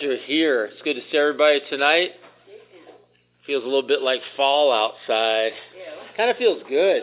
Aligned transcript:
Glad 0.00 0.08
you're 0.08 0.18
here. 0.18 0.64
It's 0.64 0.80
good 0.82 0.94
to 0.94 1.02
see 1.10 1.18
everybody 1.18 1.60
tonight. 1.68 2.12
Feels 3.46 3.62
a 3.64 3.66
little 3.66 3.86
bit 3.86 4.00
like 4.00 4.20
fall 4.34 4.72
outside. 4.72 5.52
Kind 6.16 6.30
of 6.30 6.38
feels 6.38 6.62
good. 6.68 7.02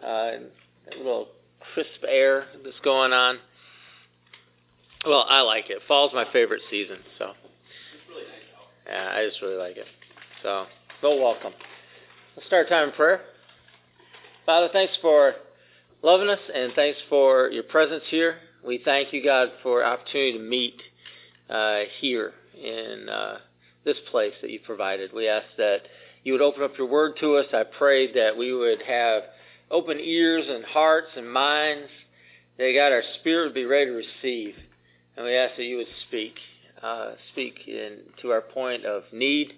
Uh, 0.00 0.30
that 0.86 0.96
little 0.98 1.28
crisp 1.74 2.04
air 2.06 2.46
that's 2.62 2.78
going 2.84 3.12
on. 3.12 3.38
Well, 5.04 5.26
I 5.28 5.40
like 5.40 5.68
it. 5.68 5.78
Fall's 5.88 6.12
my 6.14 6.26
favorite 6.32 6.62
season, 6.70 6.98
so. 7.18 7.32
Yeah, 8.86 9.12
I 9.12 9.26
just 9.26 9.42
really 9.42 9.56
like 9.56 9.76
it. 9.76 9.86
So, 10.44 10.66
well, 11.02 11.18
welcome. 11.18 11.52
Let's 12.36 12.46
start 12.46 12.68
time 12.68 12.90
in 12.90 12.94
prayer. 12.94 13.22
Father, 14.46 14.68
thanks 14.72 14.94
for 15.02 15.34
loving 16.02 16.28
us 16.28 16.38
and 16.54 16.72
thanks 16.74 17.00
for 17.08 17.50
your 17.50 17.64
presence 17.64 18.04
here. 18.10 18.36
We 18.64 18.80
thank 18.84 19.12
you, 19.12 19.24
God, 19.24 19.48
for 19.64 19.84
opportunity 19.84 20.34
to 20.34 20.38
meet 20.38 20.80
uh, 21.50 21.80
here 22.00 22.32
in 22.54 23.08
uh, 23.08 23.38
this 23.84 23.96
place 24.10 24.34
that 24.42 24.50
you 24.50 24.60
provided. 24.60 25.12
We 25.12 25.28
ask 25.28 25.46
that 25.56 25.80
you 26.22 26.32
would 26.32 26.42
open 26.42 26.62
up 26.62 26.76
your 26.78 26.88
word 26.88 27.14
to 27.20 27.36
us. 27.36 27.46
I 27.52 27.64
pray 27.64 28.12
that 28.12 28.36
we 28.36 28.54
would 28.54 28.82
have 28.82 29.22
open 29.70 29.98
ears 29.98 30.44
and 30.48 30.64
hearts 30.64 31.08
and 31.16 31.30
minds. 31.30 31.88
That 32.58 32.72
God, 32.74 32.92
our 32.92 33.02
spirit 33.20 33.46
would 33.46 33.54
be 33.54 33.64
ready 33.64 33.86
to 33.86 33.92
receive. 33.92 34.54
And 35.16 35.24
we 35.24 35.34
ask 35.34 35.56
that 35.56 35.64
you 35.64 35.78
would 35.78 35.86
speak, 36.06 36.34
uh, 36.82 37.12
speak 37.32 37.60
in, 37.66 37.98
to 38.22 38.30
our 38.30 38.42
point 38.42 38.84
of 38.84 39.02
need, 39.12 39.54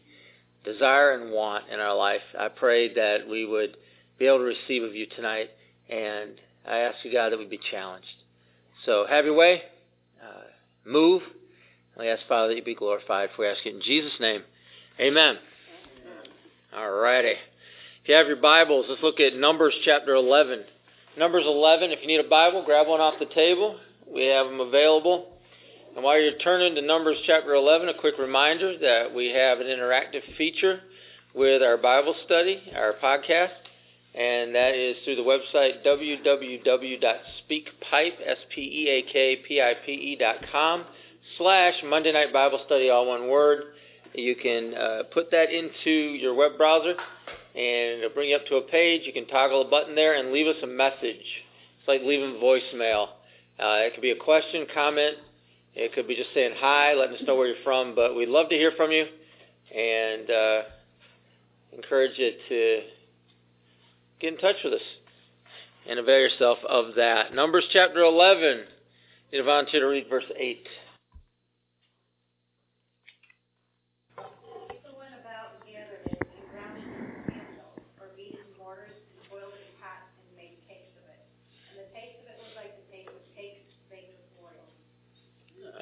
desire, 0.64 1.12
and 1.12 1.32
want 1.32 1.68
in 1.68 1.80
our 1.80 1.96
life. 1.96 2.22
I 2.38 2.48
pray 2.48 2.94
that 2.94 3.28
we 3.28 3.44
would 3.44 3.76
be 4.18 4.26
able 4.26 4.38
to 4.38 4.44
receive 4.44 4.82
of 4.82 4.94
you 4.94 5.06
tonight. 5.16 5.50
And 5.90 6.32
I 6.66 6.78
ask 6.78 6.98
you, 7.04 7.12
God, 7.12 7.32
that 7.32 7.38
we 7.38 7.44
be 7.44 7.60
challenged. 7.70 8.06
So 8.86 9.04
have 9.08 9.24
your 9.24 9.34
way. 9.34 9.62
Uh, 10.22 10.44
move. 10.84 11.22
We 11.98 12.08
ask, 12.08 12.22
Father, 12.26 12.48
that 12.48 12.56
you 12.56 12.62
be 12.64 12.74
glorified. 12.74 13.30
For 13.34 13.42
we 13.42 13.48
ask 13.48 13.64
it 13.66 13.74
in 13.74 13.82
Jesus' 13.82 14.18
name. 14.20 14.42
Amen. 14.98 15.38
All 16.74 16.90
righty. 16.90 17.28
If 18.02 18.08
you 18.08 18.14
have 18.14 18.26
your 18.26 18.36
Bibles, 18.36 18.86
let's 18.88 19.02
look 19.02 19.20
at 19.20 19.36
Numbers 19.36 19.74
chapter 19.84 20.14
11. 20.14 20.64
Numbers 21.18 21.44
11, 21.46 21.90
if 21.90 22.00
you 22.00 22.06
need 22.06 22.24
a 22.24 22.28
Bible, 22.28 22.64
grab 22.64 22.88
one 22.88 23.00
off 23.00 23.18
the 23.18 23.26
table. 23.26 23.78
We 24.12 24.24
have 24.26 24.46
them 24.46 24.60
available. 24.60 25.28
And 25.94 26.02
while 26.02 26.18
you're 26.18 26.38
turning 26.38 26.74
to 26.74 26.80
Numbers 26.80 27.18
chapter 27.26 27.54
11, 27.54 27.90
a 27.90 27.94
quick 27.94 28.18
reminder 28.18 28.78
that 28.78 29.14
we 29.14 29.28
have 29.28 29.60
an 29.60 29.66
interactive 29.66 30.22
feature 30.38 30.80
with 31.34 31.62
our 31.62 31.76
Bible 31.76 32.14
study, 32.24 32.62
our 32.74 32.94
podcast, 33.02 33.52
and 34.14 34.54
that 34.54 34.74
is 34.74 34.96
through 35.04 35.16
the 35.16 35.22
website 35.22 35.84
www.speakpipe, 35.84 37.02
slash 41.38 41.74
Monday 41.84 42.12
Night 42.12 42.32
Bible 42.32 42.60
Study, 42.66 42.90
all 42.90 43.06
one 43.06 43.28
word. 43.28 43.62
You 44.14 44.36
can 44.36 44.74
uh, 44.74 45.02
put 45.12 45.30
that 45.30 45.50
into 45.50 45.90
your 45.90 46.34
web 46.34 46.58
browser, 46.58 46.90
and 46.90 47.98
it'll 48.00 48.14
bring 48.14 48.30
you 48.30 48.36
up 48.36 48.46
to 48.46 48.56
a 48.56 48.62
page. 48.62 49.02
You 49.04 49.12
can 49.12 49.26
toggle 49.26 49.62
a 49.62 49.70
button 49.70 49.94
there 49.94 50.14
and 50.14 50.32
leave 50.32 50.46
us 50.46 50.56
a 50.62 50.66
message. 50.66 51.24
It's 51.78 51.88
like 51.88 52.02
leaving 52.02 52.34
voicemail. 52.34 53.08
Uh, 53.58 53.86
it 53.86 53.94
could 53.94 54.02
be 54.02 54.10
a 54.10 54.16
question, 54.16 54.66
comment. 54.74 55.16
It 55.74 55.94
could 55.94 56.06
be 56.06 56.14
just 56.14 56.30
saying 56.34 56.52
hi, 56.56 56.94
letting 56.94 57.16
us 57.16 57.22
know 57.26 57.36
where 57.36 57.46
you're 57.46 57.64
from. 57.64 57.94
But 57.94 58.14
we'd 58.14 58.28
love 58.28 58.50
to 58.50 58.54
hear 58.54 58.72
from 58.76 58.90
you, 58.90 59.06
and 59.74 60.30
uh, 60.30 60.62
encourage 61.72 62.18
you 62.18 62.32
to 62.48 62.80
get 64.20 64.34
in 64.34 64.38
touch 64.38 64.56
with 64.62 64.74
us 64.74 64.80
and 65.88 65.98
avail 65.98 66.18
yourself 66.18 66.58
of 66.68 66.94
that. 66.96 67.34
Numbers 67.34 67.64
chapter 67.72 68.00
11. 68.00 68.64
Need 69.32 69.38
a 69.38 69.44
volunteer 69.44 69.80
to 69.80 69.86
read 69.86 70.06
verse 70.10 70.24
8. 70.36 70.66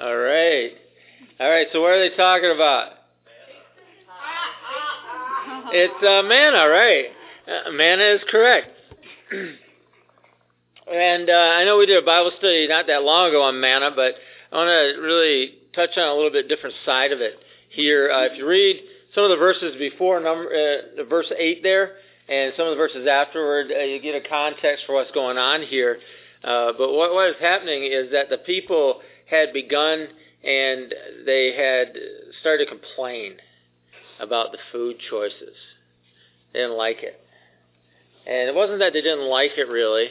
All 0.01 0.17
right. 0.17 0.71
All 1.39 1.47
right, 1.47 1.67
so 1.71 1.79
what 1.79 1.91
are 1.91 2.09
they 2.09 2.15
talking 2.15 2.49
about? 2.49 2.93
It's 5.71 5.93
uh, 6.03 6.23
manna, 6.27 6.67
right? 6.67 7.05
Uh, 7.45 7.71
manna 7.71 8.15
is 8.15 8.21
correct. 8.31 8.69
and 10.91 11.29
uh, 11.29 11.33
I 11.33 11.65
know 11.65 11.77
we 11.77 11.85
did 11.85 12.01
a 12.01 12.05
Bible 12.05 12.31
study 12.39 12.67
not 12.67 12.87
that 12.87 13.03
long 13.03 13.29
ago 13.29 13.43
on 13.43 13.61
manna, 13.61 13.91
but 13.95 14.15
I 14.51 14.55
want 14.55 14.69
to 14.69 15.01
really 15.01 15.53
touch 15.75 15.91
on 15.95 16.07
a 16.07 16.15
little 16.15 16.31
bit 16.31 16.49
different 16.49 16.75
side 16.83 17.11
of 17.11 17.21
it 17.21 17.35
here. 17.69 18.09
Uh, 18.11 18.25
if 18.25 18.39
you 18.39 18.47
read 18.47 18.81
some 19.13 19.25
of 19.25 19.29
the 19.29 19.37
verses 19.37 19.75
before 19.77 20.19
number 20.19 20.49
uh, 20.49 21.03
verse 21.03 21.31
eight 21.37 21.61
there, 21.61 21.97
and 22.27 22.53
some 22.57 22.65
of 22.65 22.71
the 22.71 22.77
verses 22.77 23.07
afterward, 23.07 23.67
uh, 23.71 23.83
you 23.83 24.01
get 24.01 24.15
a 24.15 24.27
context 24.27 24.85
for 24.87 24.95
what's 24.95 25.11
going 25.11 25.37
on 25.37 25.61
here. 25.61 25.99
Uh, 26.43 26.71
but 26.75 26.91
what, 26.91 27.13
what 27.13 27.29
is 27.29 27.35
happening 27.39 27.83
is 27.83 28.11
that 28.13 28.31
the 28.31 28.39
people 28.39 29.01
had 29.31 29.53
begun 29.53 30.07
and 30.43 30.93
they 31.25 31.53
had 31.55 31.95
started 32.41 32.65
to 32.65 32.69
complain 32.69 33.33
about 34.19 34.51
the 34.51 34.57
food 34.71 34.97
choices. 35.09 35.55
They 36.53 36.59
didn't 36.59 36.77
like 36.77 37.01
it. 37.01 37.19
And 38.27 38.49
it 38.49 38.55
wasn't 38.55 38.79
that 38.79 38.93
they 38.93 39.01
didn't 39.01 39.27
like 39.27 39.51
it 39.57 39.67
really, 39.67 40.09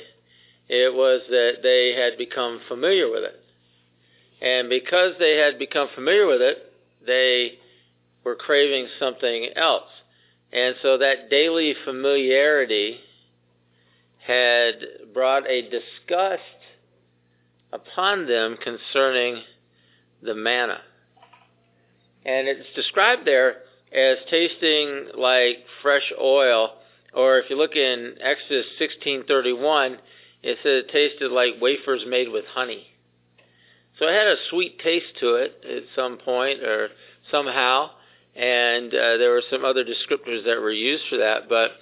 it 0.69 0.93
was 0.93 1.21
that 1.29 1.59
they 1.63 1.95
had 1.97 2.19
become 2.19 2.61
familiar 2.67 3.11
with 3.11 3.23
it. 3.23 3.37
And 4.41 4.69
because 4.71 5.13
they 5.19 5.37
had 5.37 5.59
become 5.59 5.89
familiar 5.95 6.27
with 6.27 6.41
it, 6.41 6.73
they 7.07 7.59
were 8.25 8.35
craving 8.35 8.89
something 8.99 9.51
else. 9.55 9.91
And 10.53 10.75
so 10.83 10.99
that 10.99 11.31
daily 11.31 11.75
familiarity 11.85 12.99
had 14.27 14.75
brought 15.13 15.49
a 15.49 15.63
disgust 15.63 16.43
upon 17.73 18.27
them 18.27 18.57
concerning 18.63 19.43
the 20.23 20.35
manna. 20.35 20.81
And 22.25 22.49
it's 22.49 22.69
described 22.75 23.27
there 23.27 23.57
as 23.93 24.19
tasting 24.31 25.09
like 25.17 25.59
fresh 25.83 26.13
oil, 26.21 26.75
or 27.13 27.39
if 27.39 27.51
you 27.51 27.57
look 27.57 27.77
in 27.77 28.17
Exodus 28.21 28.67
16:31, 28.79 29.99
it 30.43 30.59
says 30.63 30.85
it 30.85 30.89
tasted 30.89 31.33
like 31.33 31.61
wafers 31.61 32.05
made 32.07 32.29
with 32.29 32.45
honey. 32.47 32.87
So 33.99 34.07
it 34.07 34.15
had 34.15 34.29
a 34.29 34.37
sweet 34.49 34.79
taste 34.81 35.19
to 35.21 35.35
it 35.35 35.63
at 35.65 35.83
some 35.95 36.19
point 36.19 36.63
or 36.63 36.91
somehow, 37.31 37.91
and 38.35 38.95
uh, 38.95 39.17
there 39.19 39.31
were 39.31 39.43
some 39.51 39.65
other 39.65 39.85
descriptors 39.85 40.45
that 40.45 40.61
were 40.61 40.73
used 40.73 41.05
for 41.11 41.19
that. 41.19 41.49
But 41.49 41.73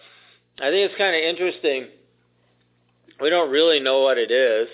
I 0.59 0.71
think 0.71 0.91
it's 0.91 0.99
kind 0.99 1.15
of 1.15 1.23
interesting. 1.23 1.89
We 3.21 3.31
don't 3.31 3.51
really 3.51 3.81
know 3.81 4.01
what 4.01 4.19
it 4.19 4.31
is. 4.31 4.69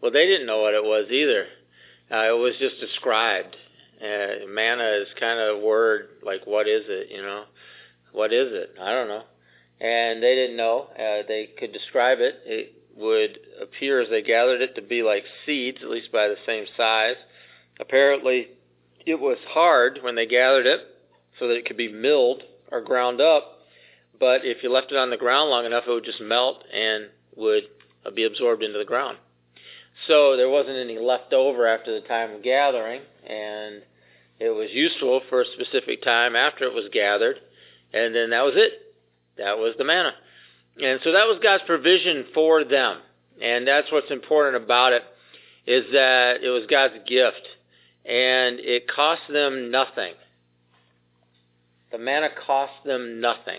Well, 0.00 0.12
they 0.12 0.26
didn't 0.26 0.46
know 0.46 0.60
what 0.60 0.74
it 0.74 0.84
was 0.84 1.06
either. 1.10 1.46
Uh, 2.10 2.34
it 2.34 2.38
was 2.38 2.54
just 2.58 2.78
described. 2.80 3.56
Uh, 4.00 4.46
manna 4.48 5.00
is 5.02 5.08
kind 5.18 5.40
of 5.40 5.56
a 5.56 5.64
word 5.64 6.08
like, 6.22 6.46
what 6.46 6.68
is 6.68 6.84
it? 6.86 7.10
You 7.10 7.22
know, 7.22 7.44
what 8.12 8.32
is 8.32 8.52
it? 8.52 8.76
I 8.80 8.92
don't 8.92 9.08
know. 9.08 9.24
And 9.80 10.22
they 10.22 10.34
didn't 10.34 10.56
know. 10.56 10.88
Uh, 10.92 11.26
they 11.26 11.50
could 11.58 11.72
describe 11.72 12.18
it. 12.20 12.40
It 12.44 12.72
would 12.96 13.38
appear 13.60 14.00
as 14.00 14.08
they 14.08 14.22
gathered 14.22 14.60
it 14.60 14.74
to 14.76 14.82
be 14.82 15.02
like 15.02 15.24
seeds, 15.44 15.78
at 15.82 15.90
least 15.90 16.12
by 16.12 16.28
the 16.28 16.36
same 16.46 16.66
size. 16.76 17.16
Apparently, 17.80 18.48
it 19.04 19.20
was 19.20 19.38
hard 19.48 19.98
when 20.02 20.14
they 20.14 20.26
gathered 20.26 20.66
it, 20.66 20.80
so 21.38 21.48
that 21.48 21.56
it 21.56 21.66
could 21.66 21.76
be 21.76 21.92
milled 21.92 22.42
or 22.72 22.80
ground 22.80 23.20
up. 23.20 23.58
But 24.18 24.44
if 24.44 24.62
you 24.62 24.72
left 24.72 24.92
it 24.92 24.96
on 24.96 25.10
the 25.10 25.16
ground 25.18 25.50
long 25.50 25.66
enough, 25.66 25.84
it 25.86 25.92
would 25.92 26.04
just 26.04 26.20
melt 26.20 26.64
and 26.72 27.08
would 27.36 27.64
be 28.14 28.24
absorbed 28.24 28.62
into 28.62 28.78
the 28.78 28.84
ground. 28.84 29.18
So 30.06 30.36
there 30.36 30.48
wasn't 30.48 30.76
any 30.76 30.98
left 30.98 31.32
over 31.32 31.66
after 31.66 31.98
the 31.98 32.06
time 32.06 32.32
of 32.32 32.42
gathering, 32.42 33.00
and 33.26 33.82
it 34.38 34.50
was 34.50 34.68
useful 34.70 35.22
for 35.28 35.42
a 35.42 35.46
specific 35.54 36.02
time 36.02 36.36
after 36.36 36.64
it 36.64 36.74
was 36.74 36.88
gathered, 36.92 37.36
and 37.92 38.14
then 38.14 38.30
that 38.30 38.44
was 38.44 38.54
it. 38.56 38.94
That 39.38 39.58
was 39.58 39.74
the 39.78 39.84
manna. 39.84 40.12
And 40.82 41.00
so 41.02 41.12
that 41.12 41.26
was 41.26 41.40
God's 41.42 41.62
provision 41.66 42.26
for 42.34 42.64
them. 42.64 42.98
And 43.40 43.66
that's 43.66 43.90
what's 43.90 44.10
important 44.10 44.62
about 44.62 44.92
it 44.92 45.02
is 45.66 45.84
that 45.92 46.42
it 46.42 46.48
was 46.48 46.64
God's 46.70 46.94
gift 47.06 47.42
and 48.04 48.60
it 48.60 48.88
cost 48.88 49.22
them 49.30 49.70
nothing. 49.70 50.14
The 51.90 51.98
manna 51.98 52.28
cost 52.46 52.72
them 52.84 53.20
nothing. 53.20 53.58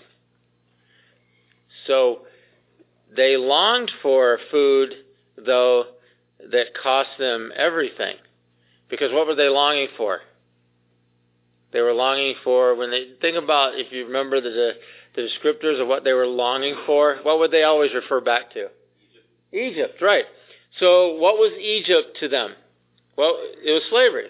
So 1.86 2.20
they 3.14 3.36
longed 3.36 3.90
for 4.02 4.38
food 4.50 4.94
though 5.36 5.84
that 6.50 6.74
cost 6.80 7.10
them 7.18 7.52
everything. 7.56 8.16
Because 8.88 9.12
what 9.12 9.26
were 9.26 9.34
they 9.34 9.48
longing 9.48 9.88
for? 9.96 10.20
They 11.72 11.80
were 11.80 11.92
longing 11.92 12.34
for 12.44 12.74
when 12.74 12.90
they 12.90 13.08
think 13.20 13.36
about 13.36 13.74
if 13.74 13.92
you 13.92 14.06
remember 14.06 14.40
the 14.40 14.74
the 15.14 15.22
descriptors 15.22 15.80
of 15.80 15.88
what 15.88 16.04
they 16.04 16.12
were 16.12 16.26
longing 16.26 16.76
for, 16.86 17.16
what 17.22 17.38
would 17.38 17.50
they 17.50 17.64
always 17.64 17.92
refer 17.92 18.20
back 18.20 18.52
to? 18.52 18.68
Egypt, 19.52 19.76
Egypt 19.76 20.02
right. 20.02 20.24
So 20.78 21.14
what 21.14 21.34
was 21.34 21.52
Egypt 21.58 22.18
to 22.20 22.28
them? 22.28 22.52
Well, 23.16 23.36
it 23.64 23.72
was 23.72 23.82
slavery. 23.90 24.28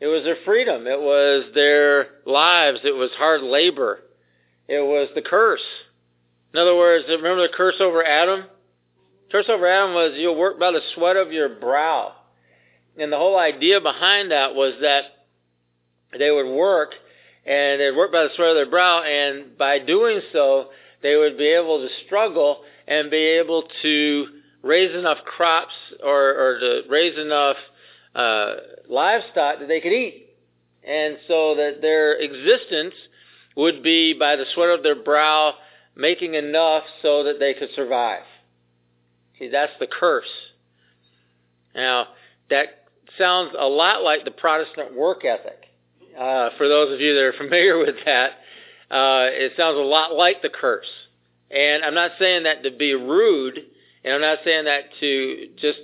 It 0.00 0.06
was 0.06 0.22
their 0.24 0.36
freedom. 0.44 0.86
It 0.86 1.00
was 1.00 1.52
their 1.54 2.06
lives. 2.24 2.80
It 2.84 2.94
was 2.94 3.10
hard 3.16 3.42
labor. 3.42 4.00
It 4.68 4.80
was 4.80 5.08
the 5.14 5.22
curse. 5.22 5.62
In 6.54 6.60
other 6.60 6.76
words, 6.76 7.04
remember 7.08 7.42
the 7.42 7.54
curse 7.54 7.76
over 7.80 8.04
Adam? 8.04 8.44
Curse 9.32 9.46
over 9.48 9.66
Adam 9.66 9.94
was 9.94 10.12
you'll 10.16 10.36
work 10.36 10.60
by 10.60 10.70
the 10.72 10.82
sweat 10.94 11.16
of 11.16 11.32
your 11.32 11.48
brow. 11.48 12.12
And 12.98 13.10
the 13.10 13.16
whole 13.16 13.38
idea 13.38 13.80
behind 13.80 14.30
that 14.30 14.54
was 14.54 14.74
that 14.82 15.04
they 16.18 16.30
would 16.30 16.54
work 16.54 16.90
and 17.46 17.80
they'd 17.80 17.96
work 17.96 18.12
by 18.12 18.24
the 18.24 18.28
sweat 18.36 18.50
of 18.50 18.56
their 18.56 18.70
brow, 18.70 19.02
and 19.02 19.58
by 19.58 19.80
doing 19.80 20.20
so, 20.32 20.68
they 21.02 21.16
would 21.16 21.36
be 21.36 21.48
able 21.48 21.78
to 21.78 21.88
struggle 22.06 22.60
and 22.86 23.10
be 23.10 23.16
able 23.16 23.64
to 23.80 24.26
raise 24.62 24.94
enough 24.94 25.18
crops 25.24 25.74
or, 26.04 26.20
or 26.20 26.58
to 26.60 26.82
raise 26.88 27.18
enough 27.18 27.56
uh, 28.14 28.54
livestock 28.88 29.58
that 29.58 29.66
they 29.66 29.80
could 29.80 29.92
eat. 29.92 30.28
And 30.86 31.16
so 31.26 31.56
that 31.56 31.78
their 31.80 32.14
existence 32.14 32.94
would 33.56 33.82
be 33.82 34.12
by 34.12 34.36
the 34.36 34.44
sweat 34.54 34.68
of 34.68 34.82
their 34.84 35.02
brow, 35.02 35.54
making 35.96 36.34
enough 36.34 36.84
so 37.00 37.24
that 37.24 37.40
they 37.40 37.54
could 37.54 37.70
survive. 37.74 38.22
That's 39.50 39.72
the 39.80 39.86
curse. 39.86 40.30
Now, 41.74 42.08
that 42.50 42.86
sounds 43.18 43.54
a 43.58 43.66
lot 43.66 44.02
like 44.02 44.24
the 44.24 44.30
Protestant 44.30 44.94
work 44.96 45.24
ethic. 45.24 45.64
Uh, 46.18 46.50
for 46.58 46.68
those 46.68 46.92
of 46.92 47.00
you 47.00 47.14
that 47.14 47.22
are 47.22 47.32
familiar 47.38 47.78
with 47.78 47.96
that, 48.04 48.30
uh, 48.90 49.26
it 49.30 49.52
sounds 49.56 49.76
a 49.76 49.80
lot 49.80 50.14
like 50.14 50.42
the 50.42 50.50
curse. 50.50 50.90
And 51.50 51.84
I'm 51.84 51.94
not 51.94 52.12
saying 52.18 52.44
that 52.44 52.62
to 52.62 52.70
be 52.70 52.94
rude, 52.94 53.58
and 54.04 54.14
I'm 54.14 54.20
not 54.20 54.38
saying 54.44 54.64
that 54.64 54.84
to 55.00 55.48
just 55.56 55.78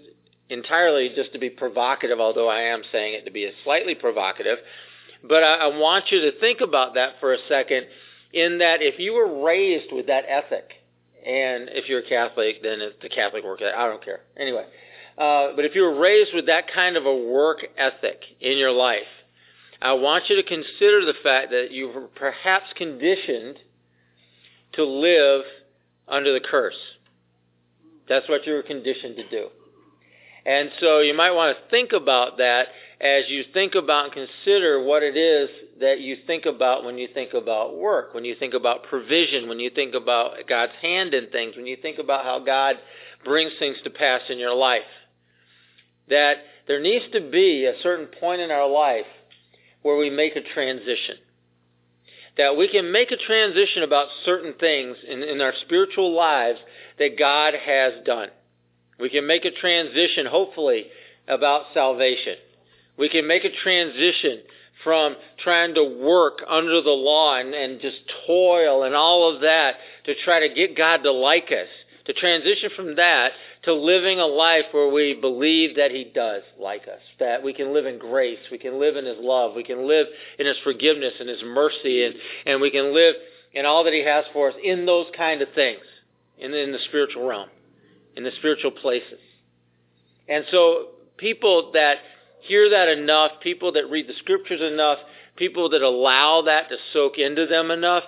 entirely 0.51 1.11
just 1.15 1.33
to 1.33 1.39
be 1.39 1.51
provocative, 1.51 2.21
although 2.21 2.49
I 2.49 2.63
am 2.63 2.83
saying 2.91 3.15
it 3.15 3.25
to 3.27 3.31
be 3.31 3.51
slightly 3.65 3.95
provocative. 3.95 4.59
But 5.23 5.43
I, 5.43 5.55
I 5.55 5.79
want 5.79 6.07
you 6.11 6.21
to 6.23 6.39
think 6.39 6.61
about 6.61 6.95
that 6.95 7.15
for 7.21 7.35
a 7.35 7.39
second, 7.49 7.87
in 8.33 8.59
that 8.59 8.83
if 8.83 8.99
you 8.99 9.15
were 9.15 9.45
raised 9.45 9.93
with 9.93 10.07
that 10.07 10.25
ethic, 10.29 10.73
and 11.27 11.69
if 11.73 11.89
you're 11.89 12.01
a 12.01 12.09
Catholic, 12.09 12.63
then 12.63 12.81
it's 12.81 12.97
the 13.03 13.09
Catholic 13.09 13.45
work 13.45 13.61
ethic. 13.61 13.75
I 13.77 13.87
don't 13.87 14.05
care. 14.05 14.21
Anyway, 14.37 14.65
uh, 15.17 15.49
but 15.57 15.65
if 15.65 15.75
you 15.75 15.83
were 15.83 15.99
raised 15.99 16.31
with 16.35 16.47
that 16.47 16.73
kind 16.73 16.97
of 16.97 17.07
a 17.07 17.15
work 17.15 17.65
ethic 17.77 18.23
in 18.41 18.57
your 18.57 18.73
life, 18.73 19.01
I 19.81 19.93
want 19.93 20.25
you 20.29 20.37
to 20.37 20.43
consider 20.43 21.05
the 21.05 21.15
fact 21.23 21.51
that 21.51 21.71
you 21.71 21.89
were 21.89 22.09
perhaps 22.09 22.67
conditioned 22.77 23.59
to 24.73 24.85
live 24.85 25.43
under 26.09 26.33
the 26.33 26.41
curse. 26.41 26.79
That's 28.09 28.29
what 28.29 28.47
you 28.47 28.55
were 28.55 28.63
conditioned 28.63 29.17
to 29.17 29.29
do. 29.29 29.49
And 30.47 30.71
so 30.81 31.01
you 31.01 31.15
might 31.15 31.33
want 31.33 31.57
to 31.57 31.71
think 31.71 31.93
about 31.93 32.39
that 32.39 32.69
as 33.01 33.25
you 33.29 33.45
think 33.53 33.75
about 33.75 34.05
and 34.05 34.13
consider 34.13 34.83
what 34.83 35.03
it 35.03 35.17
is 35.17 35.49
that 35.81 36.01
you 36.01 36.17
think 36.27 36.47
about 36.47 36.85
when 36.85 36.99
you 36.99 37.09
think 37.13 37.33
about 37.33 37.77
work, 37.77 38.13
when 38.15 38.25
you 38.25 38.35
think 38.35 38.55
about 38.55 38.83
provision, 38.85 39.49
when 39.49 39.61
you 39.61 39.71
think 39.71 39.95
about 39.95 40.37
God's 40.49 40.73
hand 40.83 41.15
in 41.15 41.29
things, 41.29 41.55
when 41.57 41.67
you 41.67 41.77
think 41.81 41.99
about 41.99 42.25
how 42.25 42.41
God 42.41 42.77
brings 43.25 43.53
things 43.59 43.77
to 43.85 43.91
pass 43.91 44.23
in 44.29 44.39
your 44.39 44.55
life. 44.55 44.83
That 46.09 46.39
there 46.67 46.81
needs 46.81 47.05
to 47.13 47.31
be 47.31 47.67
a 47.67 47.81
certain 47.83 48.09
point 48.21 48.41
in 48.41 48.51
our 48.51 48.69
life 48.69 49.07
where 49.83 49.97
we 49.97 50.11
make 50.11 50.35
a 50.35 50.43
transition. 50.43 51.17
That 52.37 52.57
we 52.57 52.69
can 52.69 52.91
make 52.91 53.11
a 53.11 53.17
transition 53.17 53.83
about 53.83 54.09
certain 54.25 54.55
things 54.59 54.97
in, 55.09 55.23
in 55.23 55.41
our 55.41 55.55
spiritual 55.65 56.15
lives 56.15 56.59
that 56.99 57.19
God 57.19 57.55
has 57.55 57.93
done. 58.05 58.29
We 59.01 59.11
can 59.11 59.27
make 59.27 59.45
a 59.45 59.51
transition, 59.51 60.27
hopefully, 60.27 60.87
about 61.27 61.67
salvation. 61.75 62.37
We 62.97 63.09
can 63.09 63.27
make 63.27 63.45
a 63.45 63.55
transition 63.63 64.41
from 64.83 65.17
trying 65.43 65.75
to 65.75 65.85
work 65.85 66.41
under 66.49 66.81
the 66.81 66.91
law 66.91 67.39
and, 67.39 67.55
and 67.55 67.81
just 67.81 67.99
toil 68.27 68.85
and 68.85 68.95
all 68.95 69.35
of 69.35 69.41
that 69.43 69.77
to 70.05 70.15
try 70.25 70.41
to 70.41 70.55
get 70.55 70.77
God 70.77 70.99
to 71.03 71.13
like 71.13 71.51
us. 71.51 71.69
To 72.07 72.15
transition 72.15 72.71
from 72.75 72.97
that 72.97 73.33
to 73.65 73.75
living 73.75 74.19
a 74.19 74.27
life 74.27 74.65
where 74.71 74.91
we 74.91 75.15
believe 75.15 75.77
that 75.77 75.91
He 75.91 76.05
does 76.05 76.43
like 76.59 76.83
us, 76.83 77.03
that 77.21 77.43
we 77.43 77.53
can 77.53 77.75
live 77.75 77.85
in 77.85 77.99
grace, 77.99 78.39
we 78.51 78.57
can 78.57 78.81
live 78.81 78.97
in 78.97 79.05
His 79.05 79.19
love, 79.21 79.55
we 79.55 79.65
can 79.65 79.87
live 79.87 80.07
in 80.39 80.47
His 80.47 80.57
forgiveness 80.65 81.13
and 81.21 81.29
His 81.29 81.43
mercy, 81.45 82.05
and, 82.05 82.15
and 82.47 82.61
we 82.63 82.71
can 82.71 82.95
live 82.95 83.15
in 83.53 83.67
all 83.67 83.85
that 83.85 83.93
He 83.93 84.05
has 84.05 84.25
for 84.33 84.49
us 84.49 84.55
in 84.63 84.87
those 84.87 85.07
kind 85.15 85.43
of 85.43 85.49
things 85.55 85.83
in, 86.39 86.55
in 86.55 86.73
the 86.73 86.79
spiritual 86.89 87.29
realm 87.29 87.51
in 88.19 88.25
the 88.25 88.33
spiritual 88.37 88.73
places. 88.73 89.21
And 90.29 90.45
so 90.51 90.89
people 91.17 91.71
that 91.73 91.99
hear 92.41 92.71
that 92.71 92.89
enough, 92.89 93.31
people 93.41 93.73
that 93.73 93.89
read 93.89 94.09
the 94.09 94.15
scriptures 94.19 94.61
enough, 94.61 94.99
people 95.37 95.71
that 95.71 95.83
allow 95.83 96.43
that 96.43 96.69
to 96.69 96.77
soak 96.93 97.17
into 97.17 97.47
them 97.47 97.71
enough, 97.71 98.03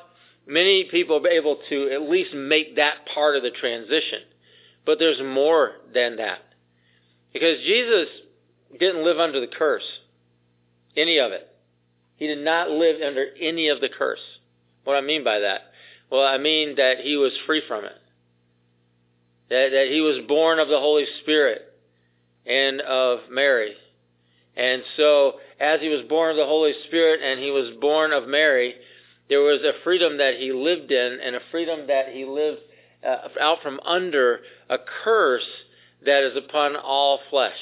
many 0.49 0.89
people 0.91 1.25
are 1.25 1.29
able 1.31 1.61
to 1.69 1.91
at 1.93 2.03
least 2.03 2.35
make 2.35 2.75
that 2.75 3.07
part 3.15 3.37
of 3.37 3.45
the 3.45 3.53
transition. 3.53 4.19
But 4.85 4.99
there's 4.99 5.23
more 5.23 5.75
than 5.95 6.17
that. 6.17 6.41
Because 7.33 7.59
Jesus 7.65 8.09
didn't 8.81 9.05
live 9.05 9.21
under 9.21 9.41
the 9.41 9.47
curse, 9.47 9.87
any 10.97 11.19
of 11.19 11.31
it. 11.31 11.47
He 12.17 12.27
did 12.27 12.45
not 12.45 12.69
live 12.69 13.01
under 13.01 13.27
any 13.41 13.69
of 13.69 13.81
the 13.81 13.89
curse. 13.89 14.19
What 14.83 14.97
I 14.97 15.03
mean 15.03 15.23
by 15.23 15.39
that? 15.39 15.71
Well, 16.11 16.27
I 16.27 16.39
mean 16.39 16.75
that 16.77 16.99
he 16.99 17.17
was 17.17 17.33
free 17.47 17.63
from 17.69 17.85
it 17.85 18.00
that, 19.51 19.71
that 19.73 19.89
he 19.91 20.01
was 20.01 20.25
born 20.27 20.59
of 20.59 20.69
the 20.69 20.79
Holy 20.79 21.07
Spirit 21.23 21.63
and 22.47 22.81
of 22.81 23.21
Mary. 23.31 23.75
And 24.57 24.83
so, 24.97 25.35
as 25.61 25.81
he 25.81 25.89
was 25.89 26.03
born 26.09 26.31
of 26.31 26.37
the 26.37 26.47
Holy 26.47 26.73
Spirit 26.87 27.21
and 27.23 27.41
he 27.41 27.51
was 27.51 27.77
born 27.81 28.13
of 28.13 28.27
Mary, 28.27 28.75
there 29.29 29.41
was 29.41 29.61
a 29.63 29.83
freedom 29.85 30.19
that 30.19 30.37
he 30.39 30.53
lived 30.53 30.91
in 30.91 31.19
and 31.23 31.37
a 31.37 31.41
freedom 31.51 31.87
that 31.87 32.09
he 32.09 32.25
lived 32.25 32.61
uh, 33.07 33.29
out 33.41 33.59
from 33.63 33.81
under 33.85 34.41
a 34.69 34.77
curse 35.05 35.47
that 36.05 36.25
is 36.25 36.37
upon 36.37 36.77
all 36.77 37.21
flesh. 37.31 37.59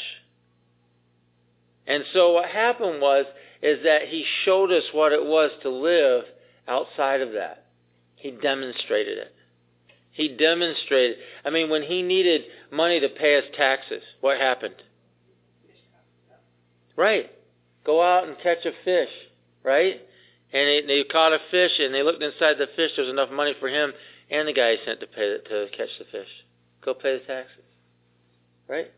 And 1.87 2.05
so 2.12 2.33
what 2.33 2.49
happened 2.49 3.01
was 3.01 3.27
is 3.62 3.83
that 3.85 4.09
he 4.09 4.25
showed 4.45 4.71
us 4.71 4.85
what 4.93 5.12
it 5.12 5.25
was 5.25 5.51
to 5.62 5.71
live 5.71 6.25
outside 6.67 7.21
of 7.21 7.33
that. 7.33 7.67
He 8.17 8.31
demonstrated 8.31 9.19
it. 9.19 9.35
He 10.19 10.27
demonstrated. 10.27 11.19
I 11.45 11.51
mean, 11.51 11.71
when 11.71 11.83
he 11.83 12.03
needed 12.03 12.43
money 12.73 12.99
to 12.99 13.09
pay 13.09 13.37
his 13.37 13.45
taxes, 13.57 14.03
what 14.21 14.37
happened? 14.37 14.75
Right. 16.97 17.31
Go 17.87 18.03
out 18.03 18.27
and 18.27 18.37
catch 18.43 18.67
a 18.67 18.73
fish, 18.85 19.11
right? 19.63 20.01
And 20.53 20.69
they, 20.69 20.83
they 20.89 21.05
caught 21.05 21.33
a 21.33 21.39
fish 21.53 21.71
and 21.79 21.95
they 21.95 22.03
looked 22.03 22.21
inside 22.21 22.57
the 22.59 22.67
fish. 22.75 22.91
There 22.97 23.05
was 23.05 23.13
enough 23.13 23.31
money 23.31 23.55
for 23.61 23.69
him 23.69 23.93
and 24.29 24.49
the 24.49 24.53
guy 24.53 24.73
he 24.73 24.79
sent 24.85 24.99
to 24.99 25.07
pay 25.07 25.39
to 25.39 25.67
catch 25.71 25.91
the 26.01 26.05
fish. 26.11 26.29
Go 26.85 26.95
pay 26.95 27.21
the 27.21 27.25
taxes, 27.25 27.63
right? 28.67 28.91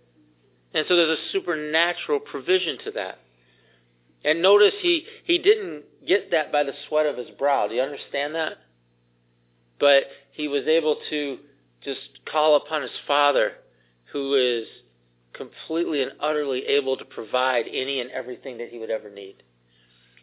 And 0.72 0.86
so 0.88 0.96
there's 0.96 1.18
a 1.18 1.32
supernatural 1.32 2.20
provision 2.20 2.78
to 2.84 2.92
that. 2.92 3.18
And 4.24 4.40
notice 4.40 4.72
he 4.80 5.04
he 5.24 5.36
didn't 5.36 5.84
get 6.06 6.30
that 6.30 6.50
by 6.50 6.62
the 6.62 6.72
sweat 6.88 7.04
of 7.04 7.18
his 7.18 7.28
brow. 7.38 7.68
Do 7.68 7.74
you 7.74 7.82
understand 7.82 8.34
that? 8.36 8.54
But 9.78 10.04
he 10.40 10.48
was 10.48 10.66
able 10.66 10.96
to 11.10 11.38
just 11.82 12.00
call 12.30 12.56
upon 12.56 12.82
his 12.82 12.90
Father, 13.06 13.52
who 14.12 14.34
is 14.34 14.66
completely 15.32 16.02
and 16.02 16.12
utterly 16.20 16.66
able 16.66 16.96
to 16.96 17.04
provide 17.04 17.66
any 17.66 18.00
and 18.00 18.10
everything 18.10 18.58
that 18.58 18.70
he 18.70 18.78
would 18.78 18.90
ever 18.90 19.10
need. 19.10 19.36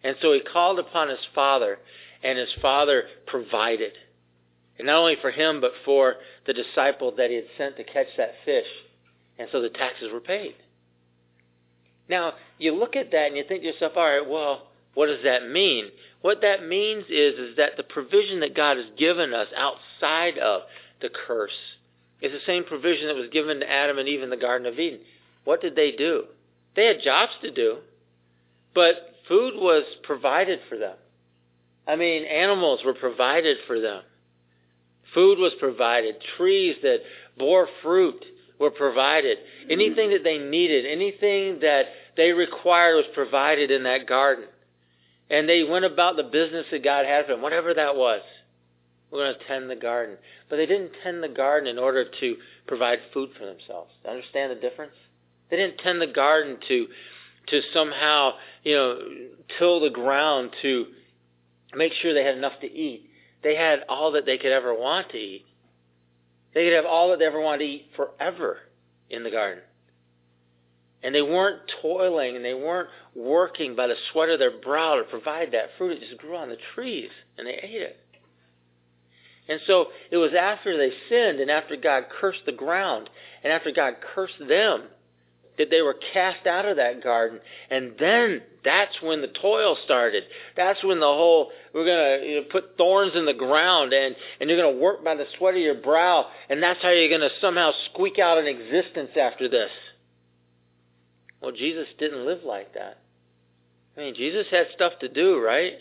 And 0.04 0.16
so 0.22 0.34
he 0.34 0.42
called 0.42 0.80
upon 0.80 1.10
his 1.10 1.26
Father, 1.34 1.80
and 2.24 2.38
his 2.38 2.50
Father 2.62 3.04
provided. 3.26 3.94
And 4.78 4.88
not 4.88 4.98
only 4.98 5.18
for 5.22 5.32
him, 5.32 5.62
but 5.62 5.72
for 5.86 6.16
the 6.46 6.54
disciple 6.54 7.14
that 7.18 7.30
he 7.30 7.36
had 7.36 7.46
sent 7.58 7.78
to 7.78 7.84
catch 7.84 8.08
that 8.18 8.36
fish. 8.46 8.68
And 9.40 9.48
so 9.52 9.62
the 9.62 9.70
taxes 9.70 10.10
were 10.12 10.20
paid. 10.20 10.56
Now, 12.10 12.34
you 12.58 12.74
look 12.74 12.96
at 12.96 13.12
that 13.12 13.28
and 13.28 13.38
you 13.38 13.44
think 13.48 13.62
to 13.62 13.68
yourself, 13.68 13.94
all 13.96 14.04
right, 14.04 14.28
well, 14.28 14.68
what 14.98 15.10
does 15.10 15.24
that 15.26 15.48
mean? 15.48 15.90
What 16.22 16.42
that 16.42 16.66
means 16.66 17.04
is, 17.04 17.38
is 17.38 17.58
that 17.58 17.78
the 17.78 17.84
provision 17.84 18.40
that 18.40 18.56
God 18.56 18.78
has 18.78 18.88
given 18.98 19.32
us 19.32 19.46
outside 19.56 20.40
of 20.40 20.62
the 21.02 21.10
curse 21.10 21.52
is 22.20 22.32
the 22.32 22.40
same 22.48 22.64
provision 22.64 23.06
that 23.06 23.16
was 23.16 23.30
given 23.32 23.60
to 23.60 23.72
Adam 23.72 24.00
and 24.00 24.08
Eve 24.08 24.24
in 24.24 24.32
the 24.32 24.36
Garden 24.36 24.66
of 24.66 24.80
Eden. 24.80 25.02
What 25.44 25.62
did 25.62 25.76
they 25.76 25.92
do? 25.92 26.24
They 26.76 26.88
had 26.88 27.04
jobs 27.04 27.34
to 27.44 27.52
do, 27.52 27.78
but 28.74 28.96
food 29.28 29.54
was 29.58 29.84
provided 30.02 30.62
for 30.68 30.80
them. 30.80 30.96
I 31.88 31.96
mean, 31.96 32.26
animals 32.26 32.80
were 32.84 32.96
provided 32.96 33.58
for 33.68 33.80
them. 33.80 34.02
Food 35.14 35.38
was 35.38 35.54
provided. 35.60 36.16
Trees 36.38 36.76
that 36.82 37.02
bore 37.38 37.68
fruit 37.84 38.26
were 38.60 38.72
provided. 38.72 39.38
Anything 39.70 40.10
that 40.10 40.24
they 40.24 40.40
needed, 40.40 40.88
anything 40.88 41.60
that 41.60 41.84
they 42.16 42.32
required 42.32 42.96
was 42.96 43.06
provided 43.14 43.70
in 43.70 43.84
that 43.84 44.08
garden. 44.08 44.46
And 45.30 45.48
they 45.48 45.64
went 45.64 45.86
about 45.86 46.16
the 46.16 46.24
business 46.24 46.66
that 46.72 46.84
God 46.84 47.06
had 47.06 47.26
for 47.26 47.34
them, 47.34 47.42
whatever 47.42 47.74
that 47.74 47.96
was. 47.96 48.22
We're 49.12 49.26
going 49.26 49.36
to 49.40 49.48
tend 49.48 49.70
the 49.70 49.76
garden. 49.76 50.18
But 50.50 50.58
they 50.58 50.66
didn't 50.66 50.92
tend 51.04 51.24
the 51.24 51.30
garden 51.30 51.70
in 51.70 51.78
order 51.78 52.06
to 52.20 52.36
provide 52.68 53.00
food 53.14 53.30
for 53.38 53.46
themselves. 53.46 53.92
Understand 54.08 54.52
the 54.52 54.56
difference? 54.56 54.94
They 55.50 55.58
didn't 55.58 55.78
tend 55.78 56.02
the 56.02 56.08
garden 56.08 56.58
to 56.68 56.88
to 57.48 57.62
somehow, 57.74 58.34
you 58.64 58.76
know, 58.76 59.00
till 59.58 59.80
the 59.80 59.90
ground 59.90 60.52
to 60.62 60.88
make 61.74 61.94
sure 61.94 62.14
they 62.14 62.24
had 62.24 62.38
enough 62.38 62.60
to 62.62 62.68
eat. 62.68 63.10
They 63.42 63.56
had 63.56 63.84
all 63.88 64.12
that 64.14 64.26
they 64.26 64.38
could 64.38 64.52
ever 64.52 64.74
want 64.74 65.10
to 65.12 65.18
eat. 65.18 65.46
They 66.54 66.66
could 66.66 66.74
have 66.74 66.86
all 66.86 67.12
that 67.12 67.20
they 67.20 67.26
ever 67.26 67.40
wanted 67.40 67.60
to 67.60 67.66
eat 67.66 67.86
forever 67.96 68.58
in 69.10 69.24
the 69.24 69.32
garden. 69.32 69.64
And 71.08 71.16
they 71.16 71.22
weren't 71.22 71.62
toiling 71.82 72.36
and 72.36 72.44
they 72.44 72.54
weren't 72.54 72.90
working 73.16 73.78
by 73.78 73.88
the 73.88 73.96
sweat 74.12 74.28
of 74.28 74.40
their 74.40 74.60
brow 74.60 74.96
to 74.96 75.04
provide 75.04 75.54
that 75.54 75.70
fruit. 75.78 75.94
It 75.94 76.02
just 76.02 76.20
grew 76.20 76.36
on 76.36 76.50
the 76.50 76.58
trees 76.76 77.10
and 77.38 77.48
they 77.48 77.54
ate 77.54 77.82
it. 77.82 77.98
And 79.48 79.62
so 79.68 79.86
it 80.12 80.18
was 80.18 80.32
after 80.38 80.76
they 80.76 80.92
sinned 81.08 81.40
and 81.40 81.50
after 81.50 81.78
God 81.78 82.08
cursed 82.20 82.42
the 82.46 82.52
ground 82.52 83.10
and 83.42 83.54
after 83.54 83.72
God 83.72 83.96
cursed 84.14 84.38
them 84.38 84.84
that 85.58 85.70
they 85.70 85.82
were 85.82 85.96
cast 86.12 86.46
out 86.46 86.66
of 86.66 86.76
that 86.76 87.02
garden. 87.02 87.40
And 87.70 87.94
then 87.98 88.42
that's 88.66 89.02
when 89.02 89.22
the 89.22 89.30
toil 89.30 89.78
started. 89.86 90.26
That's 90.58 90.84
when 90.84 91.00
the 91.00 91.06
whole, 91.06 91.52
we're 91.74 91.86
going 91.86 92.20
to 92.20 92.28
you 92.28 92.42
know, 92.42 92.48
put 92.52 92.76
thorns 92.76 93.14
in 93.16 93.26
the 93.26 93.34
ground 93.34 93.94
and, 93.94 94.14
and 94.42 94.50
you're 94.50 94.62
going 94.62 94.76
to 94.76 94.82
work 94.82 95.06
by 95.06 95.16
the 95.16 95.26
sweat 95.38 95.56
of 95.56 95.62
your 95.62 95.76
brow. 95.76 96.26
And 96.50 96.62
that's 96.62 96.82
how 96.82 96.90
you're 96.90 97.08
going 97.08 97.22
to 97.22 97.36
somehow 97.40 97.72
squeak 97.94 98.20
out 98.20 98.38
an 98.38 98.48
existence 98.48 99.12
after 99.16 99.48
this. 99.48 99.72
Well, 101.42 101.52
Jesus 101.52 101.88
didn't 102.00 102.26
live 102.26 102.44
like 102.44 102.74
that. 102.74 102.98
I 103.96 104.02
mean, 104.02 104.16
Jesus 104.16 104.48
had 104.52 104.68
stuff 104.76 104.94
to 105.02 105.10
do, 105.10 105.40
right? 105.40 105.74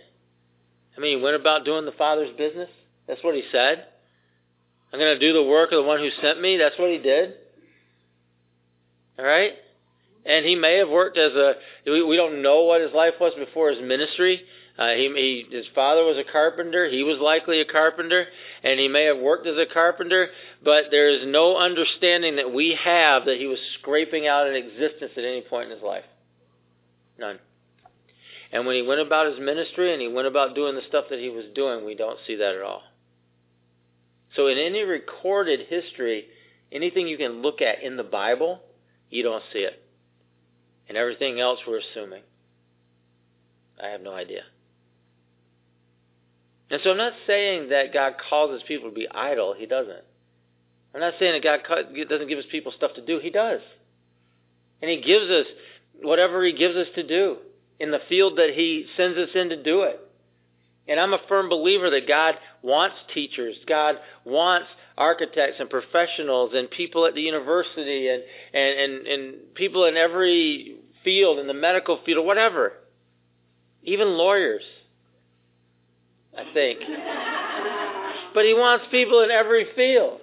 I 0.96 1.00
mean, 1.00 1.18
he 1.18 1.22
went 1.22 1.36
about 1.36 1.64
doing 1.64 1.84
the 1.84 1.92
Father's 1.92 2.34
business. 2.36 2.70
That's 3.06 3.22
what 3.22 3.34
he 3.34 3.42
said. 3.52 3.86
I'm 4.92 4.98
going 4.98 5.18
to 5.18 5.20
do 5.20 5.32
the 5.32 5.42
work 5.42 5.72
of 5.72 5.82
the 5.82 5.88
one 5.88 5.98
who 5.98 6.08
sent 6.22 6.40
me. 6.40 6.56
That's 6.56 6.78
what 6.78 6.90
he 6.90 6.98
did. 6.98 7.34
All 9.18 9.24
right? 9.24 9.52
And 10.24 10.44
he 10.44 10.54
may 10.54 10.78
have 10.78 10.88
worked 10.88 11.18
as 11.18 11.32
a, 11.32 11.54
we 11.86 12.16
don't 12.16 12.42
know 12.42 12.64
what 12.64 12.80
his 12.80 12.92
life 12.92 13.14
was 13.20 13.32
before 13.38 13.70
his 13.70 13.80
ministry. 13.80 14.42
Uh, 14.78 14.90
he, 14.90 15.44
he, 15.50 15.56
his 15.56 15.66
father 15.74 16.04
was 16.04 16.18
a 16.18 16.30
carpenter. 16.30 16.88
He 16.88 17.02
was 17.02 17.18
likely 17.18 17.60
a 17.60 17.64
carpenter, 17.64 18.26
and 18.62 18.78
he 18.78 18.88
may 18.88 19.04
have 19.04 19.18
worked 19.18 19.46
as 19.46 19.56
a 19.56 19.72
carpenter. 19.72 20.28
But 20.62 20.84
there 20.90 21.08
is 21.08 21.26
no 21.26 21.56
understanding 21.56 22.36
that 22.36 22.52
we 22.52 22.78
have 22.82 23.24
that 23.24 23.38
he 23.38 23.46
was 23.46 23.58
scraping 23.78 24.26
out 24.26 24.46
an 24.46 24.54
existence 24.54 25.12
at 25.16 25.24
any 25.24 25.40
point 25.40 25.70
in 25.70 25.76
his 25.76 25.82
life. 25.82 26.04
None. 27.18 27.38
And 28.52 28.66
when 28.66 28.76
he 28.76 28.82
went 28.82 29.00
about 29.00 29.30
his 29.30 29.40
ministry 29.40 29.92
and 29.92 30.00
he 30.00 30.08
went 30.08 30.28
about 30.28 30.54
doing 30.54 30.74
the 30.74 30.82
stuff 30.88 31.06
that 31.10 31.18
he 31.18 31.30
was 31.30 31.46
doing, 31.54 31.84
we 31.84 31.94
don't 31.94 32.18
see 32.26 32.36
that 32.36 32.54
at 32.54 32.62
all. 32.62 32.82
So 34.34 34.48
in 34.48 34.58
any 34.58 34.82
recorded 34.82 35.60
history, 35.68 36.26
anything 36.70 37.08
you 37.08 37.16
can 37.16 37.40
look 37.42 37.62
at 37.62 37.82
in 37.82 37.96
the 37.96 38.04
Bible, 38.04 38.60
you 39.08 39.22
don't 39.22 39.42
see 39.52 39.60
it. 39.60 39.82
And 40.88 40.96
everything 40.98 41.40
else 41.40 41.60
we're 41.66 41.80
assuming. 41.80 42.22
I 43.82 43.88
have 43.88 44.02
no 44.02 44.12
idea. 44.12 44.42
And 46.70 46.80
so 46.82 46.90
I'm 46.90 46.96
not 46.96 47.12
saying 47.26 47.68
that 47.70 47.92
God 47.92 48.14
causes 48.28 48.62
people 48.66 48.88
to 48.88 48.94
be 48.94 49.08
idle. 49.08 49.54
He 49.56 49.66
doesn't. 49.66 50.04
I'm 50.94 51.00
not 51.00 51.14
saying 51.18 51.40
that 51.40 51.44
God 51.44 51.60
doesn't 52.08 52.28
give 52.28 52.38
us 52.38 52.44
people 52.50 52.72
stuff 52.76 52.94
to 52.94 53.04
do. 53.04 53.18
He 53.18 53.30
does. 53.30 53.60
And 54.82 54.90
He 54.90 55.00
gives 55.00 55.30
us 55.30 55.46
whatever 56.02 56.44
He 56.44 56.52
gives 56.52 56.76
us 56.76 56.88
to 56.94 57.06
do 57.06 57.36
in 57.78 57.90
the 57.90 58.00
field 58.08 58.38
that 58.38 58.50
He 58.54 58.86
sends 58.96 59.16
us 59.18 59.28
in 59.34 59.50
to 59.50 59.62
do 59.62 59.82
it. 59.82 60.00
And 60.88 61.00
I'm 61.00 61.12
a 61.12 61.20
firm 61.28 61.48
believer 61.48 61.90
that 61.90 62.06
God 62.06 62.36
wants 62.62 62.96
teachers. 63.12 63.56
God 63.66 63.96
wants 64.24 64.68
architects 64.96 65.56
and 65.58 65.68
professionals 65.68 66.52
and 66.54 66.70
people 66.70 67.06
at 67.06 67.14
the 67.14 67.20
university 67.20 68.08
and, 68.08 68.22
and, 68.54 68.78
and, 68.78 69.06
and 69.06 69.54
people 69.54 69.84
in 69.84 69.96
every 69.96 70.76
field, 71.04 71.38
in 71.38 71.46
the 71.46 71.54
medical 71.54 72.00
field, 72.06 72.18
or 72.18 72.26
whatever. 72.26 72.72
Even 73.82 74.16
lawyers, 74.16 74.62
I 76.36 76.44
think. 76.52 76.80
but 78.34 78.44
he 78.44 78.54
wants 78.54 78.86
people 78.90 79.22
in 79.22 79.30
every 79.30 79.66
field. 79.74 80.20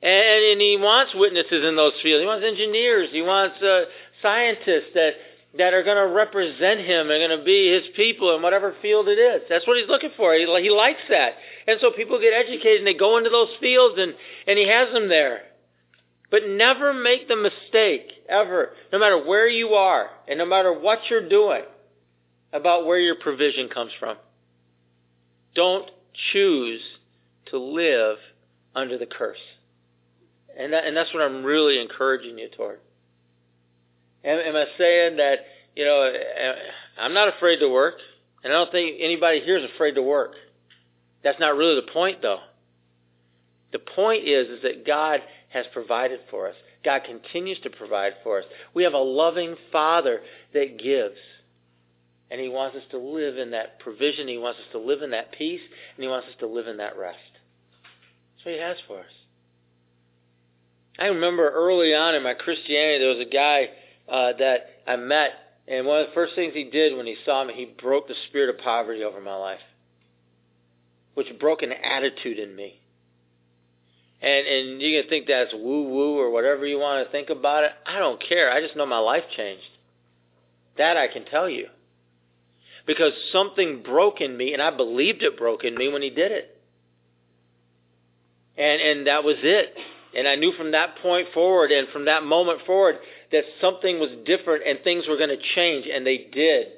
And, 0.00 0.44
and 0.52 0.60
he 0.60 0.76
wants 0.78 1.12
witnesses 1.14 1.64
in 1.64 1.74
those 1.74 1.94
fields. 2.02 2.22
He 2.22 2.26
wants 2.26 2.46
engineers. 2.46 3.08
He 3.10 3.22
wants 3.22 3.60
uh, 3.62 3.84
scientists 4.22 4.94
that 4.94 5.14
that 5.56 5.72
are 5.72 5.82
going 5.82 5.96
to 5.96 6.12
represent 6.12 6.80
him 6.80 7.10
and 7.10 7.20
going 7.20 7.38
to 7.38 7.44
be 7.44 7.72
his 7.72 7.84
people 7.96 8.36
in 8.36 8.42
whatever 8.42 8.74
field 8.82 9.08
it 9.08 9.18
is. 9.18 9.42
That's 9.48 9.66
what 9.66 9.78
he's 9.78 9.88
looking 9.88 10.10
for. 10.16 10.34
He, 10.34 10.44
he 10.62 10.70
likes 10.70 11.00
that. 11.08 11.32
And 11.66 11.78
so 11.80 11.90
people 11.90 12.20
get 12.20 12.34
educated 12.34 12.78
and 12.78 12.86
they 12.86 12.94
go 12.94 13.16
into 13.16 13.30
those 13.30 13.48
fields 13.58 13.96
and, 13.98 14.14
and 14.46 14.58
he 14.58 14.68
has 14.68 14.92
them 14.92 15.08
there. 15.08 15.40
But 16.30 16.46
never 16.46 16.92
make 16.92 17.28
the 17.28 17.36
mistake, 17.36 18.12
ever, 18.28 18.72
no 18.92 18.98
matter 18.98 19.24
where 19.24 19.48
you 19.48 19.70
are 19.70 20.10
and 20.28 20.38
no 20.38 20.44
matter 20.44 20.72
what 20.72 20.98
you're 21.08 21.28
doing, 21.28 21.62
about 22.52 22.86
where 22.86 22.98
your 22.98 23.16
provision 23.16 23.68
comes 23.68 23.92
from. 23.98 24.16
Don't 25.58 25.90
choose 26.32 26.80
to 27.46 27.58
live 27.58 28.18
under 28.76 28.96
the 28.96 29.06
curse. 29.06 29.40
And, 30.56 30.72
that, 30.72 30.86
and 30.86 30.96
that's 30.96 31.12
what 31.12 31.20
I'm 31.20 31.42
really 31.42 31.80
encouraging 31.80 32.38
you 32.38 32.48
toward. 32.56 32.78
Am, 34.24 34.38
am 34.38 34.54
I 34.54 34.66
saying 34.78 35.16
that, 35.16 35.38
you 35.74 35.84
know, 35.84 36.12
I'm 36.96 37.12
not 37.12 37.26
afraid 37.26 37.58
to 37.58 37.68
work, 37.68 37.94
and 38.44 38.52
I 38.52 38.56
don't 38.56 38.70
think 38.70 38.98
anybody 39.00 39.40
here 39.40 39.58
is 39.58 39.68
afraid 39.74 39.96
to 39.96 40.02
work. 40.02 40.34
That's 41.24 41.40
not 41.40 41.56
really 41.56 41.74
the 41.74 41.90
point, 41.92 42.22
though. 42.22 42.38
The 43.72 43.80
point 43.80 44.28
is, 44.28 44.46
is 44.46 44.62
that 44.62 44.86
God 44.86 45.22
has 45.48 45.66
provided 45.72 46.20
for 46.30 46.46
us. 46.48 46.54
God 46.84 47.02
continues 47.04 47.58
to 47.64 47.70
provide 47.70 48.12
for 48.22 48.38
us. 48.38 48.44
We 48.74 48.84
have 48.84 48.94
a 48.94 48.98
loving 48.98 49.56
Father 49.72 50.20
that 50.54 50.78
gives. 50.78 51.18
And 52.30 52.40
He 52.40 52.48
wants 52.48 52.76
us 52.76 52.82
to 52.90 52.98
live 52.98 53.38
in 53.38 53.50
that 53.52 53.80
provision. 53.80 54.28
He 54.28 54.38
wants 54.38 54.60
us 54.60 54.66
to 54.72 54.78
live 54.78 55.02
in 55.02 55.10
that 55.10 55.32
peace. 55.32 55.60
And 55.96 56.02
He 56.02 56.08
wants 56.08 56.28
us 56.28 56.34
to 56.40 56.46
live 56.46 56.66
in 56.66 56.76
that 56.78 56.98
rest. 56.98 57.18
That's 58.36 58.46
what 58.46 58.54
He 58.54 58.60
has 58.60 58.76
for 58.86 59.00
us. 59.00 59.12
I 60.98 61.06
remember 61.06 61.48
early 61.48 61.94
on 61.94 62.14
in 62.14 62.22
my 62.24 62.34
Christianity, 62.34 62.98
there 62.98 63.14
was 63.14 63.24
a 63.24 63.30
guy 63.30 63.68
uh, 64.08 64.32
that 64.38 64.80
I 64.86 64.96
met, 64.96 65.30
and 65.68 65.86
one 65.86 66.00
of 66.00 66.08
the 66.08 66.14
first 66.14 66.34
things 66.34 66.54
he 66.54 66.64
did 66.64 66.96
when 66.96 67.06
he 67.06 67.16
saw 67.24 67.44
me, 67.44 67.54
he 67.54 67.66
broke 67.80 68.08
the 68.08 68.14
spirit 68.28 68.50
of 68.50 68.60
poverty 68.60 69.04
over 69.04 69.20
my 69.20 69.36
life, 69.36 69.60
which 71.14 71.28
broke 71.38 71.62
an 71.62 71.72
attitude 71.72 72.38
in 72.38 72.56
me. 72.56 72.80
And 74.20 74.46
and 74.48 74.82
you 74.82 75.00
can 75.00 75.08
think 75.08 75.28
that's 75.28 75.52
woo 75.54 75.88
woo 75.88 76.18
or 76.18 76.30
whatever 76.30 76.66
you 76.66 76.78
want 76.80 77.06
to 77.06 77.12
think 77.12 77.30
about 77.30 77.62
it. 77.62 77.70
I 77.86 78.00
don't 78.00 78.20
care. 78.20 78.50
I 78.50 78.60
just 78.60 78.74
know 78.74 78.86
my 78.86 78.98
life 78.98 79.22
changed. 79.36 79.62
That 80.76 80.96
I 80.96 81.06
can 81.06 81.24
tell 81.24 81.48
you. 81.48 81.68
Because 82.88 83.12
something 83.32 83.82
broke 83.82 84.22
in 84.22 84.34
me, 84.34 84.54
and 84.54 84.62
I 84.62 84.74
believed 84.74 85.22
it 85.22 85.36
broke 85.36 85.62
in 85.62 85.74
me 85.76 85.92
when 85.92 86.00
he 86.00 86.08
did 86.08 86.32
it. 86.32 86.58
And 88.56 88.80
and 88.80 89.06
that 89.06 89.22
was 89.22 89.36
it. 89.42 89.74
And 90.16 90.26
I 90.26 90.36
knew 90.36 90.52
from 90.56 90.72
that 90.72 90.96
point 91.02 91.28
forward 91.34 91.70
and 91.70 91.86
from 91.90 92.06
that 92.06 92.24
moment 92.24 92.60
forward 92.66 92.96
that 93.30 93.44
something 93.60 94.00
was 94.00 94.08
different 94.24 94.66
and 94.66 94.78
things 94.82 95.04
were 95.06 95.18
going 95.18 95.28
to 95.28 95.42
change, 95.54 95.86
and 95.86 96.04
they 96.06 96.28
did. 96.32 96.68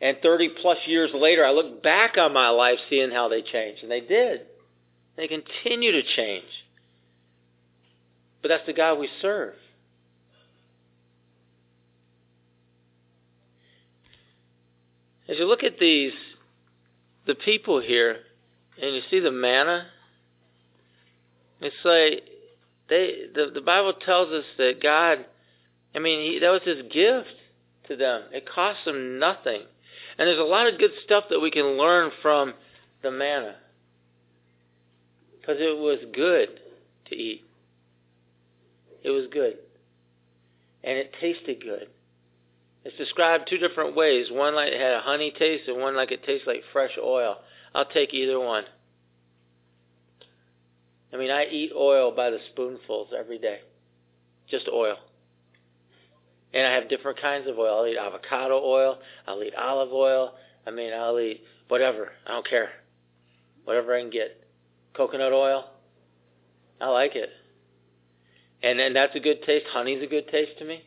And 0.00 0.16
30 0.22 0.50
plus 0.62 0.78
years 0.86 1.10
later, 1.12 1.44
I 1.44 1.50
look 1.50 1.82
back 1.82 2.16
on 2.16 2.32
my 2.32 2.48
life 2.48 2.78
seeing 2.88 3.10
how 3.10 3.28
they 3.28 3.42
changed, 3.42 3.82
and 3.82 3.90
they 3.90 4.00
did. 4.00 4.46
They 5.18 5.28
continue 5.28 5.92
to 5.92 6.02
change. 6.16 6.48
But 8.40 8.48
that's 8.48 8.66
the 8.66 8.72
God 8.72 8.98
we 8.98 9.10
serve. 9.20 9.54
As 15.28 15.36
you 15.38 15.46
look 15.46 15.62
at 15.62 15.78
these, 15.78 16.12
the 17.26 17.34
people 17.34 17.80
here, 17.80 18.18
and 18.80 18.94
you 18.94 19.02
see 19.10 19.20
the 19.20 19.32
manna, 19.32 19.86
it's 21.60 21.74
like 21.84 22.24
they 22.88 23.26
the, 23.34 23.50
the 23.52 23.60
Bible 23.60 23.92
tells 23.92 24.32
us 24.32 24.44
that 24.56 24.82
God 24.82 25.26
I 25.94 25.98
mean, 26.00 26.32
he, 26.32 26.38
that 26.38 26.50
was 26.50 26.62
his 26.64 26.82
gift 26.92 27.34
to 27.88 27.96
them. 27.96 28.22
It 28.32 28.48
cost 28.48 28.84
them 28.84 29.18
nothing. 29.18 29.62
And 30.18 30.26
there's 30.26 30.38
a 30.38 30.42
lot 30.42 30.66
of 30.66 30.78
good 30.78 30.90
stuff 31.04 31.24
that 31.30 31.40
we 31.40 31.50
can 31.50 31.78
learn 31.78 32.10
from 32.22 32.54
the 33.02 33.10
manna. 33.10 33.56
Because 35.40 35.56
it 35.60 35.76
was 35.76 35.98
good 36.14 36.48
to 37.06 37.16
eat. 37.16 37.44
It 39.02 39.10
was 39.10 39.26
good. 39.32 39.54
And 40.84 40.98
it 40.98 41.14
tasted 41.20 41.62
good. 41.62 41.88
It's 42.88 42.96
described 42.96 43.50
two 43.50 43.58
different 43.58 43.94
ways. 43.94 44.28
One 44.30 44.54
like 44.54 44.72
it 44.72 44.80
had 44.80 44.94
a 44.94 45.00
honey 45.00 45.30
taste 45.38 45.68
and 45.68 45.78
one 45.78 45.94
like 45.94 46.10
it 46.10 46.24
tastes 46.24 46.46
like 46.46 46.62
fresh 46.72 46.92
oil. 46.98 47.36
I'll 47.74 47.84
take 47.84 48.14
either 48.14 48.40
one. 48.40 48.64
I 51.12 51.18
mean, 51.18 51.30
I 51.30 51.44
eat 51.44 51.72
oil 51.76 52.12
by 52.16 52.30
the 52.30 52.38
spoonfuls 52.50 53.08
every 53.16 53.38
day. 53.38 53.58
Just 54.50 54.70
oil. 54.72 54.96
And 56.54 56.66
I 56.66 56.72
have 56.76 56.88
different 56.88 57.20
kinds 57.20 57.46
of 57.46 57.58
oil. 57.58 57.76
I'll 57.76 57.86
eat 57.86 57.98
avocado 57.98 58.58
oil. 58.64 58.98
I'll 59.26 59.42
eat 59.42 59.54
olive 59.54 59.92
oil. 59.92 60.32
I 60.66 60.70
mean, 60.70 60.94
I'll 60.94 61.20
eat 61.20 61.42
whatever. 61.68 62.12
I 62.26 62.30
don't 62.30 62.48
care. 62.48 62.70
Whatever 63.64 63.94
I 63.94 64.00
can 64.00 64.08
get. 64.08 64.42
Coconut 64.94 65.34
oil. 65.34 65.66
I 66.80 66.88
like 66.88 67.16
it. 67.16 67.28
And 68.62 68.80
and 68.80 68.96
that's 68.96 69.14
a 69.14 69.20
good 69.20 69.42
taste. 69.42 69.66
Honey's 69.74 70.02
a 70.02 70.06
good 70.06 70.28
taste 70.28 70.58
to 70.60 70.64
me. 70.64 70.84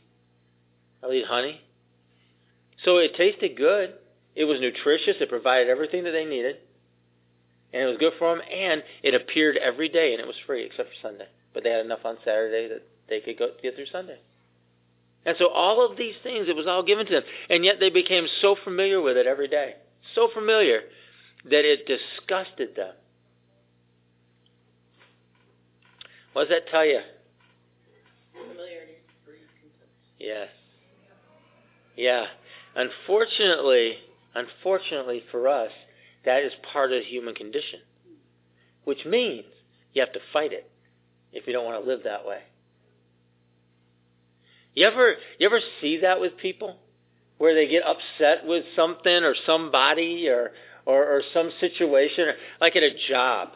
I'll 1.03 1.13
eat 1.13 1.25
honey. 1.27 1.61
So 2.83 2.97
it 2.97 3.15
tasted 3.15 3.57
good. 3.57 3.93
It 4.35 4.45
was 4.45 4.59
nutritious. 4.59 5.15
It 5.19 5.29
provided 5.29 5.69
everything 5.69 6.03
that 6.05 6.11
they 6.11 6.25
needed. 6.25 6.57
And 7.73 7.83
it 7.83 7.85
was 7.85 7.97
good 7.97 8.13
for 8.17 8.35
them. 8.35 8.43
And 8.51 8.83
it 9.03 9.13
appeared 9.13 9.57
every 9.57 9.89
day, 9.89 10.13
and 10.13 10.21
it 10.21 10.27
was 10.27 10.35
free 10.45 10.63
except 10.63 10.89
for 10.89 10.95
Sunday. 11.01 11.27
But 11.53 11.63
they 11.63 11.69
had 11.69 11.85
enough 11.85 12.05
on 12.05 12.17
Saturday 12.23 12.67
that 12.69 12.87
they 13.09 13.19
could 13.19 13.37
go 13.37 13.49
get 13.61 13.75
through 13.75 13.87
Sunday. 13.87 14.19
And 15.25 15.35
so 15.37 15.49
all 15.49 15.85
of 15.85 15.97
these 15.97 16.15
things, 16.23 16.47
it 16.49 16.55
was 16.55 16.65
all 16.65 16.83
given 16.83 17.05
to 17.05 17.11
them. 17.11 17.23
And 17.49 17.63
yet 17.63 17.79
they 17.79 17.89
became 17.89 18.25
so 18.41 18.55
familiar 18.63 19.01
with 19.01 19.17
it 19.17 19.27
every 19.27 19.47
day. 19.47 19.75
So 20.15 20.29
familiar 20.33 20.81
that 21.45 21.65
it 21.65 21.85
disgusted 21.85 22.75
them. 22.75 22.93
What 26.33 26.47
does 26.47 26.57
that 26.57 26.71
tell 26.71 26.85
you? 26.85 27.01
Familiarity 28.33 28.93
breeds 29.25 29.43
contempt. 29.59 29.93
Yes. 30.17 30.47
Yeah. 31.95 32.25
Unfortunately, 32.75 33.97
unfortunately 34.33 35.23
for 35.31 35.47
us, 35.47 35.71
that 36.25 36.43
is 36.43 36.51
part 36.71 36.91
of 36.91 36.99
the 36.99 37.05
human 37.05 37.35
condition. 37.35 37.79
Which 38.83 39.05
means 39.05 39.45
you 39.93 40.01
have 40.01 40.13
to 40.13 40.19
fight 40.33 40.53
it 40.53 40.69
if 41.31 41.47
you 41.47 41.53
don't 41.53 41.65
want 41.65 41.83
to 41.83 41.89
live 41.89 42.01
that 42.03 42.25
way. 42.25 42.39
You 44.73 44.87
ever 44.87 45.15
you 45.37 45.45
ever 45.45 45.59
see 45.81 45.99
that 46.01 46.21
with 46.21 46.37
people? 46.37 46.77
Where 47.37 47.55
they 47.55 47.67
get 47.67 47.83
upset 47.83 48.45
with 48.45 48.65
something 48.75 49.11
or 49.23 49.35
somebody 49.45 50.27
or 50.29 50.51
or, 50.85 51.03
or 51.03 51.21
some 51.33 51.51
situation 51.59 52.27
like 52.59 52.75
at 52.75 52.83
a 52.83 52.91
job. 53.09 53.49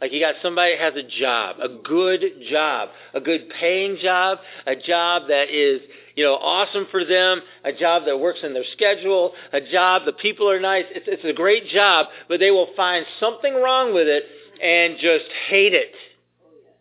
Like 0.00 0.12
you 0.12 0.20
got 0.20 0.36
somebody 0.42 0.76
that 0.76 0.94
has 0.94 1.04
a 1.04 1.20
job, 1.20 1.56
a 1.60 1.68
good 1.68 2.22
job, 2.50 2.90
a 3.14 3.20
good 3.20 3.50
paying 3.50 3.98
job, 4.00 4.38
a 4.66 4.76
job 4.76 5.22
that 5.28 5.50
is, 5.50 5.80
you 6.18 6.24
know, 6.24 6.34
awesome 6.34 6.88
for 6.90 7.04
them, 7.04 7.42
a 7.62 7.72
job 7.72 8.02
that 8.06 8.18
works 8.18 8.40
in 8.42 8.52
their 8.52 8.64
schedule, 8.72 9.34
a 9.52 9.60
job, 9.60 10.02
the 10.04 10.12
people 10.12 10.50
are 10.50 10.58
nice. 10.58 10.84
It's, 10.90 11.06
it's 11.06 11.24
a 11.24 11.32
great 11.32 11.68
job, 11.68 12.06
but 12.28 12.40
they 12.40 12.50
will 12.50 12.70
find 12.74 13.06
something 13.20 13.54
wrong 13.54 13.94
with 13.94 14.08
it 14.08 14.24
and 14.60 14.96
just 14.96 15.26
hate 15.48 15.74
it. 15.74 15.94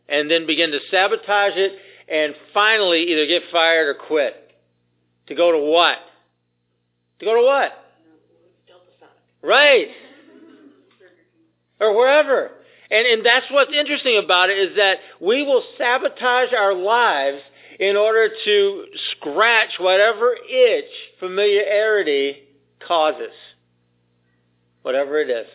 And 0.09 0.31
then 0.31 0.47
begin 0.47 0.71
to 0.71 0.79
sabotage 0.89 1.53
it 1.55 1.73
and 2.09 2.33
finally 2.51 3.11
either 3.11 3.27
get 3.27 3.43
fired 3.51 3.89
or 3.89 3.93
quit. 4.07 4.33
To 5.27 5.35
go 5.35 5.51
to 5.51 5.59
what? 5.59 5.99
To 7.19 7.25
go 7.25 7.35
to 7.35 7.45
what? 7.45 7.73
Right. 9.43 9.89
Or 11.79 11.95
wherever. 11.95 12.49
And, 12.89 13.05
and 13.05 13.23
that's 13.23 13.45
what's 13.51 13.71
interesting 13.71 14.19
about 14.23 14.49
it 14.49 14.57
is 14.57 14.77
that 14.77 14.97
we 15.21 15.43
will 15.43 15.61
sabotage 15.77 16.53
our 16.53 16.73
lives 16.73 17.43
in 17.79 17.95
order 17.95 18.29
to 18.45 18.85
scratch 19.11 19.71
whatever 19.79 20.33
itch 20.33 20.91
familiarity 21.19 22.37
causes. 22.87 23.33
Whatever 24.81 25.19
it 25.19 25.29
is. 25.29 25.47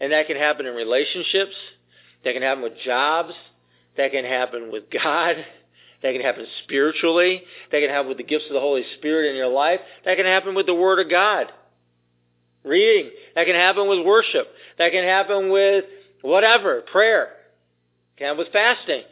And 0.00 0.12
that 0.12 0.26
can 0.26 0.36
happen 0.36 0.66
in 0.66 0.74
relationships. 0.74 1.54
That 2.24 2.32
can 2.34 2.42
happen 2.42 2.62
with 2.62 2.74
jobs. 2.84 3.32
That 3.96 4.12
can 4.12 4.24
happen 4.24 4.70
with 4.72 4.84
God. 4.90 5.36
That 6.02 6.12
can 6.12 6.22
happen 6.22 6.46
spiritually. 6.64 7.42
That 7.70 7.80
can 7.80 7.90
happen 7.90 8.08
with 8.08 8.18
the 8.18 8.24
gifts 8.24 8.46
of 8.48 8.54
the 8.54 8.60
Holy 8.60 8.84
Spirit 8.98 9.30
in 9.30 9.36
your 9.36 9.48
life. 9.48 9.80
That 10.04 10.16
can 10.16 10.26
happen 10.26 10.54
with 10.54 10.66
the 10.66 10.74
Word 10.74 10.98
of 10.98 11.10
God. 11.10 11.52
Reading. 12.64 13.10
That 13.34 13.46
can 13.46 13.54
happen 13.54 13.88
with 13.88 14.04
worship. 14.04 14.48
That 14.78 14.92
can 14.92 15.04
happen 15.04 15.50
with 15.50 15.84
whatever, 16.22 16.82
prayer. 16.82 17.24
It 17.24 18.18
can 18.18 18.26
happen 18.28 18.38
with 18.38 18.52
fasting. 18.52 19.02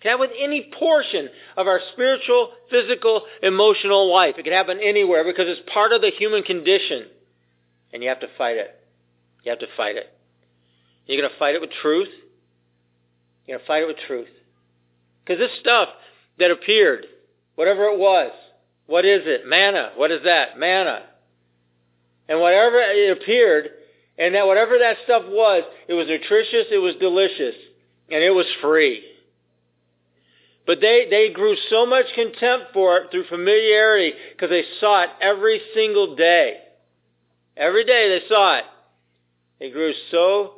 Can 0.00 0.12
happen 0.12 0.28
with 0.28 0.36
any 0.38 0.70
portion 0.78 1.28
of 1.56 1.66
our 1.66 1.80
spiritual, 1.92 2.52
physical, 2.70 3.22
emotional 3.42 4.12
life. 4.12 4.36
It 4.38 4.44
can 4.44 4.52
happen 4.52 4.78
anywhere 4.80 5.24
because 5.24 5.46
it's 5.48 5.68
part 5.72 5.92
of 5.92 6.00
the 6.00 6.10
human 6.10 6.44
condition. 6.44 7.06
And 7.92 8.02
you 8.02 8.08
have 8.08 8.20
to 8.20 8.28
fight 8.38 8.56
it. 8.56 8.78
You 9.42 9.50
have 9.50 9.58
to 9.60 9.66
fight 9.76 9.96
it. 9.96 10.06
You're 11.06 11.20
going 11.20 11.30
to 11.30 11.38
fight 11.38 11.54
it 11.54 11.60
with 11.60 11.70
truth. 11.82 12.08
You're 13.46 13.56
going 13.56 13.64
to 13.64 13.66
fight 13.66 13.82
it 13.82 13.86
with 13.86 13.96
truth. 14.06 14.28
Because 15.24 15.40
this 15.40 15.58
stuff 15.60 15.88
that 16.38 16.50
appeared, 16.50 17.06
whatever 17.56 17.84
it 17.84 17.98
was, 17.98 18.30
what 18.86 19.04
is 19.04 19.22
it? 19.24 19.46
Manna. 19.46 19.92
What 19.96 20.10
is 20.10 20.20
that? 20.24 20.58
Manna. 20.58 21.02
And 22.28 22.40
whatever 22.40 22.76
it 22.78 23.16
appeared, 23.20 23.70
and 24.18 24.34
that 24.34 24.46
whatever 24.46 24.78
that 24.78 24.98
stuff 25.04 25.24
was, 25.26 25.64
it 25.88 25.94
was 25.94 26.06
nutritious, 26.06 26.66
it 26.70 26.78
was 26.78 26.94
delicious, 27.00 27.54
and 28.10 28.22
it 28.22 28.34
was 28.34 28.46
free. 28.60 29.02
But 30.68 30.82
they, 30.82 31.06
they 31.08 31.30
grew 31.32 31.56
so 31.70 31.86
much 31.86 32.04
contempt 32.14 32.74
for 32.74 32.98
it 32.98 33.10
through 33.10 33.24
familiarity 33.24 34.12
because 34.32 34.50
they 34.50 34.64
saw 34.78 35.04
it 35.04 35.08
every 35.18 35.62
single 35.74 36.14
day. 36.14 36.58
Every 37.56 37.86
day 37.86 38.20
they 38.20 38.28
saw 38.28 38.58
it. 38.58 38.64
They 39.58 39.70
grew 39.70 39.94
so 40.10 40.56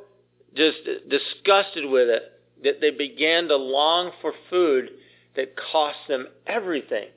just 0.53 0.79
disgusted 1.07 1.89
with 1.89 2.09
it 2.09 2.23
that 2.61 2.81
they 2.81 2.91
began 2.91 3.47
to 3.47 3.55
long 3.55 4.11
for 4.21 4.33
food 4.49 4.89
that 5.37 5.55
cost 5.71 5.99
them 6.09 6.27
everything. 6.45 7.07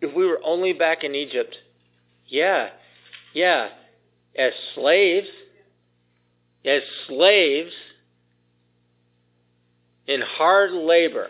If 0.00 0.14
we 0.14 0.26
were 0.26 0.40
only 0.44 0.72
back 0.72 1.02
in 1.02 1.16
Egypt, 1.16 1.56
yeah, 2.28 2.68
yeah, 3.34 3.70
as 4.38 4.52
slaves, 4.76 5.26
as 6.64 6.82
slaves 7.08 7.72
in 10.06 10.20
hard 10.20 10.70
labor. 10.70 11.26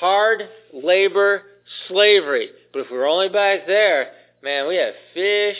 Hard 0.00 0.48
labor 0.72 1.42
slavery. 1.86 2.48
But 2.72 2.80
if 2.80 2.90
we 2.90 2.96
were 2.96 3.06
only 3.06 3.28
back 3.28 3.66
there, 3.66 4.12
man, 4.42 4.66
we 4.66 4.76
have 4.76 4.94
fish 5.12 5.58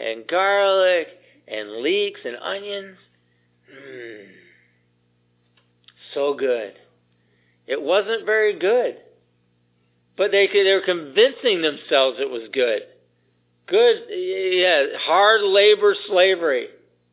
and 0.00 0.26
garlic 0.26 1.06
and 1.46 1.76
leeks 1.80 2.18
and 2.24 2.36
onions. 2.36 2.96
Mm. 3.72 4.26
So 6.12 6.34
good. 6.34 6.72
It 7.68 7.80
wasn't 7.80 8.26
very 8.26 8.58
good. 8.58 8.96
But 10.16 10.32
they, 10.32 10.48
they 10.48 10.72
were 10.72 10.82
convincing 10.84 11.62
themselves 11.62 12.18
it 12.18 12.28
was 12.28 12.48
good. 12.52 12.82
Good, 13.68 14.06
yeah, 14.10 14.86
hard 14.98 15.42
labor 15.42 15.94
slavery. 16.08 16.66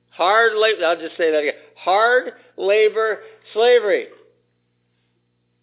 Hard 0.09 0.53
labor, 0.57 0.83
I'll 0.83 0.99
just 0.99 1.15
say 1.15 1.29
that 1.29 1.39
again. 1.39 1.53
Hard 1.75 2.33
labor 2.57 3.19
slavery. 3.53 4.07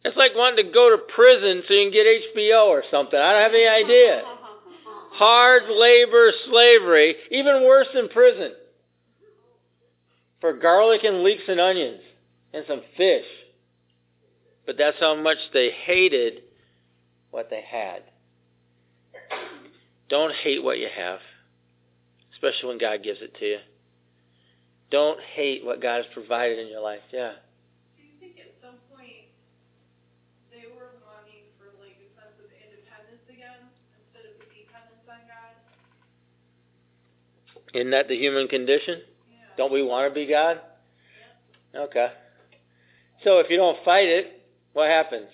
It's 0.04 0.16
like 0.16 0.32
wanting 0.34 0.66
to 0.66 0.72
go 0.72 0.90
to 0.90 1.02
prison 1.14 1.62
so 1.66 1.74
you 1.74 1.90
can 1.90 1.92
get 1.92 2.06
HBO 2.36 2.66
or 2.66 2.82
something. 2.90 3.18
I 3.18 3.32
don't 3.32 3.42
have 3.42 3.52
any 3.54 3.68
idea. 3.68 4.22
Hard 5.12 5.64
labor 5.68 6.32
slavery, 6.50 7.16
even 7.30 7.64
worse 7.64 7.86
than 7.94 8.08
prison. 8.08 8.52
For 10.40 10.54
garlic 10.54 11.04
and 11.04 11.22
leeks 11.22 11.44
and 11.46 11.60
onions 11.60 12.00
and 12.52 12.64
some 12.66 12.82
fish. 12.96 13.26
But 14.66 14.76
that's 14.78 14.96
how 14.98 15.14
much 15.14 15.38
they 15.52 15.70
hated 15.70 16.42
what 17.30 17.50
they 17.50 17.62
had. 17.62 18.02
Don't 20.08 20.32
hate 20.44 20.62
what 20.62 20.78
you 20.78 20.88
have, 20.94 21.20
especially 22.34 22.68
when 22.68 22.78
God 22.78 23.02
gives 23.02 23.20
it 23.22 23.34
to 23.40 23.46
you. 23.46 23.58
Don't 24.90 25.18
hate 25.34 25.64
what 25.64 25.80
God 25.80 26.04
has 26.04 26.06
provided 26.12 26.58
in 26.58 26.68
your 26.68 26.84
life. 26.84 27.00
Yeah. 27.10 27.40
Do 27.96 28.04
you 28.04 28.12
think 28.20 28.36
at 28.36 28.52
some 28.60 28.76
point 28.92 29.24
they 30.52 30.68
were 30.68 31.00
longing 31.00 31.48
for 31.56 31.72
like 31.80 31.96
a 31.96 32.12
sense 32.12 32.36
of 32.36 32.52
independence 32.52 33.24
again 33.24 33.72
instead 33.96 34.28
of 34.28 34.36
the 34.36 34.52
dependence 34.52 35.08
on 35.08 35.24
God? 35.24 35.56
Isn't 37.74 37.90
that 37.90 38.08
the 38.08 38.16
human 38.16 38.48
condition? 38.48 39.00
Yeah. 39.00 39.36
Don't 39.56 39.72
we 39.72 39.82
want 39.82 40.10
to 40.10 40.14
be 40.14 40.26
God? 40.26 40.60
Okay. 41.74 42.08
So 43.24 43.38
if 43.38 43.48
you 43.50 43.56
don't 43.56 43.82
fight 43.84 44.08
it, 44.08 44.42
what 44.72 44.88
happens? 44.88 45.28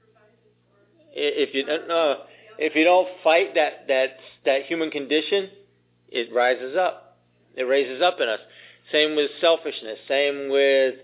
Provided 0.00 0.36
for. 0.68 1.20
I- 1.20 1.42
If 1.42 1.54
you 1.54 1.64
don't 1.64 1.88
no, 1.88 2.22
if 2.58 2.74
you 2.74 2.84
don't 2.84 3.08
fight 3.22 3.54
that 3.54 3.86
that 3.88 4.16
that 4.44 4.62
human 4.64 4.90
condition, 4.90 5.50
it 6.08 6.32
rises 6.34 6.76
up. 6.76 7.18
It 7.56 7.64
raises 7.64 8.02
up 8.02 8.20
in 8.20 8.28
us. 8.28 8.40
Same 8.92 9.16
with 9.16 9.30
selfishness. 9.40 9.98
Same 10.08 10.50
with 10.50 10.94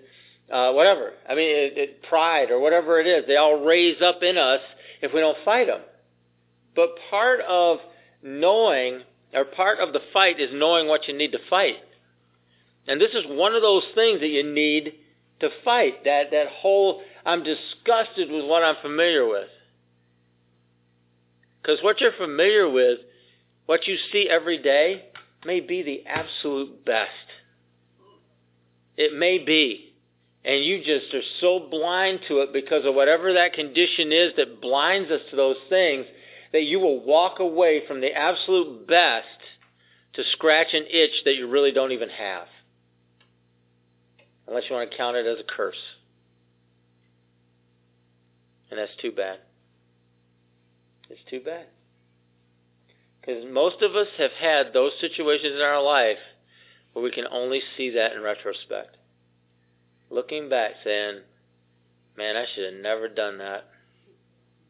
uh, 0.50 0.72
whatever. 0.72 1.12
I 1.28 1.34
mean, 1.34 1.48
it, 1.48 1.78
it, 1.78 2.02
pride 2.04 2.50
or 2.50 2.60
whatever 2.60 3.00
it 3.00 3.06
is. 3.06 3.24
They 3.26 3.36
all 3.36 3.64
raise 3.64 4.00
up 4.00 4.22
in 4.22 4.38
us 4.38 4.60
if 5.02 5.12
we 5.12 5.20
don't 5.20 5.36
fight 5.44 5.66
them. 5.66 5.80
But 6.74 6.90
part 7.10 7.40
of 7.40 7.78
knowing, 8.22 9.00
or 9.32 9.44
part 9.44 9.80
of 9.80 9.92
the 9.92 10.00
fight, 10.12 10.40
is 10.40 10.50
knowing 10.52 10.88
what 10.88 11.08
you 11.08 11.16
need 11.16 11.32
to 11.32 11.38
fight. 11.50 11.76
And 12.86 13.00
this 13.00 13.12
is 13.12 13.24
one 13.26 13.54
of 13.54 13.62
those 13.62 13.84
things 13.94 14.20
that 14.20 14.28
you 14.28 14.44
need 14.44 14.94
to 15.40 15.50
fight. 15.64 16.04
That 16.04 16.30
that 16.30 16.48
whole 16.48 17.02
I'm 17.24 17.42
disgusted 17.42 18.30
with 18.30 18.44
what 18.44 18.62
I'm 18.62 18.76
familiar 18.80 19.26
with. 19.26 19.48
Because 21.60 21.82
what 21.82 22.00
you're 22.00 22.12
familiar 22.12 22.70
with, 22.70 23.00
what 23.66 23.88
you 23.88 23.96
see 24.12 24.28
every 24.30 24.62
day, 24.62 25.06
may 25.44 25.60
be 25.60 25.82
the 25.82 26.04
absolute 26.06 26.84
best. 26.84 27.10
It 28.96 29.18
may 29.18 29.38
be. 29.38 29.92
And 30.44 30.64
you 30.64 30.78
just 30.78 31.12
are 31.12 31.26
so 31.40 31.66
blind 31.68 32.20
to 32.28 32.38
it 32.38 32.52
because 32.52 32.84
of 32.86 32.94
whatever 32.94 33.32
that 33.32 33.52
condition 33.52 34.12
is 34.12 34.32
that 34.36 34.60
blinds 34.60 35.10
us 35.10 35.20
to 35.30 35.36
those 35.36 35.56
things 35.68 36.06
that 36.52 36.62
you 36.62 36.78
will 36.80 37.04
walk 37.04 37.38
away 37.38 37.82
from 37.86 38.00
the 38.00 38.12
absolute 38.12 38.86
best 38.86 39.26
to 40.14 40.22
scratch 40.32 40.68
an 40.72 40.84
itch 40.90 41.24
that 41.24 41.36
you 41.36 41.48
really 41.48 41.72
don't 41.72 41.92
even 41.92 42.08
have. 42.08 42.46
Unless 44.46 44.64
you 44.68 44.76
want 44.76 44.90
to 44.90 44.96
count 44.96 45.16
it 45.16 45.26
as 45.26 45.38
a 45.38 45.44
curse. 45.44 45.76
And 48.70 48.78
that's 48.78 48.96
too 49.00 49.12
bad. 49.12 49.38
It's 51.10 51.20
too 51.30 51.40
bad. 51.40 51.66
Because 53.20 53.44
most 53.50 53.82
of 53.82 53.94
us 53.94 54.08
have 54.18 54.32
had 54.32 54.72
those 54.72 54.92
situations 55.00 55.54
in 55.54 55.62
our 55.62 55.82
life 55.82 56.18
where 56.92 57.04
we 57.04 57.10
can 57.10 57.26
only 57.30 57.60
see 57.76 57.90
that 57.90 58.12
in 58.12 58.22
retrospect. 58.22 58.96
Looking 60.10 60.48
back 60.48 60.72
saying, 60.84 61.20
man, 62.16 62.36
I 62.36 62.46
should 62.54 62.72
have 62.72 62.82
never 62.82 63.08
done 63.08 63.38
that. 63.38 63.64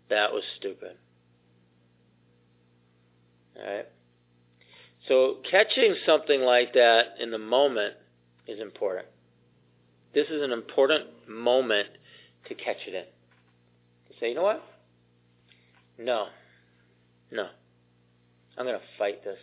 That 0.09 0.33
was 0.33 0.43
stupid. 0.57 0.97
Alright? 3.59 3.89
So 5.09 5.37
catching 5.49 5.95
something 6.05 6.41
like 6.41 6.73
that 6.75 7.21
in 7.21 7.31
the 7.31 7.39
moment 7.39 7.95
is 8.47 8.61
important. 8.61 9.07
This 10.15 10.29
is 10.29 10.43
an 10.43 10.53
important 10.53 11.05
moment 11.29 11.89
to 12.49 12.55
catch 12.55 12.79
it 12.87 12.95
in. 12.95 13.05
To 13.05 14.21
say, 14.21 14.31
you 14.31 14.35
know 14.35 14.43
what? 14.43 14.63
No. 15.99 16.27
No. 17.31 17.49
I'm 18.57 18.65
going 18.65 18.79
to 18.79 18.85
fight 18.99 19.23
this. 19.25 19.39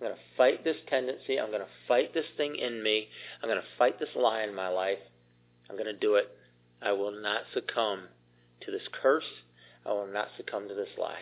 I'm 0.00 0.06
going 0.06 0.16
to 0.16 0.22
fight 0.36 0.64
this 0.64 0.76
tendency. 0.88 1.38
I'm 1.38 1.48
going 1.48 1.60
to 1.60 1.68
fight 1.86 2.14
this 2.14 2.24
thing 2.36 2.56
in 2.56 2.82
me. 2.82 3.08
I'm 3.42 3.48
going 3.48 3.60
to 3.60 3.68
fight 3.78 3.98
this 3.98 4.08
lie 4.16 4.42
in 4.42 4.54
my 4.54 4.68
life. 4.68 4.98
I'm 5.68 5.76
going 5.76 5.92
to 5.92 5.98
do 5.98 6.16
it. 6.16 6.28
I 6.82 6.92
will 6.92 7.12
not 7.12 7.42
succumb 7.52 8.08
to 8.62 8.70
this 8.70 8.88
curse. 9.00 9.24
I 9.86 9.92
will 9.92 10.06
not 10.06 10.28
succumb 10.36 10.68
to 10.68 10.74
this 10.74 10.88
lie. 10.98 11.20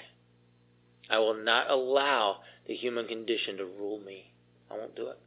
I 1.10 1.18
will 1.18 1.34
not 1.34 1.70
allow 1.70 2.38
the 2.66 2.74
human 2.74 3.06
condition 3.06 3.56
to 3.58 3.64
rule 3.64 4.00
me. 4.00 4.32
I 4.70 4.76
won't 4.76 4.96
do 4.96 5.08
it. 5.08 5.18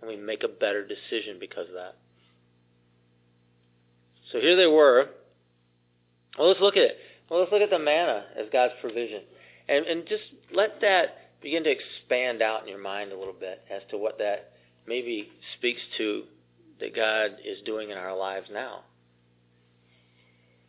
And 0.00 0.08
we 0.08 0.16
make 0.16 0.42
a 0.42 0.48
better 0.48 0.86
decision 0.86 1.38
because 1.38 1.68
of 1.68 1.74
that. 1.74 1.96
So 4.32 4.40
here 4.40 4.56
they 4.56 4.66
were. 4.66 5.08
Well, 6.38 6.48
let's 6.48 6.60
look 6.60 6.76
at 6.76 6.82
it. 6.82 6.96
Well, 7.28 7.40
let's 7.40 7.52
look 7.52 7.62
at 7.62 7.70
the 7.70 7.78
manna 7.78 8.24
as 8.38 8.46
God's 8.52 8.74
provision. 8.80 9.22
And, 9.68 9.84
and 9.86 10.06
just 10.06 10.22
let 10.52 10.80
that 10.80 11.40
begin 11.42 11.64
to 11.64 11.70
expand 11.70 12.42
out 12.42 12.62
in 12.62 12.68
your 12.68 12.80
mind 12.80 13.12
a 13.12 13.18
little 13.18 13.34
bit 13.34 13.62
as 13.70 13.82
to 13.90 13.98
what 13.98 14.18
that 14.18 14.52
maybe 14.86 15.28
speaks 15.56 15.80
to 15.98 16.24
that 16.80 16.94
God 16.94 17.36
is 17.44 17.58
doing 17.64 17.90
in 17.90 17.98
our 17.98 18.16
lives 18.16 18.48
now. 18.52 18.80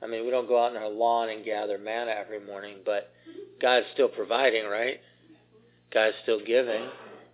I 0.01 0.07
mean, 0.07 0.23
we 0.23 0.31
don't 0.31 0.47
go 0.47 0.63
out 0.63 0.71
in 0.75 0.81
our 0.81 0.89
lawn 0.89 1.29
and 1.29 1.43
gather 1.43 1.77
manna 1.77 2.12
every 2.12 2.39
morning, 2.39 2.77
but 2.85 3.12
God's 3.62 3.85
still 3.93 4.07
providing, 4.07 4.65
right? 4.65 4.99
God's 5.93 6.15
still 6.23 6.39
giving. 6.43 6.88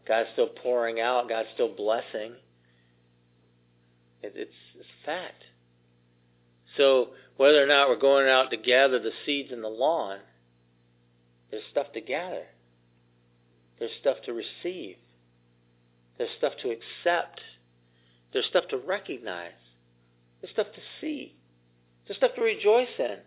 God's 0.08 0.30
still 0.34 0.48
pouring 0.48 1.00
out. 1.00 1.30
God's 1.30 1.50
still 1.54 1.74
blessing. 1.74 2.34
It, 4.24 4.34
it's, 4.36 4.52
it's 4.76 4.88
fact. 5.06 5.44
So 6.78 7.10
whether 7.38 7.64
or 7.64 7.68
not 7.68 7.90
we're 7.90 8.00
going 8.00 8.28
out 8.28 8.50
to 8.52 8.58
gather 8.58 9.00
the 9.00 9.12
seeds 9.26 9.52
in 9.52 9.62
the 9.62 9.68
lawn, 9.68 10.20
there's 11.52 11.64
stuff 11.72 11.88
to 11.94 12.02
gather. 12.02 12.46
There's 13.80 13.92
stuff 14.00 14.18
to 14.26 14.34
receive. 14.34 14.96
There's 16.18 16.30
stuff 16.38 16.54
to 16.64 16.70
accept. 16.70 17.42
There's 18.34 18.46
stuff 18.46 18.68
to 18.70 18.78
recognize. 18.78 19.52
There's 20.42 20.54
stuff 20.54 20.68
to 20.74 20.82
see. 21.02 21.36
There's 22.08 22.18
stuff 22.18 22.36
to 22.36 22.42
rejoice 22.42 22.88
in. 23.00 23.18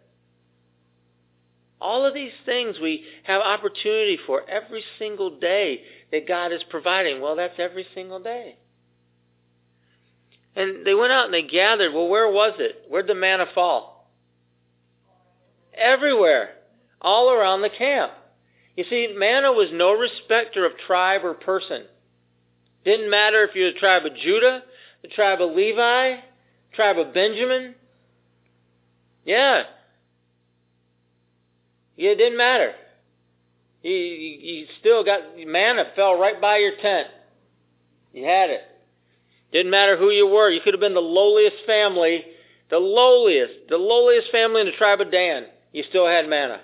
All 1.81 2.05
of 2.05 2.15
these 2.15 2.33
things 2.45 2.77
we 2.81 3.05
have 3.25 3.41
opportunity 3.41 4.19
for 4.27 4.49
every 4.49 4.83
single 4.99 5.39
day 5.39 5.83
that 6.11 6.27
God 6.27 6.53
is 6.53 6.63
providing. 6.71 7.21
Well, 7.21 7.37
that's 7.37 7.59
every 7.59 7.87
single 7.95 8.19
day. 8.19 8.57
And 10.57 10.85
they 10.85 10.95
went 10.95 11.13
out 11.13 11.27
and 11.27 11.35
they 11.35 11.43
gathered. 11.43 11.95
Well, 11.95 12.09
where 12.09 12.31
was 12.31 12.55
it? 12.59 12.85
Where'd 12.89 13.07
the 13.07 13.15
manna 13.15 13.47
fall? 13.55 14.11
Everywhere. 15.73 16.51
All 17.01 17.31
around 17.31 17.63
the 17.63 17.71
camp. 17.71 18.13
You 18.77 18.85
see, 18.91 19.15
manna 19.17 19.53
was 19.53 19.69
no 19.73 19.93
respecter 19.93 20.67
of 20.67 20.73
tribe 20.87 21.25
or 21.25 21.35
person. 21.35 21.85
Didn't 22.85 23.11
matter 23.11 23.45
if 23.45 23.55
you're 23.55 23.73
the 23.73 23.79
tribe 23.79 24.05
of 24.05 24.17
Judah, 24.17 24.63
the 25.03 25.09
tribe 25.09 25.41
of 25.41 25.55
Levi, 25.55 26.17
tribe 26.73 26.99
of 26.99 27.15
Benjamin. 27.15 27.75
Yeah, 29.29 29.65
it 31.99 32.15
didn't 32.15 32.39
matter. 32.39 32.73
You, 33.83 33.93
you, 33.93 34.39
you 34.41 34.67
still 34.81 35.05
got 35.05 35.21
manna 35.37 35.85
fell 35.95 36.19
right 36.19 36.41
by 36.41 36.57
your 36.57 36.73
tent. 36.81 37.09
You 38.15 38.25
had 38.25 38.49
it. 38.49 38.63
Didn't 39.53 39.71
matter 39.71 39.99
who 39.99 40.09
you 40.09 40.27
were. 40.27 40.49
You 40.49 40.63
could 40.65 40.73
have 40.73 40.81
been 40.81 40.95
the 40.95 41.01
lowliest 41.01 41.57
family, 41.67 42.25
the 42.71 42.79
lowliest, 42.79 43.69
the 43.69 43.77
lowliest 43.77 44.31
family 44.31 44.63
in 44.63 44.67
the 44.69 44.73
tribe 44.73 45.03
of 45.03 45.13
Dan. 45.13 45.45
You 45.73 45.85
still 45.91 46.07
had 46.07 46.27
manna. 46.27 46.63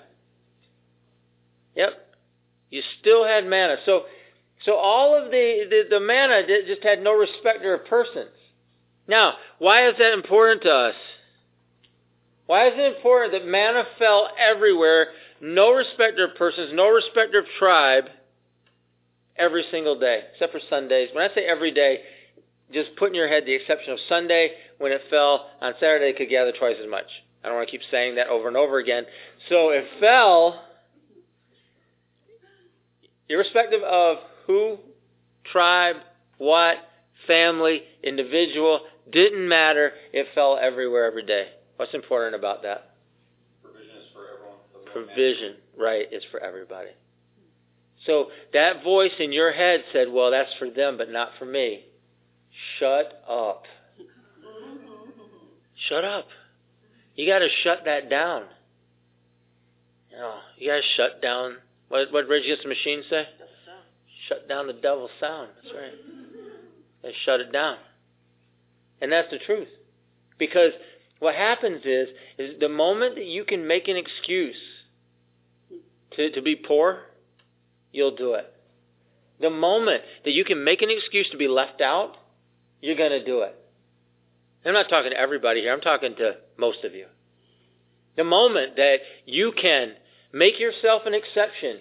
Yep. 1.77 1.92
You 2.70 2.83
still 3.03 3.27
had 3.27 3.44
manna. 3.46 3.77
So, 3.85 4.05
so 4.64 4.77
all 4.77 5.22
of 5.22 5.31
the, 5.31 5.66
the, 5.68 5.98
the 5.98 6.00
manna 6.00 6.44
just 6.66 6.83
had 6.83 7.03
no 7.03 7.12
respecter 7.12 7.74
of 7.74 7.85
persons. 7.85 8.31
Now, 9.07 9.35
why 9.59 9.87
is 9.87 9.96
that 9.98 10.14
important 10.14 10.62
to 10.62 10.70
us? 10.70 10.94
Why 12.46 12.68
is 12.68 12.74
it 12.76 12.96
important 12.96 13.33
that 13.33 13.46
manna 13.46 13.85
fell 13.98 14.28
everywhere 14.38 15.09
no 15.40 15.72
respecter 15.72 16.26
of 16.26 16.37
persons, 16.37 16.70
no 16.72 16.88
respecter 16.88 17.38
of 17.38 17.46
tribe, 17.59 18.04
every 19.37 19.64
single 19.70 19.98
day, 19.98 20.22
except 20.33 20.52
for 20.52 20.61
Sundays. 20.70 21.11
When 21.12 21.28
I 21.28 21.35
say 21.35 21.44
every 21.44 21.72
day, 21.72 22.00
just 22.72 22.96
put 22.96 23.09
in 23.11 23.14
your 23.14 23.28
head 23.28 23.44
the 23.46 23.54
exception 23.54 23.92
of 23.92 23.98
Sunday, 24.09 24.52
when 24.78 24.92
it 24.92 25.02
fell 25.11 25.50
on 25.61 25.74
Saturday, 25.80 26.11
it 26.11 26.16
could 26.16 26.28
gather 26.28 26.52
twice 26.52 26.76
as 26.83 26.88
much. 26.88 27.07
I 27.42 27.48
don't 27.48 27.57
want 27.57 27.68
to 27.68 27.70
keep 27.70 27.83
saying 27.90 28.14
that 28.16 28.28
over 28.28 28.48
and 28.48 28.57
over 28.57 28.78
again. 28.78 29.04
So 29.48 29.70
it 29.70 29.85
fell, 30.00 30.64
irrespective 33.28 33.83
of 33.83 34.18
who, 34.46 34.78
tribe, 35.44 35.96
what, 36.38 36.76
family, 37.26 37.83
individual, 38.02 38.80
didn't 39.12 39.46
matter. 39.46 39.92
It 40.12 40.28
fell 40.35 40.59
everywhere 40.61 41.04
every 41.04 41.26
day. 41.26 41.48
What's 41.76 41.94
important 41.94 42.34
about 42.34 42.62
that? 42.62 42.94
provision, 43.62 43.96
is 43.96 44.06
for 44.12 44.26
everyone. 44.28 45.06
Provision, 45.06 45.56
right, 45.78 46.12
is 46.12 46.22
for 46.30 46.40
everybody. 46.40 46.90
So 48.06 48.28
that 48.52 48.84
voice 48.84 49.12
in 49.18 49.32
your 49.32 49.52
head 49.52 49.82
said, 49.92 50.08
well, 50.12 50.30
that's 50.30 50.50
for 50.58 50.70
them, 50.70 50.98
but 50.98 51.10
not 51.10 51.30
for 51.38 51.46
me. 51.46 51.84
Shut 52.78 53.22
up. 53.28 53.64
Shut 55.88 56.04
up. 56.04 56.26
You 57.16 57.26
got 57.26 57.40
to 57.40 57.48
shut 57.62 57.80
that 57.84 58.10
down. 58.10 58.44
You 60.10 60.18
know, 60.18 60.34
you 60.58 60.70
got 60.70 60.76
to 60.76 60.82
shut 60.96 61.22
down. 61.22 61.56
What 61.88 62.12
what 62.12 62.28
Rage 62.28 62.44
Against 62.44 62.62
the 62.62 62.68
Machine 62.68 63.02
say? 63.10 63.26
Shut 64.28 64.48
down 64.48 64.66
the 64.66 64.72
devil's 64.72 65.10
sound. 65.20 65.50
That's 65.62 65.74
right. 65.74 65.92
They 67.02 67.12
shut 67.24 67.40
it 67.40 67.52
down. 67.52 67.76
And 69.00 69.12
that's 69.12 69.30
the 69.30 69.38
truth. 69.38 69.68
Because 70.38 70.72
what 71.24 71.34
happens 71.34 71.80
is, 71.87 72.08
is 72.38 72.60
the 72.60 72.68
moment 72.68 73.14
that 73.14 73.24
you 73.24 73.44
can 73.44 73.66
make 73.66 73.88
an 73.88 73.96
excuse 73.96 74.60
to, 76.12 76.30
to 76.30 76.42
be 76.42 76.54
poor, 76.54 77.00
you'll 77.92 78.14
do 78.14 78.34
it. 78.34 78.52
The 79.40 79.48
moment 79.48 80.02
that 80.24 80.32
you 80.32 80.44
can 80.44 80.62
make 80.62 80.82
an 80.82 80.90
excuse 80.90 81.28
to 81.30 81.38
be 81.38 81.48
left 81.48 81.80
out, 81.80 82.18
you're 82.82 82.94
going 82.94 83.10
to 83.10 83.24
do 83.24 83.40
it. 83.40 83.56
I'm 84.66 84.74
not 84.74 84.90
talking 84.90 85.12
to 85.12 85.18
everybody 85.18 85.62
here, 85.62 85.72
I'm 85.72 85.80
talking 85.80 86.14
to 86.16 86.37
most 86.58 86.84
of 86.84 86.94
you. 86.94 87.06
The 88.16 88.24
moment 88.24 88.76
that 88.76 88.98
you 89.24 89.52
can 89.60 89.94
make 90.32 90.60
yourself 90.60 91.02
an 91.06 91.14
exception 91.14 91.78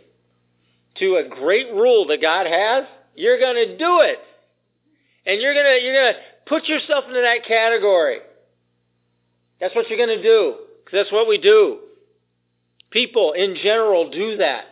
to 1.00 1.16
a 1.18 1.28
great 1.28 1.68
rule 1.74 2.08
that 2.08 2.22
God 2.22 2.48
has, 2.48 2.86
you're 3.16 3.40
going 3.40 3.56
to 3.56 3.78
do 3.78 4.00
it. 4.02 4.20
And 5.26 5.42
you're 5.42 5.54
going 5.54 5.66
to 5.66 5.86
you're 5.86 6.02
going 6.02 6.14
to 6.14 6.20
put 6.48 6.66
yourself 6.66 7.06
into 7.08 7.22
that 7.22 7.46
category. 7.48 8.20
That's 9.60 9.76
what 9.76 9.90
you're 9.90 9.98
going 9.98 10.18
to 10.18 10.24
do 10.24 10.56
that's 10.94 11.12
what 11.12 11.28
we 11.28 11.38
do. 11.38 11.80
People 12.92 13.34
in 13.34 13.56
general 13.62 14.12
do 14.12 14.38
that. 14.38 14.66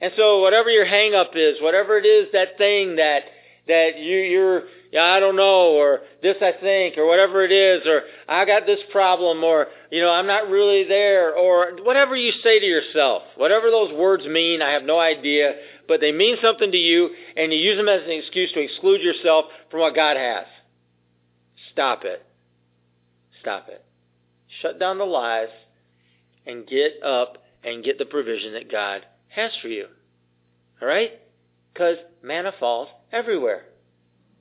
And 0.00 0.12
so 0.16 0.42
whatever 0.42 0.68
your 0.68 0.84
hang 0.84 1.14
up 1.14 1.30
is, 1.34 1.56
whatever 1.60 1.98
it 1.98 2.04
is, 2.04 2.28
that 2.32 2.58
thing 2.58 2.96
that, 2.96 3.22
that 3.66 3.98
you, 3.98 4.18
you're, 4.18 4.62
I 5.00 5.18
don't 5.18 5.36
know, 5.36 5.72
or 5.72 6.00
this 6.22 6.36
I 6.42 6.52
think, 6.60 6.98
or 6.98 7.06
whatever 7.06 7.42
it 7.44 7.50
is, 7.50 7.86
or 7.86 8.02
I 8.28 8.44
got 8.44 8.66
this 8.66 8.80
problem, 8.92 9.42
or, 9.42 9.68
you 9.90 10.02
know, 10.02 10.10
I'm 10.10 10.26
not 10.26 10.50
really 10.50 10.84
there, 10.84 11.34
or 11.34 11.78
whatever 11.82 12.14
you 12.14 12.32
say 12.42 12.60
to 12.60 12.66
yourself, 12.66 13.22
whatever 13.36 13.70
those 13.70 13.92
words 13.94 14.26
mean, 14.26 14.60
I 14.60 14.72
have 14.72 14.82
no 14.82 15.00
idea, 15.00 15.54
but 15.88 16.00
they 16.02 16.12
mean 16.12 16.36
something 16.42 16.70
to 16.70 16.76
you, 16.76 17.08
and 17.36 17.50
you 17.50 17.58
use 17.58 17.78
them 17.78 17.88
as 17.88 18.02
an 18.02 18.10
excuse 18.10 18.52
to 18.52 18.60
exclude 18.60 19.00
yourself 19.00 19.46
from 19.70 19.80
what 19.80 19.94
God 19.94 20.18
has. 20.18 20.44
Stop 21.72 22.04
it. 22.04 22.22
Stop 23.46 23.68
it. 23.68 23.84
Shut 24.60 24.80
down 24.80 24.98
the 24.98 25.04
lies 25.04 25.50
and 26.46 26.66
get 26.66 27.00
up 27.00 27.44
and 27.62 27.84
get 27.84 27.96
the 27.96 28.04
provision 28.04 28.54
that 28.54 28.68
God 28.68 29.06
has 29.28 29.52
for 29.62 29.68
you. 29.68 29.86
All 30.82 30.88
right? 30.88 31.12
Because 31.72 31.98
manna 32.24 32.50
falls 32.58 32.88
everywhere, 33.12 33.66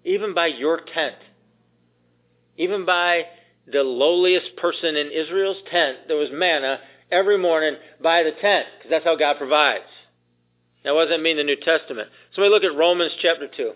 even 0.04 0.34
by 0.34 0.48
your 0.48 0.78
tent. 0.78 1.18
Even 2.58 2.84
by 2.84 3.26
the 3.72 3.84
lowliest 3.84 4.56
person 4.56 4.96
in 4.96 5.12
Israel's 5.12 5.62
tent, 5.70 5.98
there 6.08 6.18
was 6.18 6.30
manna 6.34 6.80
every 7.12 7.38
morning 7.38 7.76
by 8.02 8.24
the 8.24 8.32
tent, 8.32 8.66
because 8.76 8.90
that's 8.90 9.06
how 9.06 9.16
God 9.16 9.38
provides. 9.38 9.84
That 10.84 11.22
mean 11.22 11.38
in 11.38 11.46
the 11.46 11.54
New 11.54 11.62
Testament? 11.64 12.10
So 12.36 12.42
we 12.42 12.50
look 12.50 12.64
at 12.64 12.76
Romans 12.76 13.12
chapter 13.22 13.48
2. 13.56 13.72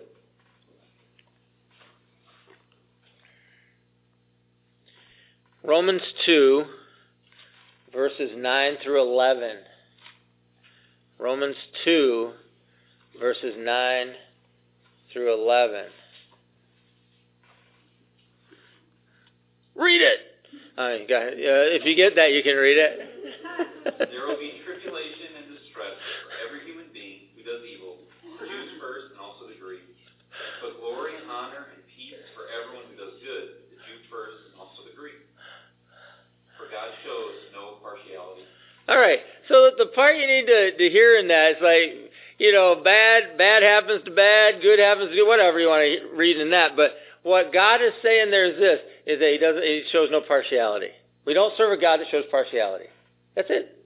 Romans 5.63 6.01
2, 6.25 6.65
verses 7.93 8.31
9 8.35 8.77
through 8.83 9.01
11. 9.01 9.57
Romans 11.17 11.55
2, 11.83 12.31
verses 13.19 13.55
9 13.57 14.07
through 15.11 15.33
11. 15.33 15.85
Read 19.75 20.01
it! 20.01 20.19
Uh, 20.79 20.95
if 20.95 21.83
you 21.83 21.95
get 21.95 22.15
that, 22.15 22.31
you 22.31 22.39
can 22.39 22.55
read 22.55 22.79
it. 22.79 22.95
there 24.15 24.27
will 24.31 24.39
be 24.39 24.63
tribulation 24.63 25.35
and 25.35 25.51
distress 25.51 25.91
for 26.23 26.31
every 26.47 26.63
human 26.63 26.87
being 26.95 27.35
who 27.35 27.43
does 27.43 27.59
evil, 27.67 27.99
for 28.39 28.47
Jews 28.47 28.79
first 28.79 29.11
and 29.11 29.19
also 29.19 29.51
the 29.51 29.59
Greeks. 29.59 29.91
But 30.63 30.79
glory 30.79 31.19
and 31.19 31.27
honor 31.27 31.75
and 31.75 31.83
peace 31.91 32.23
for 32.31 32.47
everyone 32.47 32.87
who 32.87 32.95
does 32.95 33.19
good, 33.19 33.59
the 33.75 33.79
Jew 33.83 33.99
first 34.07 34.39
and 34.47 34.55
also 34.55 34.87
the 34.87 34.95
Greek. 34.95 35.19
For 36.55 36.71
God 36.71 36.91
shows 37.03 37.35
no 37.55 37.79
partiality. 37.83 38.43
All 38.89 38.97
right. 38.97 39.19
So 39.47 39.69
the 39.77 39.85
part 39.93 40.17
you 40.17 40.25
need 40.25 40.47
to, 40.47 40.77
to 40.77 40.89
hear 40.89 41.17
in 41.17 41.27
that 41.27 41.51
is 41.51 41.57
like, 41.61 42.11
you 42.39 42.51
know, 42.51 42.81
bad 42.83 43.37
bad 43.37 43.61
happens 43.61 44.03
to 44.05 44.11
bad, 44.11 44.61
good 44.61 44.79
happens 44.79 45.09
to 45.09 45.15
good, 45.15 45.27
whatever 45.27 45.59
you 45.59 45.67
want 45.67 45.83
to 45.83 46.17
read 46.17 46.37
in 46.37 46.49
that. 46.51 46.75
But 46.75 46.91
what 47.21 47.53
God 47.53 47.81
is 47.81 47.93
saying 48.01 48.31
there 48.31 48.45
is 48.45 48.57
this: 48.57 48.79
is 49.05 49.19
that 49.19 49.31
He 49.31 49.37
doesn't, 49.37 49.61
He 49.61 49.83
shows 49.91 50.09
no 50.11 50.21
partiality. 50.21 50.89
We 51.25 51.35
don't 51.35 51.55
serve 51.55 51.77
a 51.77 51.79
God 51.79 51.99
that 51.99 52.07
shows 52.09 52.23
partiality. 52.31 52.85
That's 53.35 53.49
it. 53.51 53.77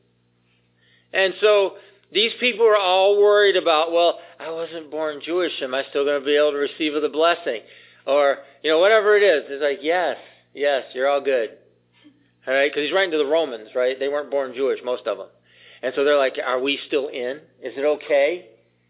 And 1.11 1.33
so 1.41 1.73
these 2.13 2.31
people 2.39 2.65
are 2.65 2.77
all 2.77 3.19
worried 3.19 3.57
about, 3.57 3.91
well, 3.91 4.19
I 4.39 4.49
wasn't 4.51 4.89
born 4.89 5.19
Jewish. 5.23 5.51
Am 5.61 5.73
I 5.75 5.83
still 5.89 6.05
going 6.05 6.21
to 6.21 6.25
be 6.25 6.37
able 6.37 6.51
to 6.51 6.57
receive 6.57 6.93
the 6.99 7.09
blessing? 7.09 7.61
Or, 8.05 8.37
you 8.63 8.71
know, 8.71 8.79
whatever 8.79 9.17
it 9.17 9.23
is. 9.23 9.43
It's 9.49 9.61
like, 9.61 9.79
yes, 9.81 10.17
yes, 10.53 10.83
you're 10.93 11.09
all 11.09 11.21
good. 11.21 11.57
All 12.47 12.53
right? 12.53 12.71
Because 12.71 12.85
he's 12.85 12.93
writing 12.93 13.11
to 13.11 13.17
the 13.17 13.25
Romans, 13.25 13.69
right? 13.75 13.97
They 13.97 14.07
weren't 14.07 14.31
born 14.31 14.53
Jewish, 14.55 14.79
most 14.83 15.07
of 15.07 15.17
them. 15.17 15.27
And 15.81 15.93
so 15.95 16.03
they're 16.03 16.17
like, 16.17 16.37
are 16.43 16.61
we 16.61 16.79
still 16.87 17.07
in? 17.07 17.41
Is 17.61 17.77
it 17.77 17.85
okay? 17.85 18.47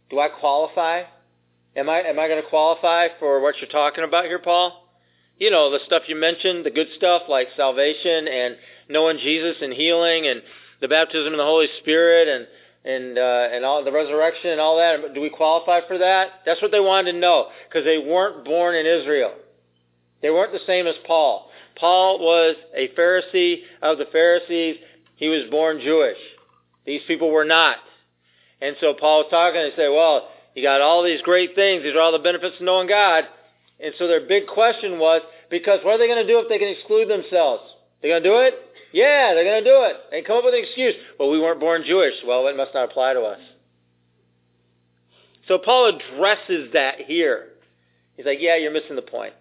Do 0.10 0.20
I 0.20 0.30
qualify? 0.30 1.04
Am 1.76 1.90
I, 1.90 2.02
am 2.02 2.20
I 2.20 2.28
going 2.28 2.42
to 2.42 2.50
qualify 2.50 3.08
for 3.20 3.42
what 3.42 3.56
you're 3.60 3.70
talking 3.70 4.04
about 4.04 4.26
here, 4.26 4.40
Paul? 4.40 4.80
You 5.38 5.50
know, 5.50 5.72
the 5.72 5.80
stuff 5.86 6.04
you 6.08 6.16
mentioned, 6.16 6.66
the 6.66 6.72
good 6.72 6.88
stuff 6.98 7.24
like 7.28 7.48
salvation 7.58 8.28
and 8.28 8.58
knowing 8.90 9.18
Jesus 9.18 9.56
and 9.62 9.74
healing 9.74 10.28
and 10.28 10.44
the 10.82 10.88
baptism 10.88 11.34
in 11.34 11.38
the 11.38 11.44
Holy 11.44 11.68
Spirit 11.82 12.28
and 12.28 12.48
and 12.86 13.18
uh, 13.18 13.48
and 13.52 13.64
all 13.66 13.84
the 13.84 13.92
resurrection 13.92 14.52
and 14.52 14.60
all 14.60 14.78
that. 14.78 15.14
Do 15.14 15.22
we 15.22 15.30
qualify 15.30 15.80
for 15.88 15.98
that? 15.98 16.42
That's 16.46 16.62
what 16.62 16.72
they 16.72 16.80
wanted 16.80 17.14
to 17.14 17.18
know 17.18 17.48
because 17.68 17.86
they 17.86 17.98
weren't 17.98 18.46
born 18.46 18.76
in 18.76 18.86
Israel. 18.86 19.34
They 20.22 20.30
weren't 20.30 20.52
the 20.52 20.60
same 20.68 20.86
as 20.86 20.96
Paul. 21.08 21.50
Paul 21.76 22.20
was 22.20 22.56
a 22.76 22.90
Pharisee 22.90 23.62
of 23.82 23.98
the 23.98 24.06
Pharisees. 24.12 24.78
He 25.16 25.28
was 25.28 25.50
born 25.50 25.80
Jewish. 25.82 26.18
These 26.86 27.02
people 27.08 27.32
were 27.32 27.46
not. 27.46 27.78
And 28.62 28.76
so 28.80 28.94
Paul 28.94 29.24
was 29.24 29.28
talking 29.30 29.62
and 29.62 29.74
said, 29.76 29.90
well, 29.90 30.30
you 30.56 30.64
got 30.64 30.82
all 30.82 31.04
these 31.04 31.22
great 31.22 31.56
things. 31.56 31.84
These 31.84 31.96
are 31.96 32.00
all 32.02 32.12
the 32.12 32.20
benefits 32.20 32.56
of 32.58 32.66
knowing 32.66 32.88
God. 32.88 33.26
And 33.80 33.94
so 33.98 34.08
their 34.08 34.26
big 34.28 34.48
question 34.48 35.00
was, 35.00 35.22
because 35.50 35.80
what 35.84 35.96
are 35.96 35.98
they 35.98 36.08
going 36.08 36.26
to 36.26 36.32
do 36.32 36.40
if 36.40 36.50
they 36.50 36.60
can 36.60 36.70
exclude 36.70 37.10
themselves? 37.10 37.64
They're 38.02 38.12
going 38.12 38.24
to 38.24 38.30
do 38.30 38.40
it? 38.40 38.54
Yeah, 38.92 39.34
they're 39.34 39.44
going 39.44 39.64
to 39.64 39.70
do 39.70 39.84
it. 39.84 39.96
They 40.12 40.22
come 40.22 40.38
up 40.38 40.46
with 40.46 40.54
an 40.54 40.62
excuse. 40.64 40.94
Well, 41.20 41.30
we 41.30 41.40
weren't 41.40 41.60
born 41.60 41.84
Jewish. 41.86 42.14
Well, 42.26 42.48
it 42.48 42.56
must 42.56 42.74
not 42.74 42.90
apply 42.90 43.14
to 43.14 43.22
us. 43.22 43.40
So 45.48 45.58
Paul 45.58 45.96
addresses 45.96 46.72
that 46.74 47.02
here. 47.02 47.48
He's 48.16 48.26
like, 48.26 48.38
yeah, 48.40 48.56
you're 48.56 48.72
missing 48.72 48.96
the 48.96 49.02
point. 49.02 49.34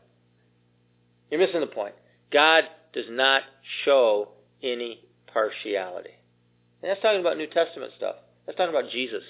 You're 1.31 1.41
missing 1.41 1.61
the 1.61 1.67
point. 1.67 1.95
God 2.33 2.65
does 2.93 3.07
not 3.09 3.43
show 3.85 4.29
any 4.63 5.01
partiality. 5.33 6.15
And 6.83 6.91
that's 6.91 7.01
talking 7.01 7.21
about 7.21 7.37
New 7.37 7.47
Testament 7.47 7.93
stuff. 7.97 8.17
That's 8.47 8.57
talking 8.59 8.75
about 8.75 8.91
Jesus. 8.91 9.23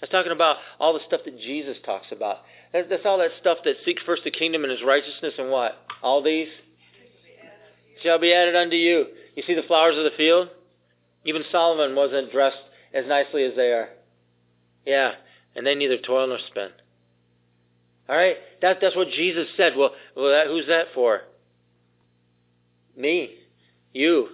That's 0.00 0.12
talking 0.12 0.32
about 0.32 0.56
all 0.78 0.94
the 0.94 1.00
stuff 1.06 1.22
that 1.24 1.38
Jesus 1.38 1.76
talks 1.84 2.06
about. 2.12 2.38
That's 2.72 3.04
all 3.04 3.18
that 3.18 3.30
stuff 3.40 3.58
that 3.64 3.74
seeks 3.84 4.02
first 4.04 4.24
the 4.24 4.30
kingdom 4.30 4.62
and 4.62 4.70
his 4.70 4.82
righteousness 4.82 5.34
and 5.38 5.50
what? 5.50 5.76
All 6.02 6.22
these 6.22 6.48
shall 8.02 8.18
be 8.18 8.32
added 8.32 8.56
unto 8.56 8.76
you. 8.76 9.06
You 9.34 9.42
see 9.46 9.54
the 9.54 9.62
flowers 9.62 9.96
of 9.96 10.04
the 10.04 10.16
field? 10.16 10.48
Even 11.24 11.42
Solomon 11.52 11.94
wasn't 11.94 12.32
dressed 12.32 12.56
as 12.94 13.06
nicely 13.06 13.44
as 13.44 13.54
they 13.56 13.72
are. 13.72 13.90
Yeah, 14.86 15.12
and 15.54 15.66
they 15.66 15.74
neither 15.74 15.98
toil 15.98 16.26
nor 16.28 16.38
spin. 16.48 16.70
All 18.08 18.16
right, 18.16 18.36
that, 18.62 18.78
that's 18.80 18.96
what 18.96 19.08
Jesus 19.08 19.48
said. 19.56 19.74
Well, 19.76 19.90
well 20.16 20.30
that, 20.30 20.46
who's 20.46 20.66
that 20.66 20.86
for? 20.94 21.22
Me, 22.96 23.30
you. 23.92 24.28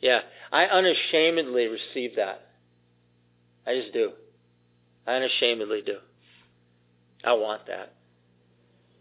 Yeah, 0.00 0.20
I 0.50 0.64
unashamedly 0.64 1.66
receive 1.66 2.16
that. 2.16 2.42
I 3.66 3.74
just 3.80 3.92
do. 3.92 4.12
I 5.06 5.14
unashamedly 5.14 5.82
do. 5.84 5.98
I 7.24 7.34
want 7.34 7.66
that. 7.66 7.92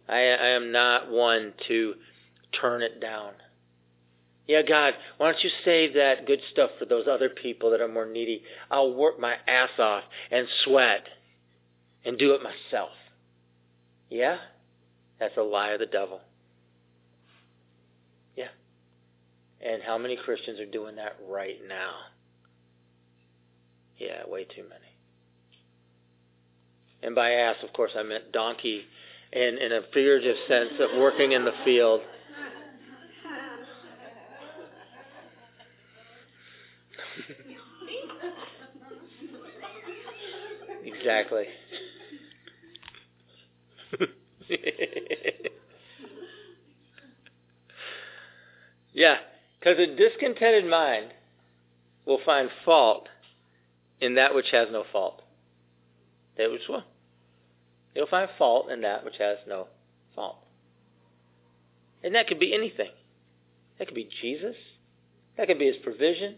I, 0.08 0.18
I 0.18 0.48
am 0.50 0.72
not 0.72 1.10
one 1.10 1.54
to 1.68 1.94
turn 2.60 2.82
it 2.82 3.00
down. 3.00 3.34
Yeah, 4.48 4.64
God, 4.64 4.96
why 5.18 5.32
don't 5.32 5.44
you 5.44 5.52
save 5.64 5.94
that 5.94 6.26
good 6.26 6.42
stuff 6.52 6.72
for 6.80 6.86
those 6.86 7.06
other 7.08 7.30
people 7.30 7.70
that 7.70 7.82
are 7.82 7.88
more 7.88 8.08
needy? 8.08 8.42
I'll 8.72 8.96
work 8.96 9.20
my 9.20 9.36
ass 9.48 9.70
off 9.78 10.04
and 10.32 10.48
sweat 10.64 11.04
and 12.04 12.18
do 12.18 12.34
it 12.34 12.42
myself. 12.42 12.90
Yeah? 14.10 14.38
That's 15.20 15.38
a 15.38 15.44
lie 15.44 15.70
of 15.70 15.80
the 15.80 15.86
devil. 15.86 16.22
Yeah. 18.36 18.48
And 19.62 19.82
how 19.84 19.98
many 19.98 20.16
Christians 20.16 20.60
are 20.60 20.66
doing 20.66 20.96
that 20.96 21.18
right 21.28 21.58
now? 21.68 21.96
Yeah, 23.98 24.24
way 24.28 24.46
too 24.46 24.64
many. 24.64 24.86
And 27.04 27.14
by 27.16 27.32
ass, 27.32 27.58
of 27.64 27.74
course, 27.74 27.92
I 27.98 28.04
meant 28.04 28.32
donkey 28.32 28.86
in, 29.34 29.58
in 29.58 29.74
a 29.74 29.82
figurative 29.94 30.38
sense 30.48 30.72
of 30.80 30.98
working 30.98 31.34
in 31.34 31.44
the 31.46 31.52
field. 31.66 32.02
exactly. 40.86 41.46
yeah, 48.94 49.18
because 49.60 49.78
a 49.80 49.96
discontented 49.96 50.70
mind 50.70 51.08
will 52.06 52.20
find 52.26 52.50
fault 52.66 53.08
in 54.02 54.16
that 54.16 54.34
which 54.34 54.50
has 54.52 54.70
no 54.72 54.84
fault. 54.92 55.22
They 56.38 56.48
which 56.48 56.62
will. 56.70 56.84
They'll 57.94 58.08
find 58.08 58.30
fault 58.38 58.70
in 58.70 58.82
that 58.82 59.04
which 59.04 59.18
has 59.20 59.38
no 59.48 59.68
fault. 60.16 60.38
And 62.04 62.16
that 62.16 62.28
could 62.28 62.40
be 62.40 62.54
anything. 62.54 62.92
That 63.78 63.88
could 63.88 63.96
be 63.96 64.10
Jesus. 64.22 64.56
That 65.38 65.48
could 65.48 65.60
be 65.60 65.68
his 65.68 65.78
provision. 65.84 66.36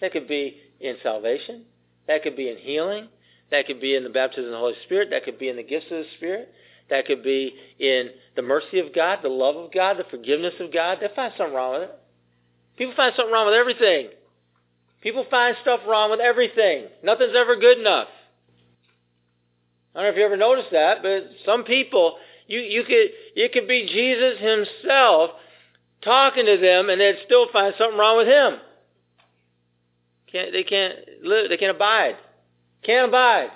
That 0.00 0.12
could 0.12 0.28
be 0.28 0.56
in 0.80 0.96
salvation. 1.02 1.62
That 2.06 2.22
could 2.22 2.36
be 2.36 2.50
in 2.50 2.58
healing. 2.58 3.08
That 3.50 3.66
could 3.66 3.80
be 3.80 3.94
in 3.94 4.04
the 4.04 4.10
baptism 4.10 4.46
of 4.46 4.50
the 4.50 4.58
Holy 4.58 4.74
Spirit. 4.84 5.08
That 5.10 5.24
could 5.24 5.38
be 5.38 5.48
in 5.48 5.56
the 5.56 5.62
gifts 5.62 5.86
of 5.90 5.98
the 5.98 6.06
Spirit. 6.16 6.52
That 6.90 7.06
could 7.06 7.22
be 7.22 7.54
in 7.78 8.10
the 8.36 8.42
mercy 8.42 8.80
of 8.80 8.94
God, 8.94 9.20
the 9.22 9.28
love 9.28 9.56
of 9.56 9.72
God, 9.72 9.96
the 9.96 10.04
forgiveness 10.10 10.54
of 10.60 10.72
God. 10.72 10.98
They 11.00 11.08
find 11.14 11.32
something 11.36 11.54
wrong 11.54 11.72
with 11.72 11.82
it. 11.82 11.96
People 12.80 12.94
find 12.94 13.12
something 13.14 13.30
wrong 13.30 13.44
with 13.44 13.54
everything. 13.54 14.08
People 15.02 15.26
find 15.30 15.54
stuff 15.60 15.80
wrong 15.86 16.10
with 16.10 16.20
everything. 16.20 16.86
Nothing's 17.04 17.34
ever 17.36 17.56
good 17.56 17.78
enough. 17.78 18.08
I 19.94 19.98
don't 19.98 20.04
know 20.04 20.12
if 20.12 20.16
you 20.16 20.24
ever 20.24 20.38
noticed 20.38 20.70
that, 20.72 21.02
but 21.02 21.28
some 21.44 21.64
people, 21.64 22.16
you, 22.46 22.60
you 22.60 22.82
could 22.84 23.10
it 23.36 23.52
could 23.52 23.68
be 23.68 23.86
Jesus 23.86 24.40
himself 24.40 25.32
talking 26.02 26.46
to 26.46 26.56
them, 26.56 26.88
and 26.88 26.98
they'd 26.98 27.18
still 27.26 27.48
find 27.52 27.74
something 27.76 27.98
wrong 27.98 28.16
with 28.16 28.28
him. 28.28 28.60
Can't 30.32 30.50
they 30.50 30.62
can't 30.62 30.96
live? 31.22 31.50
They 31.50 31.58
can't 31.58 31.76
abide. 31.76 32.16
Can't 32.82 33.10
abide 33.10 33.50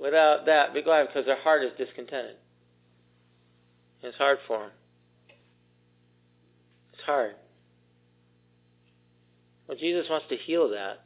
without 0.00 0.46
that. 0.46 0.74
Be 0.74 0.82
glad 0.82 1.08
because 1.08 1.26
their 1.26 1.40
heart 1.40 1.64
is 1.64 1.72
discontented. 1.76 2.36
It's 4.00 4.16
hard 4.16 4.38
for 4.46 4.60
them. 4.60 4.70
It's 7.00 7.06
hard. 7.06 7.34
Well, 9.66 9.78
Jesus 9.78 10.06
wants 10.10 10.26
to 10.28 10.36
heal 10.36 10.68
that. 10.68 11.00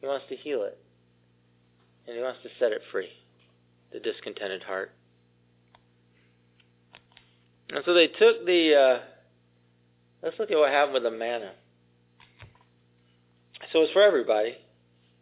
He 0.00 0.06
wants 0.06 0.26
to 0.28 0.36
heal 0.36 0.62
it. 0.62 0.78
And 2.06 2.16
he 2.16 2.22
wants 2.22 2.38
to 2.44 2.48
set 2.60 2.70
it 2.70 2.80
free, 2.92 3.08
the 3.92 3.98
discontented 3.98 4.62
heart. 4.62 4.92
And 7.70 7.82
so 7.84 7.92
they 7.92 8.06
took 8.06 8.46
the, 8.46 8.74
uh, 8.74 9.00
let's 10.22 10.38
look 10.38 10.52
at 10.52 10.58
what 10.58 10.70
happened 10.70 10.94
with 10.94 11.02
the 11.02 11.10
manna. 11.10 11.50
So 13.72 13.80
it's 13.80 13.92
for 13.92 14.02
everybody. 14.02 14.58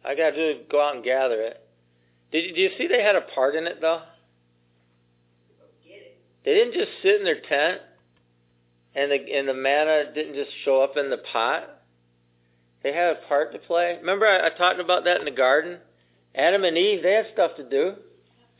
I 0.05 0.13
got 0.13 0.35
to 0.35 0.59
go 0.69 0.85
out 0.87 0.95
and 0.95 1.03
gather 1.03 1.41
it. 1.41 1.67
Did 2.31 2.45
you, 2.45 2.53
do 2.53 2.61
you 2.61 2.69
see 2.77 2.87
they 2.87 3.01
had 3.01 3.15
a 3.15 3.21
part 3.21 3.55
in 3.55 3.65
it 3.65 3.81
though? 3.81 4.03
They 6.45 6.53
didn't 6.53 6.73
just 6.75 6.91
sit 7.01 7.15
in 7.15 7.23
their 7.23 7.41
tent, 7.41 7.81
and 8.95 9.11
the 9.11 9.33
and 9.35 9.47
the 9.47 9.53
manna 9.53 10.13
didn't 10.13 10.35
just 10.35 10.51
show 10.63 10.81
up 10.81 10.97
in 10.97 11.09
the 11.09 11.21
pot. 11.31 11.69
They 12.83 12.93
had 12.93 13.17
a 13.17 13.27
part 13.27 13.53
to 13.53 13.59
play. 13.59 13.97
Remember, 13.99 14.27
I, 14.27 14.47
I 14.47 14.49
talked 14.49 14.79
about 14.79 15.05
that 15.05 15.19
in 15.19 15.25
the 15.25 15.31
garden. 15.31 15.79
Adam 16.35 16.63
and 16.63 16.77
Eve, 16.77 17.03
they 17.03 17.13
had 17.13 17.27
stuff 17.33 17.51
to 17.57 17.69
do. 17.69 17.93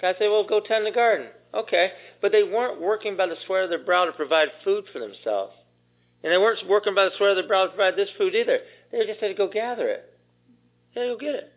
God 0.01 0.15
said, 0.17 0.29
"Well, 0.29 0.47
go 0.47 0.59
tend 0.59 0.85
the 0.85 0.91
garden." 0.91 1.27
Okay, 1.53 1.91
but 2.21 2.31
they 2.31 2.43
weren't 2.43 2.81
working 2.81 3.15
by 3.15 3.27
the 3.27 3.35
sweat 3.45 3.63
of 3.63 3.69
their 3.69 3.83
brow 3.83 4.05
to 4.05 4.11
provide 4.11 4.49
food 4.63 4.85
for 4.91 4.99
themselves, 4.99 5.53
and 6.23 6.31
they 6.31 6.37
weren't 6.37 6.67
working 6.67 6.95
by 6.95 7.05
the 7.05 7.11
sweat 7.17 7.31
of 7.31 7.35
their 7.37 7.47
brow 7.47 7.65
to 7.65 7.69
provide 7.69 7.95
this 7.95 8.09
food 8.17 8.33
either. 8.33 8.59
They 8.91 9.05
just 9.05 9.19
had 9.19 9.27
to 9.27 9.33
go 9.35 9.47
gather 9.47 9.87
it. 9.87 10.19
They 10.93 11.01
had 11.01 11.07
to 11.07 11.13
go 11.13 11.19
get 11.19 11.35
it. 11.35 11.53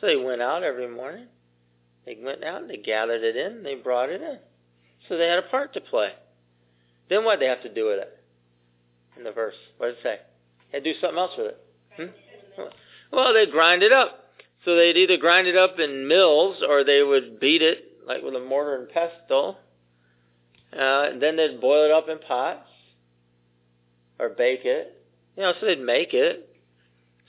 So 0.00 0.06
they 0.06 0.16
went 0.16 0.42
out 0.42 0.62
every 0.62 0.88
morning. 0.88 1.26
They 2.06 2.18
went 2.22 2.42
out 2.42 2.62
and 2.62 2.70
they 2.70 2.78
gathered 2.78 3.22
it 3.22 3.36
in. 3.36 3.62
They 3.62 3.74
brought 3.74 4.08
it 4.08 4.22
in. 4.22 4.38
So 5.08 5.16
they 5.16 5.26
had 5.26 5.38
a 5.38 5.48
part 5.50 5.74
to 5.74 5.80
play. 5.80 6.12
Then 7.10 7.24
what 7.24 7.38
did 7.38 7.42
they 7.42 7.50
have 7.50 7.62
to 7.62 7.74
do 7.74 7.86
with 7.86 7.98
it? 7.98 8.18
In 9.18 9.24
the 9.24 9.32
verse, 9.32 9.56
what 9.76 9.88
did 9.88 9.96
it 9.96 10.02
say? 10.02 10.18
They 10.72 10.80
do 10.80 10.94
something 11.00 11.18
else 11.18 11.32
with 11.36 11.48
it. 11.48 11.60
Hmm? 11.96 12.62
Well, 13.12 13.34
they'd 13.34 13.50
grind 13.50 13.82
it 13.82 13.92
up. 13.92 14.24
So 14.64 14.76
they'd 14.76 14.96
either 14.96 15.16
grind 15.16 15.48
it 15.48 15.56
up 15.56 15.78
in 15.78 16.06
mills 16.06 16.62
or 16.66 16.84
they 16.84 17.02
would 17.02 17.40
beat 17.40 17.60
it 17.60 18.06
like 18.06 18.22
with 18.22 18.34
a 18.34 18.40
mortar 18.40 18.76
and 18.76 18.88
pestle. 18.88 19.58
Uh, 20.72 21.10
and 21.10 21.20
then 21.20 21.36
they'd 21.36 21.60
boil 21.60 21.84
it 21.84 21.90
up 21.90 22.08
in 22.08 22.18
pots 22.18 22.68
or 24.18 24.28
bake 24.28 24.64
it. 24.64 25.02
You 25.36 25.42
know, 25.42 25.52
so 25.58 25.66
they'd 25.66 25.80
make 25.80 26.14
it. 26.14 26.56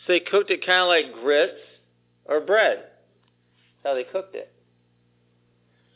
So 0.06 0.13
they 0.13 0.20
cooked 0.20 0.52
it 0.52 0.65
kind 0.65 0.82
of 0.82 0.88
like 0.88 1.24
grits 1.24 1.60
or 2.26 2.41
bread. 2.41 2.84
That's 3.84 3.91
how 3.91 3.94
they 3.96 4.04
cooked 4.04 4.36
it. 4.36 4.52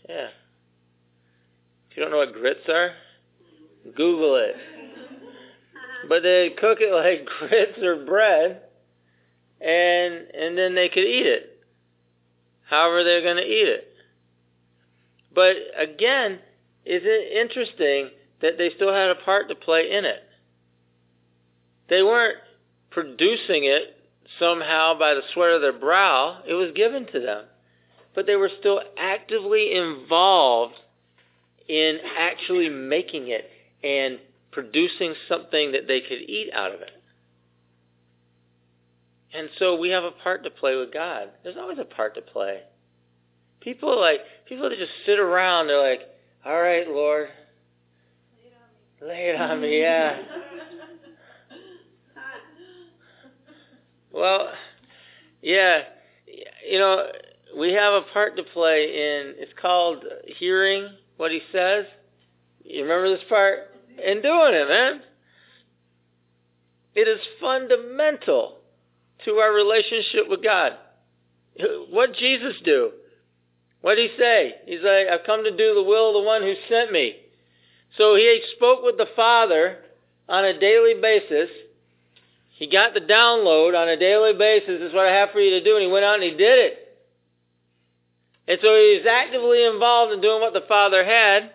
Yeah. 0.09 0.29
If 1.91 1.97
you 1.97 2.03
don't 2.03 2.11
know 2.11 2.17
what 2.17 2.33
grits 2.33 2.67
are, 2.67 2.91
Google 3.95 4.35
it. 4.35 4.55
But 6.07 6.23
they 6.23 6.49
cook 6.59 6.79
it 6.81 6.93
like 6.93 7.27
grits 7.39 7.79
or 7.81 8.05
bread, 8.05 8.61
and 9.61 10.13
and 10.13 10.57
then 10.57 10.75
they 10.75 10.89
could 10.89 11.05
eat 11.05 11.25
it. 11.25 11.63
However 12.69 13.03
they're 13.03 13.21
going 13.21 13.37
to 13.37 13.43
eat 13.43 13.67
it. 13.67 13.87
But 15.33 15.55
again, 15.77 16.39
is 16.85 17.01
it 17.03 17.37
interesting 17.41 18.09
that 18.41 18.57
they 18.57 18.71
still 18.75 18.93
had 18.93 19.09
a 19.09 19.15
part 19.15 19.49
to 19.49 19.55
play 19.55 19.91
in 19.91 20.05
it? 20.05 20.23
They 21.89 22.01
weren't 22.01 22.37
producing 22.89 23.65
it 23.65 23.95
somehow 24.39 24.97
by 24.97 25.13
the 25.13 25.21
sweat 25.33 25.51
of 25.51 25.61
their 25.61 25.77
brow. 25.77 26.41
It 26.47 26.53
was 26.53 26.71
given 26.73 27.05
to 27.11 27.19
them. 27.19 27.45
But 28.15 28.25
they 28.25 28.35
were 28.35 28.49
still 28.59 28.81
actively 28.97 29.75
involved 29.75 30.75
in 31.67 31.99
actually 32.17 32.69
making 32.69 33.27
it 33.27 33.49
and 33.85 34.19
producing 34.51 35.13
something 35.29 35.73
that 35.73 35.87
they 35.87 36.01
could 36.01 36.21
eat 36.27 36.49
out 36.53 36.73
of 36.73 36.81
it. 36.81 36.91
And 39.33 39.49
so 39.59 39.75
we 39.75 39.89
have 39.89 40.03
a 40.03 40.11
part 40.11 40.43
to 40.45 40.49
play 40.49 40.75
with 40.75 40.93
God. 40.93 41.29
There's 41.43 41.57
always 41.57 41.77
a 41.77 41.85
part 41.85 42.15
to 42.15 42.21
play. 42.21 42.61
People 43.59 43.99
like 43.99 44.21
people 44.47 44.69
that 44.69 44.77
just 44.77 44.91
sit 45.05 45.19
around, 45.19 45.67
they're 45.67 45.81
like, 45.81 46.01
All 46.45 46.61
right, 46.61 46.87
Lord. 46.87 47.29
Lay 49.01 49.29
it 49.29 49.39
on 49.39 49.61
me, 49.61 49.81
yeah. 49.81 50.17
Well, 54.11 54.49
yeah, 55.41 55.81
you 56.65 56.79
know, 56.79 57.07
we 57.57 57.73
have 57.73 57.93
a 57.93 58.03
part 58.13 58.37
to 58.37 58.43
play 58.43 58.85
in. 58.85 59.33
It's 59.37 59.51
called 59.61 60.05
hearing 60.39 60.87
what 61.17 61.31
He 61.31 61.41
says. 61.51 61.85
You 62.63 62.83
remember 62.83 63.13
this 63.13 63.25
part? 63.27 63.74
And 64.03 64.21
doing 64.21 64.53
it, 64.53 64.67
man. 64.67 65.01
It 66.95 67.07
is 67.07 67.19
fundamental 67.39 68.57
to 69.25 69.31
our 69.35 69.53
relationship 69.53 70.29
with 70.29 70.43
God. 70.43 70.73
What 71.89 72.15
Jesus 72.15 72.55
do? 72.63 72.91
What 73.81 73.95
did 73.95 74.11
he 74.11 74.17
say? 74.17 74.55
He's 74.65 74.81
like, 74.81 75.07
I've 75.07 75.25
come 75.25 75.43
to 75.43 75.51
do 75.51 75.75
the 75.75 75.83
will 75.83 76.09
of 76.09 76.13
the 76.15 76.27
one 76.27 76.41
who 76.41 76.53
sent 76.69 76.91
me. 76.91 77.15
So 77.97 78.15
he 78.15 78.41
spoke 78.55 78.83
with 78.83 78.97
the 78.97 79.07
Father 79.15 79.77
on 80.27 80.43
a 80.43 80.59
daily 80.59 80.95
basis. 80.99 81.49
He 82.57 82.67
got 82.67 82.93
the 82.93 83.01
download 83.01 83.79
on 83.79 83.87
a 83.89 83.97
daily 83.97 84.33
basis. 84.33 84.79
This 84.79 84.89
is 84.89 84.93
what 84.93 85.05
I 85.05 85.13
have 85.13 85.31
for 85.31 85.39
you 85.39 85.51
to 85.51 85.63
do. 85.63 85.75
And 85.75 85.85
he 85.85 85.91
went 85.91 86.05
out 86.05 86.15
and 86.15 86.23
he 86.23 86.31
did 86.31 86.59
it. 86.59 86.79
And 88.47 88.59
so 88.61 88.75
he's 88.75 89.05
actively 89.05 89.65
involved 89.65 90.13
in 90.13 90.21
doing 90.21 90.41
what 90.41 90.53
the 90.53 90.65
Father 90.67 91.03
had. 91.03 91.51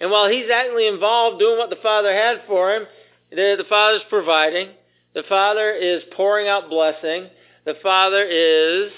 And 0.00 0.10
while 0.10 0.28
he's 0.28 0.50
actively 0.52 0.86
involved 0.86 1.38
doing 1.38 1.58
what 1.58 1.70
the 1.70 1.76
Father 1.82 2.12
had 2.12 2.42
for 2.46 2.74
him, 2.74 2.86
the, 3.30 3.56
the 3.58 3.64
Father's 3.68 4.02
providing. 4.08 4.68
The 5.14 5.22
Father 5.28 5.72
is 5.72 6.02
pouring 6.14 6.48
out 6.48 6.68
blessing. 6.68 7.28
The 7.64 7.74
Father 7.82 8.22
is 8.22 8.92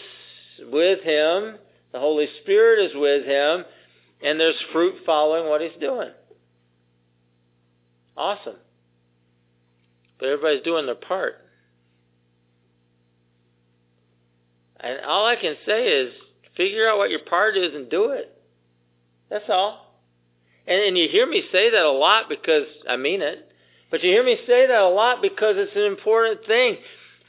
with 0.71 1.03
him. 1.03 1.59
The 1.93 2.01
Holy 2.01 2.27
Spirit 2.43 2.85
is 2.85 2.93
with 2.95 3.25
him. 3.25 3.65
And 4.23 4.41
there's 4.41 4.57
fruit 4.73 4.97
following 5.07 5.49
what 5.49 5.61
he's 5.61 5.81
doing. 5.81 6.11
Awesome. 8.17 8.57
But 10.19 10.29
everybody's 10.29 10.65
doing 10.65 10.87
their 10.87 10.97
part. 10.97 11.37
And 14.81 15.01
all 15.07 15.25
I 15.27 15.37
can 15.37 15.55
say 15.65 15.87
is 15.87 16.13
figure 16.57 16.89
out 16.89 16.99
what 16.99 17.11
your 17.11 17.21
part 17.21 17.57
is 17.57 17.75
and 17.75 17.89
do 17.89 18.11
it. 18.11 18.37
That's 19.31 19.49
all. 19.49 19.88
And, 20.69 20.83
and 20.83 20.99
you 20.99 21.09
hear 21.09 21.27
me 21.27 21.43
say 21.51 21.71
that 21.71 21.83
a 21.83 21.91
lot 21.91 22.29
because 22.29 22.67
I 22.89 22.97
mean 22.97 23.23
it. 23.23 23.51
But 23.91 24.05
you 24.05 24.11
hear 24.11 24.25
me 24.25 24.37
say 24.47 24.67
that 24.67 24.81
a 24.81 24.89
lot 24.89 25.23
because 25.23 25.55
it's 25.57 25.75
an 25.75 25.83
important 25.83 26.47
thing 26.47 26.77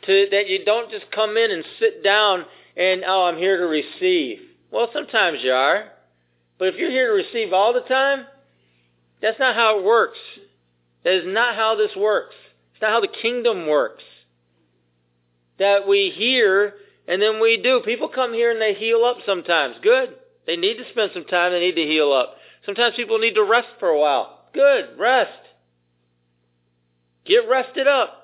to 0.06 0.28
that 0.32 0.50
you 0.50 0.66
don't 0.66 0.92
just 0.92 1.10
come 1.12 1.38
in 1.38 1.50
and 1.50 1.64
sit 1.80 2.04
down 2.04 2.46
and 2.76 3.04
oh 3.08 3.24
I'm 3.24 3.38
here 3.38 3.58
to 3.58 3.66
receive. 3.66 4.40
Well, 4.72 4.90
sometimes 4.94 5.40
you 5.42 5.52
are. 5.52 5.86
But 6.58 6.68
if 6.70 6.76
you're 6.76 6.92
here 6.92 7.08
to 7.08 7.24
receive 7.24 7.54
all 7.54 7.74
the 7.74 7.80
time, 7.80 8.26
that's 9.22 9.40
not 9.40 9.56
how 9.56 9.80
it 9.80 9.86
works. 9.86 10.20
That 11.06 11.14
is 11.14 11.24
not 11.26 11.56
how 11.56 11.76
this 11.76 11.92
works. 11.96 12.36
It's 12.74 12.82
not 12.82 12.92
how 12.92 13.00
the 13.00 13.08
kingdom 13.08 13.68
works. 13.68 14.04
That 15.60 15.88
we 15.88 16.14
hear 16.14 16.74
and 17.08 17.22
then 17.22 17.40
we 17.40 17.58
do. 17.62 17.82
People 17.86 18.10
come 18.10 18.34
here 18.34 18.52
and 18.52 18.62
they 18.62 18.74
heal 18.74 19.06
up 19.06 19.18
sometimes. 19.26 19.78
Good. 19.82 20.10
They 20.46 20.58
need 20.58 20.76
to 20.76 20.90
spend 20.92 21.12
some 21.14 21.24
time. 21.24 21.54
They 21.54 21.60
need 21.60 21.76
to 21.76 21.86
heal 21.86 22.12
up. 22.12 22.36
Sometimes 22.66 22.96
people 22.96 23.20
need 23.20 23.36
to 23.36 23.44
rest 23.44 23.68
for 23.80 23.90
a 23.90 24.00
while. 24.00 24.40
Good. 24.54 24.98
Rest. 24.98 25.32
Get 27.26 27.48
rested 27.50 27.88
up. 27.88 28.16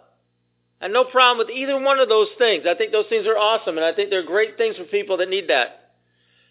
And 0.81 0.91
no 0.91 1.05
problem 1.05 1.45
with 1.45 1.55
either 1.55 1.79
one 1.79 1.99
of 1.99 2.09
those 2.09 2.27
things. 2.37 2.65
I 2.69 2.75
think 2.75 2.91
those 2.91 3.05
things 3.07 3.25
are 3.27 3.37
awesome, 3.37 3.77
and 3.77 3.85
I 3.85 3.93
think 3.93 4.09
they're 4.09 4.25
great 4.25 4.57
things 4.57 4.75
for 4.75 4.83
people 4.83 5.17
that 5.17 5.29
need 5.29 5.49
that. 5.49 5.93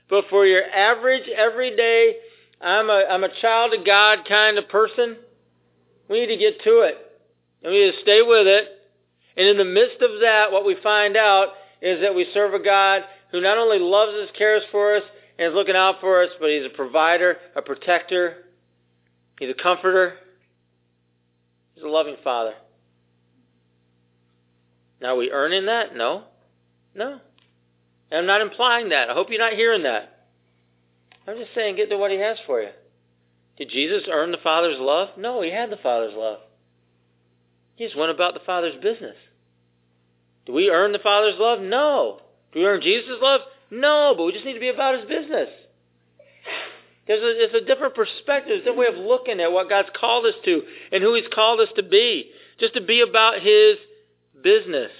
But 0.09 0.25
for 0.31 0.47
your 0.47 0.63
average, 0.65 1.29
everyday, 1.29 2.17
I'm 2.61 2.89
a, 2.89 3.05
I'm 3.11 3.25
a 3.25 3.41
child 3.41 3.75
of 3.75 3.85
God 3.85 4.21
kind 4.29 4.59
of 4.59 4.69
person, 4.69 5.17
we 6.09 6.21
need 6.21 6.35
to 6.35 6.37
get 6.37 6.63
to 6.65 6.81
it. 6.81 6.97
And 7.63 7.73
we 7.73 7.85
need 7.85 7.93
to 7.93 8.01
stay 8.03 8.23
with 8.23 8.47
it. 8.47 8.69
And 9.37 9.49
in 9.49 9.59
the 9.59 9.65
midst 9.65 10.03
of 10.03 10.21
that, 10.21 10.53
what 10.53 10.67
we 10.67 10.77
find 10.83 11.17
out 11.17 11.49
is 11.81 12.01
that 12.03 12.15
we 12.15 12.27
serve 12.33 12.55
a 12.55 12.63
God 12.63 13.03
who 13.33 13.41
not 13.41 13.59
only 13.59 13.79
loves 13.79 14.13
us, 14.13 14.29
cares 14.37 14.63
for 14.71 14.97
us, 14.97 15.03
and 15.39 15.49
is 15.49 15.55
looking 15.55 15.77
out 15.77 16.01
for 16.01 16.23
us, 16.23 16.31
but 16.41 16.51
He's 16.51 16.67
a 16.67 16.77
provider, 16.77 17.37
a 17.57 17.63
protector, 17.63 18.45
He's 19.39 19.51
a 19.51 19.63
comforter, 19.63 20.15
He's 21.75 21.85
a 21.85 21.89
loving 21.89 22.17
Father. 22.23 22.55
Now, 25.01 25.15
are 25.15 25.19
we 25.19 25.31
earning 25.31 25.67
that? 25.67 25.97
No. 25.97 26.25
No. 26.95 27.21
And 28.11 28.21
I'm 28.21 28.27
not 28.27 28.41
implying 28.41 28.91
that. 28.91 29.11
I 29.11 29.15
hope 29.15 29.29
you're 29.31 29.39
not 29.39 29.55
hearing 29.55 29.83
that. 29.83 30.27
I'm 31.27 31.37
just 31.37 31.55
saying 31.55 31.77
get 31.77 31.91
to 31.91 31.99
what 31.99 32.11
He 32.11 32.19
has 32.19 32.39
for 32.47 32.61
you. 32.61 32.71
Did 33.57 33.71
Jesus 33.71 34.05
earn 34.11 34.31
the 34.31 34.39
Father's 34.43 34.79
love? 34.79 35.11
No, 35.19 35.43
He 35.43 35.51
had 35.51 35.71
the 35.71 35.77
Father's 35.77 36.15
love. 36.17 36.39
He 37.77 37.85
just 37.85 37.97
went 37.97 38.11
about 38.11 38.35
the 38.35 38.41
Father's 38.47 38.81
business. 38.81 39.17
Do 40.47 40.53
we 40.53 40.71
earn 40.71 40.93
the 40.93 40.99
Father's 40.99 41.39
love? 41.39 41.61
No. 41.61 42.21
Do 42.53 42.61
we 42.61 42.67
earn 42.67 42.81
Jesus' 42.81 43.19
love? 43.21 43.41
No, 43.75 44.15
but 44.17 44.25
we 44.25 44.33
just 44.33 44.45
need 44.45 44.55
to 44.55 44.61
be 44.61 44.69
about 44.69 44.95
His 44.99 45.09
business. 45.09 45.49
There's 47.07 47.21
a, 47.21 47.37
there's 47.39 47.63
a 47.63 47.67
different 47.67 47.95
perspective, 47.95 48.53
a 48.53 48.57
different 48.61 48.79
way 48.79 48.87
of 48.87 48.95
looking 48.95 49.39
at 49.39 49.53
what 49.53 49.69
God's 49.69 49.91
called 49.95 50.25
us 50.25 50.33
to 50.47 50.63
and 50.91 51.03
who 51.03 51.15
He's 51.15 51.29
called 51.35 51.61
us 51.61 51.69
to 51.77 51.83
be. 51.83 52.31
just 52.59 52.75
to 52.75 52.81
be 52.81 53.01
about 53.01 53.41
his 53.41 53.77
business. 54.43 54.91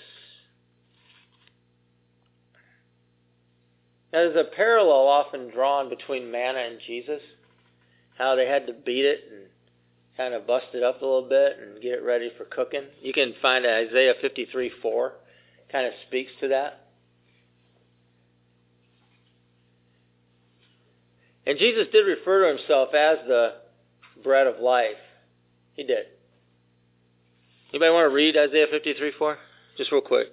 Now, 4.13 4.21
there's 4.21 4.37
a 4.37 4.55
parallel 4.55 5.09
often 5.09 5.51
drawn 5.51 5.89
between 5.89 6.31
manna 6.31 6.61
and 6.61 6.79
Jesus, 6.87 7.21
how 8.17 8.37
they 8.37 8.47
had 8.47 8.67
to 8.69 8.73
beat 8.73 9.05
it 9.05 9.21
and 9.31 9.47
kind 10.17 10.35
of 10.35 10.47
bust 10.47 10.67
it 10.73 10.85
up 10.85 11.03
a 11.03 11.05
little 11.05 11.29
bit 11.29 11.59
and 11.61 11.83
get 11.83 11.93
it 11.93 12.03
ready 12.03 12.31
for 12.39 12.45
cooking. 12.45 12.85
You 13.03 13.13
can 13.13 13.35
find 13.43 13.67
Isaiah 13.67 14.15
53 14.21 14.71
4 14.81 15.13
kind 15.73 15.87
of 15.87 15.93
speaks 16.07 16.31
to 16.41 16.49
that. 16.49 16.84
And 21.47 21.59
Jesus 21.59 21.87
did 21.93 22.07
refer 22.07 22.43
to 22.43 22.59
himself 22.59 22.95
as 22.95 23.19
the 23.27 23.55
bread 24.23 24.47
of 24.47 24.61
life. 24.61 24.97
He 25.75 25.85
did. 25.85 26.07
Anybody 27.71 27.91
want 27.91 28.11
to 28.11 28.15
read 28.15 28.37
Isaiah 28.37 28.67
53 28.71 29.13
4? 29.19 29.39
Just 29.77 29.93
real 29.93 30.01
quick. 30.01 30.29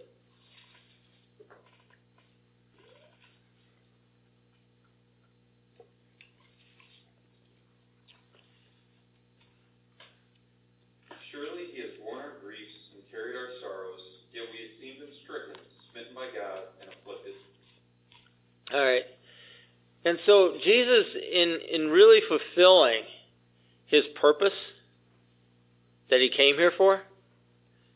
Surely 11.31 11.65
he 11.73 11.81
has 11.81 11.89
borne 11.99 12.19
our 12.19 12.37
griefs 12.43 12.71
and 12.93 13.01
carried 13.09 13.35
our 13.35 13.49
sorrows, 13.59 13.99
yet 14.33 14.43
we 14.53 14.69
esteemed 14.69 15.01
him 15.01 15.09
stricken, 15.23 15.55
smitten 15.91 16.13
by 16.13 16.27
God, 16.27 16.69
and 16.79 16.91
afflicted. 16.93 17.33
All 18.71 18.85
right. 18.85 19.03
And 20.03 20.17
so 20.25 20.53
Jesus, 20.63 21.05
in, 21.31 21.59
in 21.71 21.87
really 21.89 22.21
fulfilling 22.27 23.03
his 23.85 24.03
purpose 24.19 24.53
that 26.09 26.19
he 26.19 26.29
came 26.29 26.55
here 26.55 26.71
for, 26.75 27.01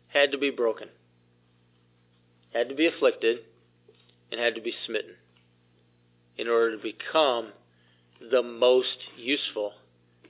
had 0.08 0.32
to 0.32 0.38
be 0.38 0.52
broken, 0.52 0.88
had 2.54 2.70
to 2.70 2.76
be 2.76 2.86
afflicted, 2.86 3.40
and 4.32 4.40
had 4.40 4.56
to 4.56 4.62
be 4.62 4.74
smitten 4.86 5.16
in 6.38 6.48
order 6.48 6.78
to 6.78 6.84
become 6.84 7.50
the 8.32 8.44
most 8.44 8.98
useful 9.18 9.74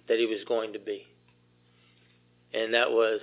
that 0.08 0.18
he 0.18 0.26
was 0.26 0.40
going 0.48 0.74
to 0.74 0.80
be. 0.80 1.06
And 2.54 2.74
that 2.74 2.90
was 2.92 3.20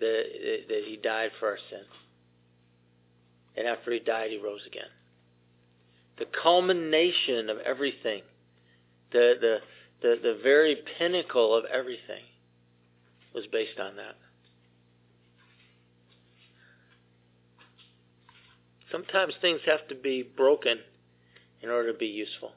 that, 0.00 0.24
that 0.68 0.82
he 0.86 0.96
died 0.96 1.30
for 1.38 1.48
our 1.48 1.58
sins. 1.70 1.86
And 3.56 3.66
after 3.66 3.92
he 3.92 4.00
died, 4.00 4.30
he 4.30 4.38
rose 4.38 4.62
again 4.66 4.88
the 6.18 6.26
culmination 6.42 7.48
of 7.48 7.58
everything, 7.58 8.22
the, 9.12 9.34
the, 9.40 9.58
the, 10.02 10.16
the 10.22 10.40
very 10.42 10.76
pinnacle 10.98 11.54
of 11.54 11.64
everything 11.66 12.22
was 13.34 13.46
based 13.52 13.78
on 13.78 13.96
that. 13.96 14.16
Sometimes 18.90 19.34
things 19.40 19.60
have 19.66 19.86
to 19.88 19.94
be 19.94 20.22
broken 20.22 20.78
in 21.62 21.68
order 21.68 21.92
to 21.92 21.98
be 21.98 22.06
useful. 22.06 22.52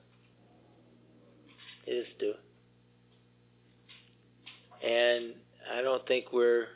It 1.86 1.92
is 1.92 2.08
do. 2.20 2.34
And 4.88 5.34
I 5.76 5.82
don't 5.82 6.08
think 6.08 6.32
we're 6.32 6.68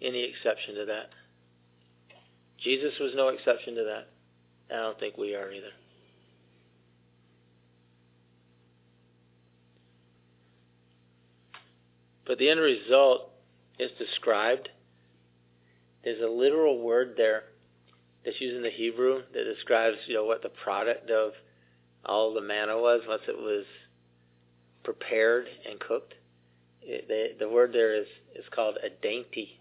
any 0.00 0.24
exception 0.24 0.74
to 0.76 0.84
that. 0.86 1.10
Jesus 2.58 2.92
was 3.00 3.12
no 3.14 3.28
exception 3.28 3.74
to 3.74 3.84
that. 3.84 4.11
I 4.72 4.76
don't 4.76 4.98
think 4.98 5.18
we 5.18 5.34
are 5.34 5.52
either. 5.52 5.72
But 12.26 12.38
the 12.38 12.48
end 12.48 12.60
result 12.60 13.30
is 13.78 13.90
described. 13.98 14.68
There's 16.04 16.22
a 16.22 16.26
literal 16.26 16.80
word 16.80 17.14
there 17.16 17.44
that's 18.24 18.40
used 18.40 18.56
in 18.56 18.62
the 18.62 18.70
Hebrew 18.70 19.22
that 19.34 19.44
describes, 19.44 19.98
you 20.06 20.14
know, 20.14 20.24
what 20.24 20.42
the 20.42 20.48
product 20.48 21.10
of 21.10 21.32
all 22.06 22.32
the 22.32 22.40
manna 22.40 22.78
was 22.78 23.02
once 23.06 23.22
it 23.28 23.36
was 23.36 23.64
prepared 24.84 25.46
and 25.68 25.78
cooked. 25.80 26.14
It, 26.80 27.06
the, 27.08 27.44
the 27.44 27.50
word 27.50 27.72
there 27.72 27.94
is, 27.94 28.06
is 28.34 28.44
called 28.50 28.76
a 28.82 28.88
dainty. 29.02 29.58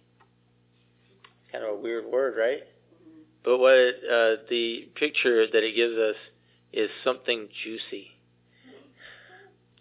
Kind 1.52 1.64
of 1.64 1.72
a 1.72 1.82
weird 1.82 2.06
word, 2.06 2.36
right? 2.38 2.64
But 3.44 3.58
what 3.58 3.74
it, 3.74 3.96
uh, 4.06 4.44
the 4.50 4.90
picture 4.96 5.48
that 5.48 5.64
it 5.64 5.76
gives 5.76 5.96
us 5.96 6.16
is 6.74 6.90
something 7.04 7.48
juicy. 7.64 8.12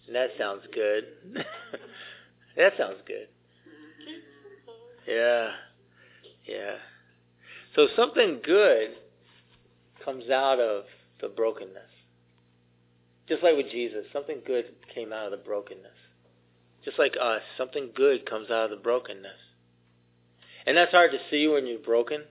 And 0.07 0.17
that 0.17 0.31
sounds 0.39 0.63
good. 0.73 1.05
that 2.57 2.73
sounds 2.79 2.99
good. 3.07 3.29
Yeah. 5.07 5.51
Yeah. 6.47 6.75
So 7.77 7.87
something 7.95 8.41
good 8.45 8.91
comes 10.05 10.31
out 10.31 10.59
of 10.59 10.85
the 11.21 11.29
brokenness. 11.29 11.77
Just 13.29 13.43
like 13.43 13.57
with 13.57 13.71
Jesus, 13.71 14.05
something 14.13 14.39
good 14.45 14.65
came 14.93 15.13
out 15.13 15.27
of 15.27 15.31
the 15.31 15.45
brokenness. 15.45 15.87
Just 16.85 16.99
like 16.99 17.15
us, 17.21 17.43
something 17.57 17.91
good 17.95 18.29
comes 18.29 18.51
out 18.51 18.65
of 18.65 18.71
the 18.71 18.83
brokenness. 18.83 19.39
And 20.67 20.77
that's 20.77 20.91
hard 20.91 21.13
to 21.13 21.19
see 21.31 21.47
when 21.47 21.67
you're 21.67 21.79
broken. 21.79 22.23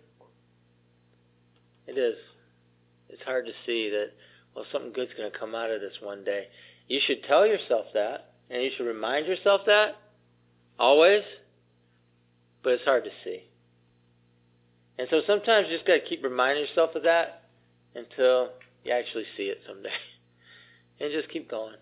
It 1.89 1.97
is. 1.97 2.15
It's 3.09 3.23
hard 3.23 3.47
to 3.47 3.51
see 3.65 3.89
that, 3.89 4.11
well, 4.55 4.65
something 4.71 4.93
good's 4.93 5.13
going 5.17 5.31
to 5.31 5.37
come 5.37 5.55
out 5.55 5.71
of 5.71 5.81
this 5.81 5.95
one 6.01 6.23
day. 6.23 6.47
You 6.87 6.99
should 7.05 7.23
tell 7.23 7.47
yourself 7.47 7.87
that, 7.95 8.33
and 8.49 8.61
you 8.61 8.69
should 8.77 8.85
remind 8.85 9.25
yourself 9.25 9.61
that 9.65 9.95
always, 10.77 11.23
but 12.63 12.73
it's 12.73 12.83
hard 12.85 13.05
to 13.05 13.09
see. 13.23 13.43
And 14.99 15.07
so 15.09 15.21
sometimes 15.25 15.67
you 15.69 15.77
just 15.77 15.87
got 15.87 15.95
to 15.95 16.01
keep 16.01 16.23
reminding 16.23 16.65
yourself 16.65 16.93
of 16.93 17.03
that 17.03 17.43
until 17.95 18.49
you 18.83 18.91
actually 18.91 19.25
see 19.35 19.43
it 19.43 19.59
someday. 19.67 19.89
and 20.99 21.11
just 21.11 21.29
keep 21.29 21.49
going. 21.49 21.75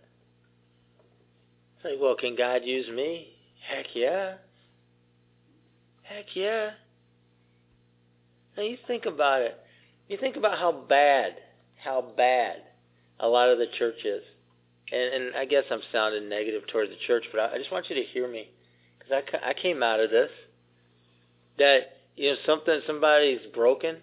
It's 1.76 1.86
like, 1.86 1.96
well, 2.02 2.16
can 2.16 2.36
God 2.36 2.62
use 2.64 2.88
me? 2.90 3.30
Heck 3.68 3.88
yeah. 3.94 4.36
Heck 6.04 6.36
yeah. 6.36 6.72
Now 8.56 8.64
you 8.64 8.78
think 8.88 9.06
about 9.06 9.42
it. 9.42 9.60
You 10.08 10.18
think 10.18 10.36
about 10.36 10.58
how 10.58 10.72
bad, 10.72 11.34
how 11.84 12.02
bad 12.16 12.58
a 13.20 13.28
lot 13.28 13.50
of 13.50 13.58
the 13.58 13.68
church 13.78 14.06
is. 14.06 14.24
And, 14.92 15.14
and 15.14 15.36
I 15.36 15.46
guess 15.46 15.66
I'm 15.70 15.82
sounding 15.92 16.30
negative 16.30 16.64
towards 16.72 16.92
the 16.92 16.98
church, 17.06 17.26
but 17.32 17.42
I, 17.42 17.56
I 17.56 17.58
just 17.58 17.72
want 17.72 17.90
you 17.90 17.96
to 17.96 18.04
hear 18.04 18.28
me. 18.28 18.50
Because 18.98 19.24
I, 19.44 19.50
I 19.50 19.54
came 19.54 19.84
out 19.84 20.00
of 20.00 20.10
this. 20.10 20.30
That, 21.58 21.98
you 22.16 22.32
know, 22.32 22.38
something, 22.46 22.82
somebody's 22.88 23.40
broken. 23.54 23.98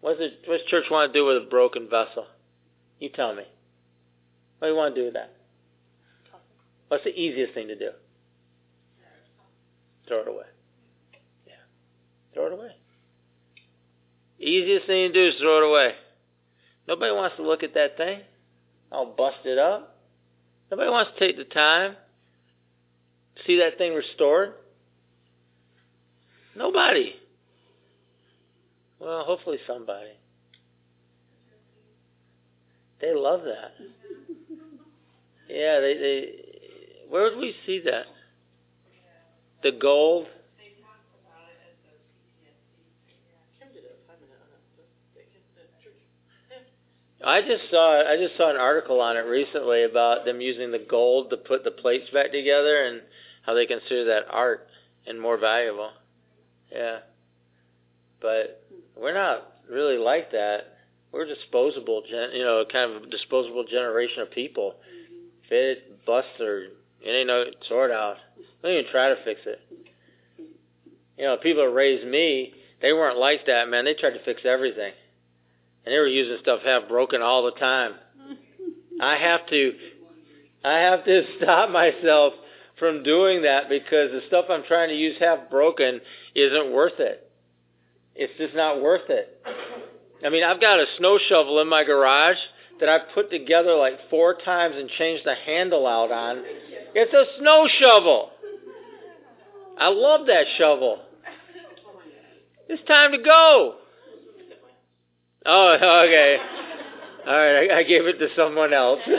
What 0.00 0.18
does, 0.18 0.30
it, 0.30 0.48
what 0.48 0.64
church 0.68 0.84
want 0.90 1.12
to 1.12 1.18
do 1.18 1.26
with 1.26 1.36
a 1.36 1.50
broken 1.50 1.88
vessel? 1.90 2.26
You 2.98 3.10
tell 3.10 3.34
me. 3.34 3.42
What 4.58 4.68
do 4.68 4.72
you 4.72 4.78
want 4.78 4.94
to 4.94 5.00
do 5.00 5.04
with 5.06 5.14
that? 5.14 5.34
What's 6.88 7.04
the 7.04 7.10
easiest 7.10 7.54
thing 7.54 7.68
to 7.68 7.78
do? 7.78 7.90
Throw 10.08 10.22
it 10.22 10.28
away. 10.28 10.46
Yeah. 11.46 11.54
Throw 12.34 12.46
it 12.46 12.52
away. 12.52 12.70
Easiest 14.40 14.86
thing 14.86 15.12
to 15.12 15.12
do 15.12 15.28
is 15.28 15.40
throw 15.40 15.58
it 15.58 15.70
away. 15.70 15.94
Nobody 16.88 17.12
wants 17.12 17.36
to 17.36 17.42
look 17.42 17.62
at 17.62 17.74
that 17.74 17.96
thing, 17.96 18.20
all 18.90 19.14
busted 19.16 19.58
up. 19.58 19.96
Nobody 20.70 20.90
wants 20.90 21.12
to 21.12 21.26
take 21.26 21.36
the 21.36 21.44
time 21.44 21.96
see 23.46 23.58
that 23.58 23.78
thing 23.78 23.94
restored. 23.94 24.54
Nobody. 26.56 27.14
Well, 28.98 29.24
hopefully 29.24 29.58
somebody. 29.66 30.10
They 33.00 33.14
love 33.14 33.42
that. 33.42 33.72
Yeah, 35.48 35.80
they 35.80 35.94
they. 35.94 36.32
Where 37.08 37.24
would 37.24 37.38
we 37.38 37.54
see 37.66 37.80
that? 37.86 38.06
The 39.62 39.72
gold. 39.72 40.26
I 47.24 47.42
just 47.42 47.70
saw 47.70 48.00
I 48.00 48.16
just 48.16 48.36
saw 48.36 48.50
an 48.50 48.56
article 48.56 49.00
on 49.00 49.16
it 49.16 49.20
recently 49.20 49.84
about 49.84 50.24
them 50.24 50.40
using 50.40 50.70
the 50.70 50.78
gold 50.78 51.30
to 51.30 51.36
put 51.36 51.64
the 51.64 51.70
plates 51.70 52.08
back 52.10 52.32
together 52.32 52.84
and 52.84 53.02
how 53.42 53.54
they 53.54 53.66
consider 53.66 54.06
that 54.06 54.24
art 54.30 54.68
and 55.06 55.20
more 55.20 55.36
valuable. 55.36 55.90
Yeah. 56.72 57.00
But 58.22 58.62
we're 58.96 59.14
not 59.14 59.52
really 59.70 59.98
like 59.98 60.32
that. 60.32 60.78
We're 61.12 61.26
disposable, 61.26 62.02
gen, 62.08 62.30
you 62.32 62.44
know, 62.44 62.64
kind 62.70 62.92
of 62.92 63.02
a 63.02 63.06
disposable 63.06 63.64
generation 63.64 64.22
of 64.22 64.30
people. 64.30 64.76
Mm-hmm. 64.76 65.26
If 65.44 65.52
it 65.52 66.06
busts 66.06 66.40
or 66.40 66.68
it 67.02 67.10
ain't 67.10 67.26
no 67.26 67.44
sort 67.68 67.90
out, 67.90 68.16
don't 68.62 68.72
even 68.72 68.90
try 68.90 69.08
to 69.08 69.16
fix 69.24 69.40
it. 69.44 69.60
You 71.18 71.24
know, 71.24 71.36
people 71.36 71.64
that 71.64 71.70
raised 71.70 72.06
me, 72.06 72.54
they 72.80 72.92
weren't 72.92 73.18
like 73.18 73.46
that, 73.46 73.68
man. 73.68 73.84
They 73.84 73.94
tried 73.94 74.14
to 74.14 74.24
fix 74.24 74.42
everything 74.44 74.92
and 75.84 75.94
they 75.94 75.98
were 75.98 76.06
using 76.06 76.38
stuff 76.42 76.60
half 76.64 76.88
broken 76.88 77.22
all 77.22 77.44
the 77.44 77.52
time. 77.52 77.94
I 79.00 79.16
have 79.16 79.46
to, 79.46 79.72
I 80.64 80.78
have 80.78 81.04
to 81.04 81.22
stop 81.42 81.70
myself 81.70 82.34
from 82.78 83.02
doing 83.02 83.42
that 83.42 83.68
because 83.68 84.10
the 84.10 84.22
stuff 84.26 84.46
I'm 84.50 84.64
trying 84.64 84.88
to 84.88 84.96
use 84.96 85.16
half 85.20 85.50
broken 85.50 86.00
isn't 86.34 86.72
worth 86.72 86.98
it. 86.98 87.30
It's 88.14 88.32
just 88.38 88.54
not 88.54 88.82
worth 88.82 89.08
it. 89.08 89.40
I 90.24 90.28
mean, 90.28 90.44
I've 90.44 90.60
got 90.60 90.80
a 90.80 90.86
snow 90.98 91.18
shovel 91.28 91.60
in 91.60 91.68
my 91.68 91.84
garage 91.84 92.36
that 92.80 92.88
I've 92.88 93.14
put 93.14 93.30
together 93.30 93.74
like 93.74 93.94
four 94.10 94.34
times 94.34 94.74
and 94.76 94.88
changed 94.90 95.24
the 95.24 95.34
handle 95.34 95.86
out 95.86 96.10
on. 96.10 96.42
It's 96.94 97.12
a 97.12 97.38
snow 97.40 97.68
shovel. 97.78 98.30
I 99.78 99.88
love 99.88 100.26
that 100.26 100.44
shovel. 100.58 101.00
It's 102.68 102.86
time 102.86 103.12
to 103.12 103.18
go. 103.18 103.76
Oh, 105.46 105.74
okay. 106.06 106.38
All 107.26 107.34
right, 107.34 107.70
I, 107.70 107.78
I 107.78 107.82
gave 107.82 108.06
it 108.06 108.18
to 108.18 108.28
someone 108.34 108.72
else. 108.72 109.00
no, 109.06 109.14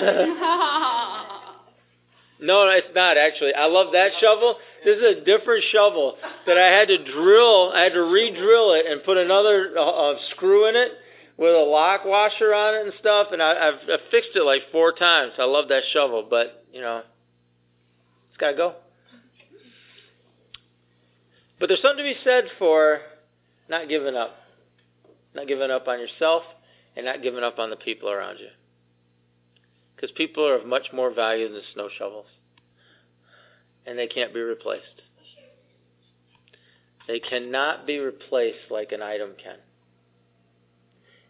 it's 2.70 2.88
not 2.96 3.18
actually. 3.18 3.54
I 3.54 3.68
love 3.68 3.94
that 3.94 4.12
shovel. 4.20 4.58
This 4.84 4.98
is 4.98 5.18
a 5.18 5.26
different 5.26 5.64
shovel 5.72 6.18
that 6.48 6.58
I 6.58 6.68
had 6.68 6.88
to 6.88 6.98
drill. 7.12 7.72
I 7.72 7.82
had 7.82 7.94
to 7.94 8.02
re-drill 8.02 8.74
it 8.74 8.88
and 8.88 9.04
put 9.04 9.18
another 9.18 9.74
uh, 9.78 9.82
uh, 9.82 10.16
screw 10.32 10.68
in 10.68 10.76
it 10.76 10.94
with 11.38 11.54
a 11.54 11.60
lock 11.60 12.06
washer 12.06 12.54
on 12.54 12.76
it 12.76 12.86
and 12.86 12.94
stuff. 13.00 13.28
And 13.32 13.42
I, 13.42 13.68
I've, 13.68 13.90
I've 13.90 14.10
fixed 14.10 14.32
it 14.36 14.44
like 14.44 14.64
four 14.72 14.94
times. 14.94 15.34
I 15.38 15.46
love 15.46 15.70
that 15.70 15.84
shovel, 15.94 16.26
but 16.28 16.66
you 16.74 16.82
know, 16.82 17.04
it's 18.30 18.38
gotta 18.38 18.58
go. 18.58 18.76
But 21.60 21.68
there's 21.68 21.82
something 21.84 22.04
to 22.04 22.12
be 22.12 22.18
said 22.24 22.46
for 22.58 23.02
not 23.70 23.88
giving 23.88 24.16
up, 24.16 24.36
not 25.34 25.48
giving 25.48 25.72
up 25.72 25.88
on 25.88 26.00
yourself, 26.00 26.44
and 26.96 27.06
not 27.06 27.24
giving 27.24 27.44
up 27.44 27.60
on 27.60 27.70
the 27.70 27.76
people 27.76 28.10
around 28.10 28.38
you. 28.40 28.50
Because 29.96 30.12
people 30.12 30.48
are 30.48 30.56
of 30.56 30.66
much 30.66 30.88
more 30.94 31.14
value 31.14 31.52
than 31.52 31.62
snow 31.74 31.90
shovels 31.98 32.26
and 33.86 33.98
they 33.98 34.08
can't 34.08 34.34
be 34.34 34.40
replaced. 34.40 35.02
They 37.08 37.20
cannot 37.20 37.88
be 37.88 38.00
replaced 38.00 38.70
like 38.70 38.92
an 38.92 39.02
item 39.02 39.32
can. 39.42 39.58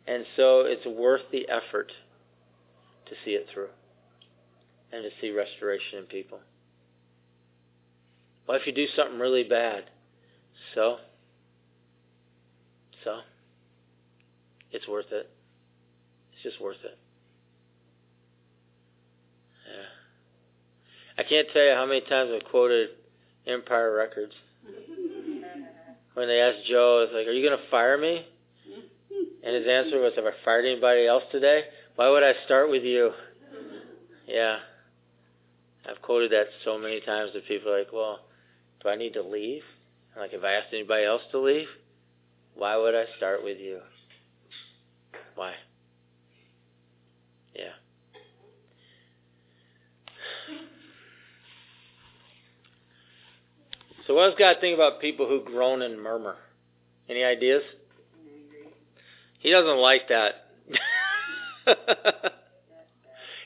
And 0.07 0.25
so 0.35 0.61
it's 0.65 0.85
worth 0.85 1.21
the 1.31 1.47
effort 1.47 1.91
to 3.07 3.15
see 3.23 3.31
it 3.31 3.47
through 3.53 3.69
and 4.91 5.03
to 5.03 5.09
see 5.21 5.31
restoration 5.31 5.99
in 5.99 6.05
people. 6.05 6.39
Well, 8.47 8.59
if 8.59 8.67
you 8.67 8.73
do 8.73 8.87
something 8.95 9.19
really 9.19 9.43
bad, 9.43 9.85
so, 10.75 10.97
so, 13.03 13.19
it's 14.71 14.87
worth 14.87 15.11
it. 15.11 15.29
It's 16.33 16.43
just 16.43 16.61
worth 16.61 16.77
it. 16.83 16.97
Yeah. 19.67 21.23
I 21.23 21.27
can't 21.27 21.47
tell 21.53 21.63
you 21.63 21.73
how 21.73 21.85
many 21.85 22.01
times 22.01 22.31
I've 22.33 22.49
quoted 22.49 22.89
Empire 23.47 23.93
Records. 23.93 24.33
When 26.13 26.27
they 26.27 26.41
asked 26.41 26.67
Joe, 26.67 27.05
it's 27.05 27.13
like, 27.13 27.25
"Are 27.25 27.31
you 27.31 27.47
going 27.47 27.57
to 27.57 27.69
fire 27.69 27.97
me?" 27.97 28.25
And 29.43 29.55
his 29.55 29.65
answer 29.65 29.97
was, 30.01 30.11
"Have 30.17 30.25
I 30.25 30.33
fired 30.43 30.65
anybody 30.65 31.07
else 31.07 31.23
today? 31.31 31.63
Why 31.95 32.09
would 32.09 32.21
I 32.21 32.33
start 32.43 32.69
with 32.69 32.83
you?" 32.83 33.13
Yeah, 34.27 34.57
I've 35.89 36.01
quoted 36.01 36.31
that 36.31 36.47
so 36.65 36.77
many 36.77 36.99
times 36.99 37.31
that 37.33 37.47
people 37.47 37.71
are 37.71 37.79
like, 37.79 37.93
"Well, 37.93 38.19
do 38.83 38.89
I 38.89 38.97
need 38.97 39.13
to 39.13 39.21
leave?" 39.21 39.63
I'm 40.15 40.21
like, 40.21 40.33
if 40.33 40.43
I 40.43 40.53
asked 40.53 40.73
anybody 40.73 41.05
else 41.05 41.21
to 41.31 41.39
leave, 41.39 41.67
why 42.55 42.75
would 42.75 42.95
I 42.95 43.05
start 43.17 43.43
with 43.43 43.59
you? 43.59 43.79
Why? 45.41 45.53
Yeah. 47.55 47.73
So 54.05 54.13
what 54.13 54.27
does 54.27 54.35
God 54.37 54.57
think 54.61 54.75
about 54.75 55.01
people 55.01 55.27
who 55.27 55.43
groan 55.43 55.81
and 55.81 55.99
murmur? 55.99 56.35
Any 57.09 57.23
ideas? 57.23 57.63
He 59.39 59.49
doesn't 59.49 59.79
like 59.79 60.09
that. 60.09 60.45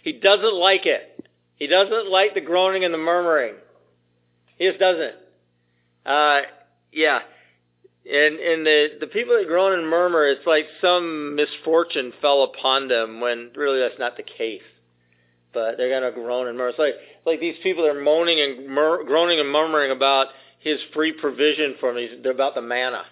he 0.04 0.20
doesn't 0.20 0.54
like 0.54 0.86
it. 0.86 1.30
He 1.56 1.68
doesn't 1.68 2.12
like 2.12 2.34
the 2.34 2.42
groaning 2.42 2.84
and 2.84 2.94
the 2.94 2.98
murmuring. 2.98 3.56
He 4.58 4.68
just 4.68 4.82
doesn't. 4.82 5.16
Uh, 6.06 6.42
yeah. 6.92 7.20
And 8.08 8.40
and 8.40 8.66
the 8.66 8.88
the 9.00 9.08
people 9.08 9.36
that 9.36 9.48
groan 9.48 9.74
and 9.74 9.90
murmur, 9.90 10.28
it's 10.28 10.46
like 10.46 10.68
some 10.80 11.36
misfortune 11.36 12.14
fell 12.22 12.44
upon 12.44 12.88
them 12.88 13.20
when 13.20 13.50
really 13.56 13.80
that's 13.80 13.98
not 13.98 14.16
the 14.16 14.24
case. 14.24 14.62
But 15.54 15.78
they're 15.78 15.90
gonna 15.90 16.12
groan 16.12 16.48
and 16.48 16.56
murmur. 16.56 16.70
It's 16.70 16.80
like 16.80 16.94
like 17.26 17.40
these 17.40 17.56
people 17.64 17.86
are 17.88 18.00
moaning 18.00 18.40
and 18.40 18.68
mur- 18.68 19.04
groaning 19.06 19.40
and 19.40 19.52
murmuring 19.52 19.90
about 19.90 20.28
his 20.60 20.78
free 20.94 21.14
provision 21.14 21.76
for 21.80 21.94
me. 21.94 22.10
They're 22.22 22.32
about 22.32 22.54
the 22.54 22.62
manna. 22.62 23.06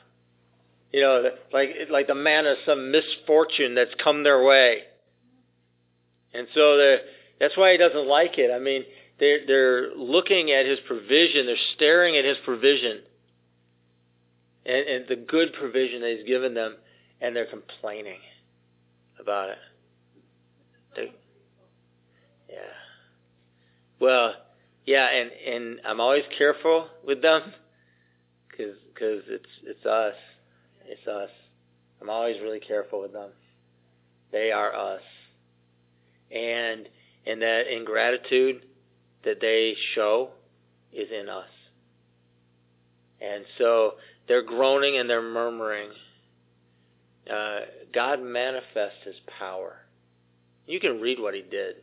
You 0.92 1.02
know, 1.02 1.30
like 1.52 1.72
like 1.90 2.06
the 2.06 2.16
manna 2.16 2.52
is 2.52 2.58
some 2.64 2.92
misfortune 2.92 3.74
that's 3.74 3.96
come 4.04 4.24
their 4.24 4.44
way. 4.44 4.84
And 6.36 6.48
so 6.54 6.78
the, 6.78 6.98
that's 7.40 7.58
why 7.58 7.72
he 7.72 7.78
doesn't 7.78 8.08
like 8.08 8.38
it. 8.38 8.52
I 8.52 8.60
mean, 8.60 8.84
they're, 9.20 9.46
they're 9.46 9.96
looking 9.96 10.52
at 10.52 10.66
his 10.66 10.80
provision. 10.88 11.46
They're 11.46 11.56
staring 11.76 12.16
at 12.16 12.26
his 12.26 12.38
provision 12.44 13.02
and, 14.66 14.88
and 14.88 15.08
the 15.08 15.16
good 15.16 15.54
provision 15.54 16.02
that 16.02 16.16
he's 16.18 16.28
given 16.28 16.54
them, 16.54 16.76
and 17.22 17.36
they're 17.36 17.46
complaining 17.46 18.20
about 19.20 19.50
it. 19.50 19.58
They, 20.96 21.14
yeah. 22.50 22.58
Well, 24.00 24.34
yeah, 24.86 25.08
and 25.10 25.32
and 25.32 25.80
I'm 25.86 26.00
always 26.00 26.24
careful 26.38 26.88
with 27.06 27.22
them 27.22 27.42
because 28.50 28.76
cause 28.98 29.22
it's 29.28 29.46
it's 29.64 29.86
us, 29.86 30.16
it's 30.86 31.08
us. 31.08 31.30
I'm 32.02 32.10
always 32.10 32.36
really 32.42 32.60
careful 32.60 33.02
with 33.02 33.14
them. 33.14 33.30
They 34.32 34.52
are 34.52 34.76
us, 34.76 35.02
and 36.32 36.90
and 37.26 37.42
that 37.42 37.74
ingratitude 37.74 38.64
that 39.24 39.40
they 39.40 39.76
show 39.96 40.30
is 40.92 41.08
in 41.12 41.30
us. 41.30 41.48
And 43.22 43.46
so 43.58 43.94
they're 44.28 44.44
groaning 44.44 44.98
and 44.98 45.10
they're 45.10 45.22
murmuring. 45.22 45.90
Uh, 47.30 47.60
God 47.94 48.22
manifests 48.22 49.04
His 49.06 49.16
power. 49.40 49.78
You 50.66 50.80
can 50.80 51.02
read 51.02 51.20
what 51.20 51.34
He 51.34 51.42
did. 51.42 51.78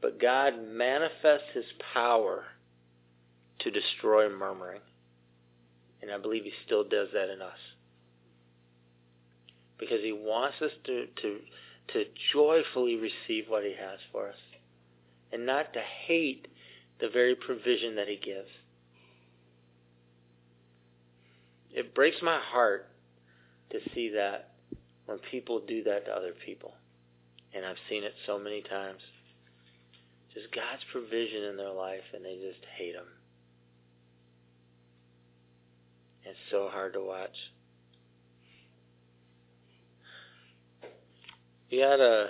But 0.00 0.20
God 0.20 0.54
manifests 0.62 1.48
his 1.54 1.64
power 1.94 2.44
to 3.60 3.70
destroy 3.70 4.28
murmuring. 4.28 4.80
And 6.02 6.10
I 6.10 6.18
believe 6.18 6.44
he 6.44 6.52
still 6.64 6.84
does 6.84 7.08
that 7.14 7.32
in 7.32 7.40
us. 7.40 7.58
Because 9.78 10.00
he 10.02 10.12
wants 10.12 10.56
us 10.62 10.70
to, 10.84 11.06
to, 11.22 11.38
to 11.92 12.04
joyfully 12.32 12.96
receive 12.96 13.46
what 13.48 13.64
he 13.64 13.70
has 13.70 13.98
for 14.12 14.28
us. 14.28 14.36
And 15.32 15.44
not 15.44 15.72
to 15.72 15.80
hate 15.80 16.46
the 17.00 17.08
very 17.08 17.34
provision 17.34 17.96
that 17.96 18.08
he 18.08 18.16
gives. 18.16 18.48
It 21.76 21.94
breaks 21.94 22.16
my 22.22 22.40
heart 22.40 22.88
to 23.70 23.78
see 23.94 24.08
that 24.16 24.54
when 25.04 25.18
people 25.30 25.60
do 25.60 25.84
that 25.84 26.06
to 26.06 26.10
other 26.10 26.32
people. 26.44 26.72
And 27.54 27.66
I've 27.66 27.76
seen 27.88 28.02
it 28.02 28.14
so 28.26 28.38
many 28.38 28.62
times 28.62 29.00
just 30.34 30.52
God's 30.54 30.82
provision 30.90 31.44
in 31.44 31.56
their 31.56 31.72
life, 31.72 32.02
and 32.14 32.24
they 32.24 32.36
just 32.36 32.64
hate 32.76 32.94
Him. 32.94 33.06
It's 36.24 36.38
so 36.50 36.68
hard 36.70 36.94
to 36.94 37.00
watch. 37.00 37.36
You 41.70 41.82
got 41.82 42.00
a 42.00 42.28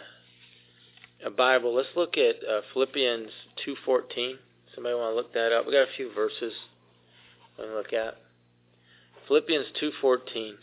a 1.25 1.31
Bible. 1.31 1.75
Let's 1.75 1.89
look 1.97 2.17
at 2.19 2.37
uh, 2.49 2.61
Philippians 2.73 3.31
two 3.65 3.75
fourteen. 3.85 4.39
Somebody 4.75 4.95
want 4.95 5.13
to 5.13 5.17
look 5.17 5.33
that 5.35 5.53
up? 5.53 5.67
We 5.67 5.73
got 5.73 5.83
a 5.83 5.97
few 5.97 6.13
verses 6.13 6.53
we 7.59 7.65
look 7.67 7.93
at. 7.93 8.19
Philippians 9.27 9.67
two 9.81 9.91
fourteen. 10.01 10.57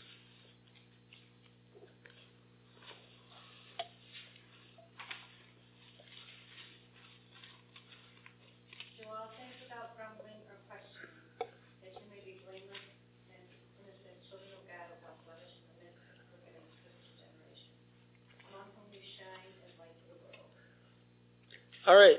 All 21.86 21.96
right. 21.96 22.16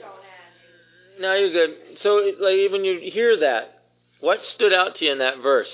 Now 1.20 1.34
you're 1.34 1.52
good. 1.52 1.76
So, 2.04 2.22
like, 2.40 2.72
when 2.72 2.86
you 2.86 3.00
hear 3.12 3.40
that, 3.40 3.82
what 4.20 4.38
stood 4.56 4.74
out 4.74 4.98
to 4.98 5.06
you 5.06 5.12
in 5.12 5.18
that 5.20 5.42
verse? 5.42 5.68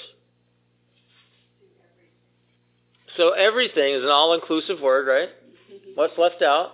So 3.17 3.31
everything 3.31 3.93
is 3.93 4.03
an 4.03 4.09
all-inclusive 4.09 4.79
word, 4.81 5.07
right? 5.07 5.29
What's 5.95 6.17
left 6.17 6.41
out? 6.41 6.71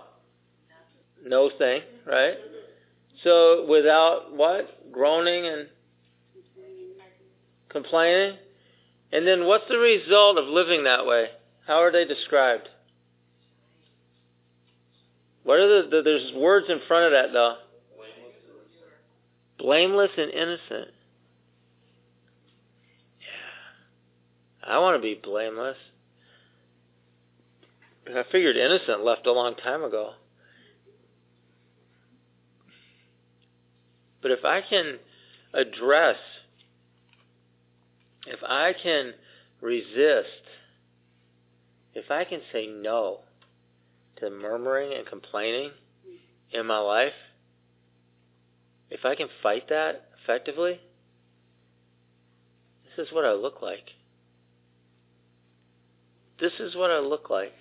No 1.26 1.50
thing, 1.58 1.82
right? 2.06 2.34
So 3.24 3.66
without 3.68 4.34
what? 4.34 4.92
Groaning 4.92 5.46
and 5.46 5.68
complaining? 7.68 8.36
And 9.12 9.26
then 9.26 9.46
what's 9.46 9.64
the 9.68 9.78
result 9.78 10.38
of 10.38 10.46
living 10.46 10.84
that 10.84 11.06
way? 11.06 11.26
How 11.66 11.82
are 11.82 11.90
they 11.90 12.04
described? 12.04 12.68
What 15.44 15.58
are 15.58 15.82
the, 15.82 15.88
the 15.88 16.02
there's 16.02 16.32
words 16.34 16.66
in 16.68 16.80
front 16.86 17.06
of 17.06 17.12
that 17.12 17.32
though? 17.32 17.56
Blameless 19.58 20.10
and 20.16 20.30
innocent. 20.30 20.90
Yeah. 23.20 24.74
I 24.74 24.78
want 24.78 24.96
to 24.96 25.02
be 25.02 25.14
blameless. 25.14 25.76
I 28.16 28.22
figured 28.30 28.56
innocent 28.56 29.04
left 29.04 29.26
a 29.26 29.32
long 29.32 29.54
time 29.54 29.82
ago. 29.82 30.12
But 34.22 34.30
if 34.30 34.44
I 34.44 34.60
can 34.62 34.98
address, 35.52 36.16
if 38.26 38.40
I 38.42 38.72
can 38.72 39.14
resist, 39.60 40.42
if 41.94 42.10
I 42.10 42.24
can 42.24 42.40
say 42.52 42.66
no 42.66 43.20
to 44.16 44.30
murmuring 44.30 44.92
and 44.94 45.06
complaining 45.06 45.70
in 46.52 46.66
my 46.66 46.78
life, 46.78 47.12
if 48.90 49.04
I 49.04 49.14
can 49.14 49.28
fight 49.42 49.68
that 49.68 50.08
effectively, 50.22 50.80
this 52.96 53.06
is 53.06 53.12
what 53.12 53.24
I 53.24 53.32
look 53.32 53.60
like. 53.62 53.90
This 56.40 56.52
is 56.58 56.74
what 56.74 56.90
I 56.90 57.00
look 57.00 57.30
like. 57.30 57.52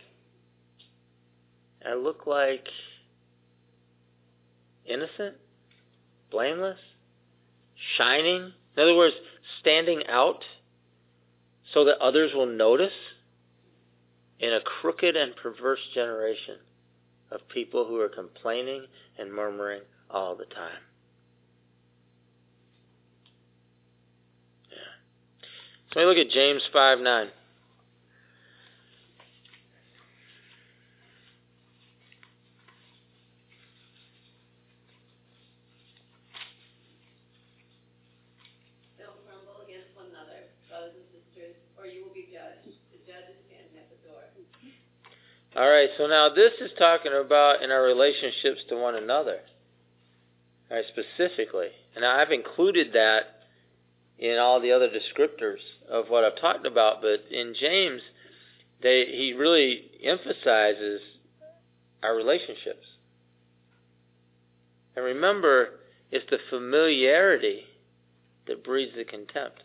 I 1.86 1.94
look 1.96 2.28
like 2.28 2.68
innocent, 4.86 5.36
blameless, 6.32 6.80
shining. 7.98 8.54
In 8.76 8.84
other 8.84 8.96
words, 8.96 9.16
standing 9.60 10.04
out 10.08 10.44
so 11.74 11.86
that 11.86 11.98
others 12.00 12.32
will 12.34 12.46
notice 12.46 12.94
in 14.40 14.54
a 14.54 14.60
crooked 14.62 15.16
and 15.16 15.36
perverse 15.36 15.80
generation 15.94 16.58
of 17.32 17.42
people 17.50 17.86
who 17.86 18.00
are 18.00 18.10
complaining 18.10 18.86
and 19.18 19.34
murmuring 19.34 19.82
all 20.10 20.36
the 20.36 20.46
time. 20.46 20.82
Yeah. 24.70 24.78
So 25.94 26.00
we 26.00 26.06
look 26.06 26.18
at 26.18 26.32
James 26.32 26.62
5 26.72 27.00
9. 27.00 27.28
Don't 38.98 39.10
grumble 39.26 39.66
against 39.66 39.92
one 39.98 40.06
another, 40.14 40.48
brothers 40.70 40.94
and 40.96 41.08
sisters, 41.12 41.56
or 41.78 41.88
you 41.88 42.06
will 42.06 42.14
be 42.14 42.30
judged. 42.32 42.72
The 42.94 43.02
judge 43.04 43.28
is 43.34 43.40
standing 43.50 43.76
at 43.76 43.90
the 43.90 44.00
door. 44.08 44.24
All 45.58 45.68
right, 45.68 45.90
so 45.98 46.06
now 46.06 46.30
this 46.30 46.54
is 46.62 46.70
talking 46.78 47.12
about 47.12 47.64
in 47.64 47.72
our 47.72 47.82
relationships 47.82 48.60
to 48.70 48.76
one 48.76 48.94
another. 48.94 49.40
All 50.70 50.78
right, 50.78 50.86
specifically. 50.88 51.70
And 51.96 52.06
I've 52.06 52.30
included 52.30 52.94
that 52.94 53.22
in 54.20 54.38
all 54.38 54.62
the 54.62 54.72
other 54.72 54.88
descriptors 54.88 55.58
of 55.90 56.10
what 56.10 56.24
I've 56.24 56.40
talked 56.40 56.68
about, 56.68 57.02
but 57.02 57.24
in 57.32 57.56
James, 57.60 58.02
they 58.84 59.06
he 59.06 59.34
really 59.34 59.90
emphasizes 60.04 61.02
our 62.04 62.16
relationships. 62.16 62.86
And 64.96 65.06
remember, 65.06 65.80
it's 66.12 66.30
the 66.30 66.38
familiarity 66.52 67.64
that 68.46 68.64
breeds 68.64 68.92
the 68.96 69.06
contempt. 69.06 69.64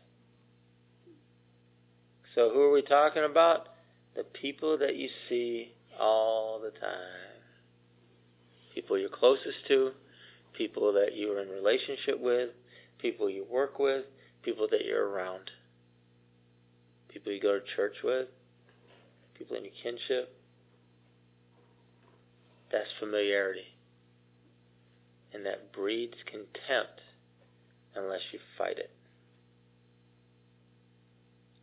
So 2.35 2.49
who 2.51 2.63
are 2.63 2.73
we 2.73 2.81
talking 2.81 3.25
about? 3.25 3.69
The 4.17 4.25
people 4.25 4.79
that 4.79 4.97
you 4.97 5.09
see 5.29 5.73
all 6.03 6.61
the 6.61 6.71
time. 6.81 6.99
People 8.75 8.99
you're 8.99 9.09
closest 9.09 9.67
to, 9.69 9.93
people 10.57 10.93
that 10.95 11.17
you're 11.17 11.41
in 11.41 11.49
relationship 11.49 12.21
with, 12.21 12.51
people 12.99 13.31
you 13.31 13.47
work 13.51 13.79
with, 13.79 14.05
people 14.43 14.67
that 14.71 14.85
you're 14.85 15.09
around. 15.09 15.51
People 17.09 17.33
you 17.33 17.41
go 17.41 17.59
to 17.59 17.65
church 17.77 17.97
with, 18.03 18.29
people 19.39 19.57
in 19.57 19.65
your 19.65 19.73
kinship. 19.83 20.35
That's 22.71 22.89
familiarity. 22.99 23.67
And 25.35 25.47
that 25.47 25.73
breeds 25.73 26.17
contempt 26.27 27.01
unless 27.95 28.21
you 28.33 28.39
fight 28.59 28.79
it. 28.79 28.91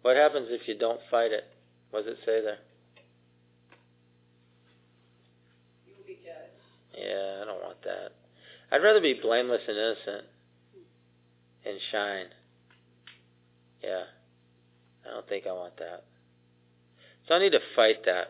What 0.01 0.15
happens 0.15 0.47
if 0.49 0.67
you 0.67 0.77
don't 0.77 1.01
fight 1.11 1.31
it? 1.31 1.45
What 1.91 2.05
does 2.05 2.13
it 2.13 2.19
say 2.25 2.41
there? 2.41 2.59
You 5.87 5.93
will 5.97 6.05
be 6.05 6.19
judged. 6.23 6.98
Yeah, 7.09 7.41
I 7.41 7.45
don't 7.45 7.61
want 7.63 7.81
that. 7.83 8.11
I'd 8.71 8.83
rather 8.83 9.01
be 9.01 9.19
blameless 9.19 9.61
and 9.67 9.77
innocent 9.77 10.25
and 11.65 11.79
shine. 11.91 12.25
Yeah. 13.83 14.03
I 15.05 15.09
don't 15.09 15.27
think 15.27 15.47
I 15.47 15.53
want 15.53 15.77
that. 15.77 16.03
So 17.27 17.33
I 17.33 17.39
need 17.39 17.51
to 17.51 17.61
fight 17.75 18.05
that. 18.05 18.27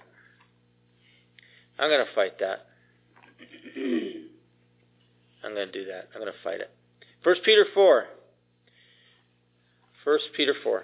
I'm 1.77 1.89
going 1.89 2.05
to 2.05 2.15
fight 2.15 2.39
that. 2.39 2.67
I'm 5.43 5.53
going 5.53 5.67
to 5.67 5.71
do 5.71 5.85
that. 5.85 6.07
I'm 6.13 6.21
going 6.21 6.31
to 6.31 6.39
fight 6.43 6.61
it. 6.61 6.69
First 7.23 7.41
Peter 7.43 7.65
4. 7.73 8.05
First 10.05 10.25
Peter 10.35 10.53
4. 10.63 10.83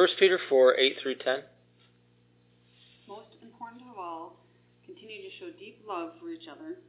First 0.00 0.16
Peter 0.16 0.40
4, 0.48 0.80
8 0.80 0.96
through 1.02 1.20
10. 1.20 1.44
Most 3.04 3.36
important 3.44 3.84
of 3.84 4.00
all, 4.00 4.40
continue 4.88 5.20
to 5.20 5.28
show 5.36 5.52
deep 5.60 5.84
love 5.84 6.16
for 6.16 6.32
each 6.32 6.48
other, 6.48 6.80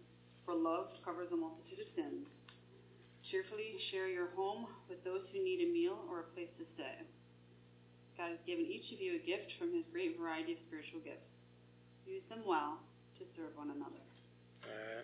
for 0.47 0.55
love 0.55 0.87
covers 1.03 1.27
a 1.33 1.35
multitude 1.35 1.83
of 1.83 1.91
sins. 1.91 2.23
Cheerfully 3.27 3.75
share 3.91 4.07
your 4.07 4.31
home 4.31 4.63
with 4.87 5.03
those 5.03 5.27
who 5.35 5.43
need 5.43 5.59
a 5.59 5.67
meal 5.67 5.99
or 6.07 6.23
a 6.23 6.27
place 6.31 6.47
to 6.55 6.63
stay. 6.79 7.03
God 8.15 8.31
has 8.31 8.39
given 8.47 8.63
each 8.63 8.87
of 8.95 9.03
you 9.03 9.19
a 9.19 9.27
gift 9.27 9.59
from 9.59 9.75
his 9.75 9.83
great 9.91 10.15
variety 10.15 10.55
of 10.55 10.59
spiritual 10.71 11.03
gifts. 11.03 11.27
Use 12.07 12.23
them 12.31 12.47
well 12.47 12.79
to 13.19 13.27
serve 13.35 13.51
one 13.59 13.75
another. 13.75 13.99
Alright. 14.63 15.03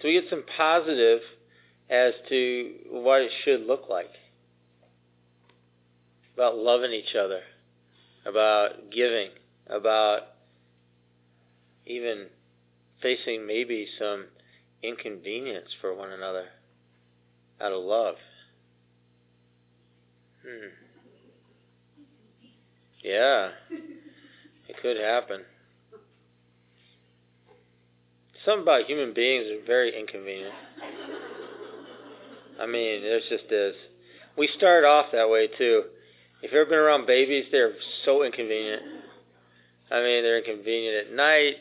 So 0.00 0.08
we 0.08 0.16
get 0.16 0.32
some 0.32 0.48
positive 0.56 1.20
as 1.92 2.16
to 2.32 2.72
what 2.88 3.20
it 3.20 3.32
should 3.44 3.68
look 3.68 3.84
like. 3.92 4.16
About 6.38 6.56
loving 6.56 6.92
each 6.92 7.16
other, 7.16 7.40
about 8.24 8.92
giving, 8.92 9.30
about 9.66 10.20
even 11.84 12.26
facing 13.02 13.44
maybe 13.44 13.88
some 13.98 14.26
inconvenience 14.80 15.66
for 15.80 15.92
one 15.92 16.12
another 16.12 16.44
out 17.60 17.72
of 17.72 17.82
love. 17.82 18.14
Hmm. 20.42 20.68
Yeah, 23.02 23.48
it 24.68 24.76
could 24.80 24.96
happen. 24.96 25.40
Something 28.44 28.62
about 28.62 28.84
human 28.84 29.12
beings 29.12 29.48
are 29.50 29.66
very 29.66 29.98
inconvenient. 29.98 30.54
I 32.60 32.66
mean, 32.66 33.02
there's 33.02 33.24
just 33.28 33.50
is. 33.50 33.74
We 34.36 34.48
start 34.56 34.84
off 34.84 35.06
that 35.10 35.28
way 35.28 35.48
too. 35.48 35.82
If 36.40 36.52
you've 36.52 36.60
ever 36.60 36.70
been 36.70 36.78
around 36.78 37.06
babies, 37.06 37.46
they're 37.50 37.72
so 38.04 38.22
inconvenient. 38.22 38.82
I 39.90 39.96
mean, 39.96 40.22
they're 40.22 40.38
inconvenient 40.38 41.08
at 41.08 41.12
night. 41.12 41.56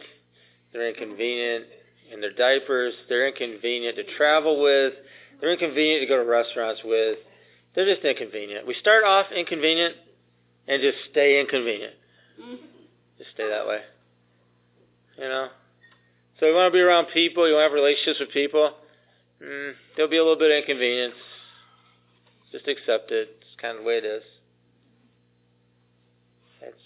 They're 0.72 0.90
inconvenient 0.90 1.66
in 2.12 2.22
their 2.22 2.34
diapers. 2.34 2.94
They're 3.10 3.28
inconvenient 3.28 3.96
to 3.96 4.04
travel 4.16 4.62
with. 4.62 4.94
They're 5.42 5.52
inconvenient 5.52 6.02
to 6.02 6.08
go 6.08 6.18
to 6.18 6.30
restaurants 6.30 6.82
with. 6.84 7.18
They're 7.74 7.92
just 7.92 8.06
inconvenient. 8.06 8.68
We 8.68 8.76
start 8.76 9.04
off 9.04 9.28
inconvenient 9.36 9.96
and 10.68 10.82
just 10.82 10.98
stay 11.12 11.40
inconvenient. 11.40 11.94
Just 13.18 13.32
stay 13.34 13.50
that 13.50 13.68
way. 13.68 13.82
You 15.18 15.24
know? 15.24 15.48
So 16.40 16.46
you 16.46 16.54
want 16.54 16.72
to 16.72 16.76
be 16.76 16.82
around 16.82 17.08
people, 17.14 17.48
you 17.48 17.56
want 17.56 17.62
to 17.62 17.70
have 17.70 17.74
relationships 17.74 18.20
with 18.20 18.30
people, 18.30 18.74
mm, 19.42 19.74
there'll 19.96 20.12
be 20.12 20.18
a 20.18 20.24
little 20.24 20.38
bit 20.38 20.52
of 20.52 20.58
inconvenience. 20.58 21.16
Just 22.52 22.68
accept 22.68 23.12
it. 23.12 23.30
It's 23.42 23.60
kind 23.60 23.78
of 23.78 23.84
the 23.84 23.88
way 23.88 23.98
it 23.98 24.06
is. 24.06 24.24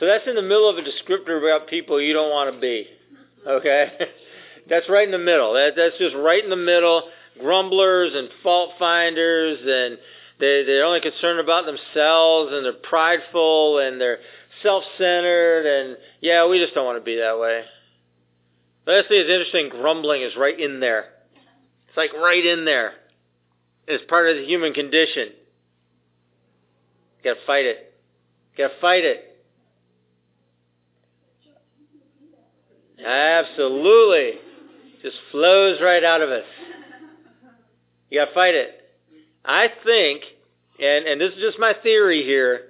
So 0.00 0.06
that's 0.06 0.26
in 0.26 0.34
the 0.34 0.42
middle 0.42 0.68
of 0.68 0.78
a 0.78 0.80
descriptor 0.80 1.38
about 1.38 1.68
people 1.68 2.00
you 2.00 2.14
don't 2.14 2.30
want 2.30 2.54
to 2.54 2.58
be. 2.58 2.86
Okay? 3.46 3.92
that's 4.68 4.88
right 4.88 5.04
in 5.04 5.12
the 5.12 5.18
middle. 5.18 5.52
That, 5.52 5.72
that's 5.76 5.98
just 5.98 6.16
right 6.16 6.42
in 6.42 6.48
the 6.48 6.56
middle. 6.56 7.02
Grumblers 7.38 8.12
and 8.14 8.30
fault 8.42 8.70
finders 8.78 9.58
and 9.60 9.98
they, 10.40 10.64
they're 10.64 10.86
only 10.86 11.02
concerned 11.02 11.38
about 11.38 11.66
themselves 11.66 12.50
and 12.52 12.64
they're 12.64 12.72
prideful 12.72 13.78
and 13.78 14.00
they're 14.00 14.18
self-centered 14.62 15.66
and 15.66 15.98
yeah, 16.22 16.48
we 16.48 16.58
just 16.58 16.74
don't 16.74 16.86
want 16.86 16.98
to 16.98 17.04
be 17.04 17.16
that 17.16 17.38
way. 17.38 17.62
But 18.86 19.06
think 19.06 19.26
it's 19.26 19.30
interesting. 19.30 19.68
Grumbling 19.68 20.22
is 20.22 20.32
right 20.34 20.58
in 20.58 20.80
there. 20.80 21.04
It's 21.88 21.96
like 21.96 22.14
right 22.14 22.44
in 22.44 22.64
there. 22.64 22.94
It's 23.86 24.02
part 24.08 24.30
of 24.30 24.36
the 24.36 24.46
human 24.46 24.72
condition. 24.72 25.28
You 27.18 27.34
gotta 27.34 27.40
fight 27.46 27.66
it. 27.66 27.92
You 28.56 28.64
gotta 28.64 28.80
fight 28.80 29.04
it. 29.04 29.29
Absolutely. 33.04 34.40
Just 35.02 35.16
flows 35.30 35.80
right 35.80 36.04
out 36.04 36.20
of 36.20 36.30
us. 36.30 36.44
You 38.10 38.20
gotta 38.20 38.34
fight 38.34 38.54
it. 38.54 38.76
I 39.44 39.68
think, 39.84 40.22
and, 40.78 41.06
and 41.06 41.20
this 41.20 41.32
is 41.32 41.40
just 41.40 41.58
my 41.58 41.74
theory 41.82 42.24
here, 42.24 42.62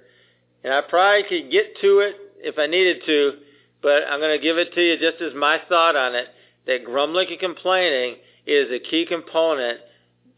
and 0.63 0.73
I 0.73 0.81
probably 0.81 1.23
could 1.27 1.51
get 1.51 1.79
to 1.81 1.99
it 1.99 2.15
if 2.37 2.57
I 2.57 2.67
needed 2.67 3.01
to, 3.05 3.33
but 3.81 4.03
I'm 4.09 4.19
to 4.19 4.39
give 4.41 4.57
it 4.57 4.73
to 4.73 4.81
you 4.81 4.97
just 4.97 5.21
as 5.21 5.33
my 5.35 5.59
thought 5.67 5.95
on 5.95 6.15
it, 6.15 6.27
that 6.67 6.85
grumbling 6.85 7.27
and 7.29 7.39
complaining 7.39 8.15
is 8.45 8.69
a 8.71 8.79
key 8.79 9.05
component 9.07 9.79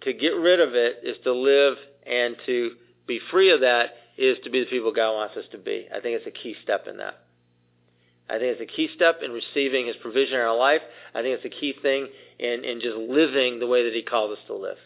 to 0.02 0.14
get 0.14 0.30
rid 0.30 0.60
of 0.60 0.74
it, 0.74 1.00
is 1.04 1.18
to 1.24 1.34
live 1.34 1.76
and 2.06 2.36
to 2.46 2.72
be 3.06 3.20
free 3.32 3.52
of 3.52 3.62
that, 3.62 3.92
is 4.18 4.38
to 4.44 4.50
be 4.50 4.62
the 4.62 4.66
people 4.66 4.94
God 4.94 5.14
wants 5.14 5.38
us 5.38 5.46
to 5.52 5.58
be. 5.58 5.88
I 5.92 6.00
think 6.00 6.18
it's 6.18 6.28
a 6.28 6.32
key 6.32 6.56
step 6.64 6.88
in 6.88 6.98
that. 6.98 7.23
I 8.30 8.40
think 8.40 8.58
it's 8.58 8.62
a 8.62 8.76
key 8.76 8.90
step 8.96 9.20
in 9.24 9.32
receiving 9.32 9.88
His 9.88 9.96
provision 9.98 10.36
in 10.36 10.42
our 10.42 10.56
life. 10.56 10.82
I 11.14 11.22
think 11.22 11.40
it's 11.40 11.46
a 11.46 11.60
key 11.60 11.76
thing 11.82 12.08
in, 12.40 12.64
in 12.64 12.80
just 12.80 12.96
living 12.96 13.60
the 13.60 13.68
way 13.68 13.84
that 13.84 13.94
He 13.94 14.02
called 14.02 14.32
us 14.32 14.44
to 14.48 14.56
live. 14.56 14.78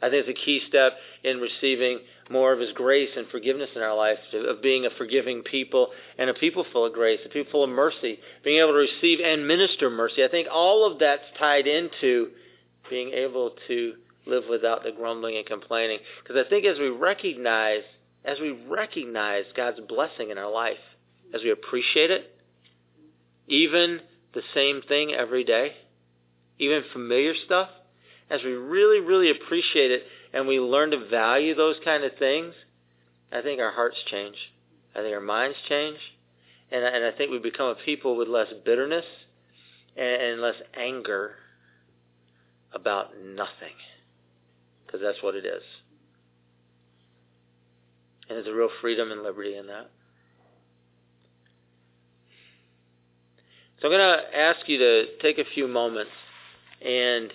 I 0.00 0.10
think 0.10 0.26
it's 0.26 0.40
a 0.40 0.44
key 0.44 0.60
step 0.68 0.92
in 1.22 1.38
receiving 1.40 2.00
more 2.30 2.52
of 2.52 2.60
His 2.60 2.72
grace 2.72 3.10
and 3.16 3.26
forgiveness 3.28 3.70
in 3.74 3.82
our 3.82 3.96
life, 3.96 4.18
of 4.32 4.62
being 4.62 4.86
a 4.86 4.90
forgiving 4.90 5.42
people 5.42 5.88
and 6.18 6.30
a 6.30 6.34
people 6.34 6.64
full 6.72 6.86
of 6.86 6.92
grace, 6.92 7.20
a 7.24 7.28
people 7.28 7.50
full 7.50 7.64
of 7.64 7.70
mercy, 7.70 8.18
being 8.44 8.60
able 8.60 8.72
to 8.72 8.86
receive 8.86 9.18
and 9.20 9.46
minister 9.48 9.90
mercy. 9.90 10.22
I 10.24 10.28
think 10.28 10.48
all 10.50 10.90
of 10.90 10.98
that's 10.98 11.24
tied 11.38 11.66
into 11.66 12.28
being 12.88 13.10
able 13.10 13.52
to 13.68 13.94
live 14.26 14.44
without 14.48 14.84
the 14.84 14.92
grumbling 14.92 15.36
and 15.36 15.46
complaining. 15.46 15.98
Because 16.22 16.42
I 16.44 16.48
think 16.48 16.64
as 16.66 16.78
we 16.78 16.88
recognize, 16.88 17.82
as 18.24 18.38
we 18.40 18.52
recognize 18.68 19.44
God's 19.56 19.80
blessing 19.88 20.30
in 20.30 20.38
our 20.38 20.50
life, 20.50 20.78
as 21.34 21.42
we 21.42 21.50
appreciate 21.50 22.10
it, 22.10 22.33
even 23.46 24.00
the 24.32 24.42
same 24.54 24.82
thing 24.82 25.12
every 25.12 25.44
day, 25.44 25.72
even 26.58 26.82
familiar 26.92 27.34
stuff, 27.44 27.68
as 28.30 28.40
we 28.42 28.52
really, 28.52 29.00
really 29.00 29.30
appreciate 29.30 29.90
it 29.90 30.02
and 30.32 30.48
we 30.48 30.58
learn 30.58 30.90
to 30.90 31.08
value 31.08 31.54
those 31.54 31.76
kind 31.84 32.04
of 32.04 32.12
things, 32.18 32.54
I 33.32 33.42
think 33.42 33.60
our 33.60 33.70
hearts 33.70 33.96
change. 34.10 34.36
I 34.94 35.00
think 35.00 35.14
our 35.14 35.20
minds 35.20 35.56
change. 35.68 35.98
And, 36.70 36.84
and 36.84 37.04
I 37.04 37.12
think 37.16 37.30
we 37.30 37.38
become 37.38 37.68
a 37.68 37.74
people 37.74 38.16
with 38.16 38.28
less 38.28 38.48
bitterness 38.64 39.04
and, 39.96 40.22
and 40.22 40.40
less 40.40 40.56
anger 40.76 41.36
about 42.72 43.10
nothing. 43.22 43.76
Because 44.84 45.00
that's 45.00 45.22
what 45.22 45.34
it 45.34 45.44
is. 45.44 45.62
And 48.28 48.36
there's 48.36 48.48
a 48.48 48.54
real 48.54 48.70
freedom 48.80 49.12
and 49.12 49.22
liberty 49.22 49.56
in 49.56 49.66
that. 49.66 49.90
So 53.80 53.88
I'm 53.88 53.98
going 53.98 54.18
to 54.18 54.38
ask 54.38 54.68
you 54.68 54.78
to 54.78 55.04
take 55.20 55.38
a 55.38 55.44
few 55.54 55.68
moments 55.68 56.12
and, 56.80 57.32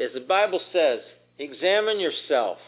as 0.00 0.12
the 0.14 0.20
Bible 0.20 0.60
says, 0.72 1.00
examine 1.38 2.00
yourself. 2.00 2.58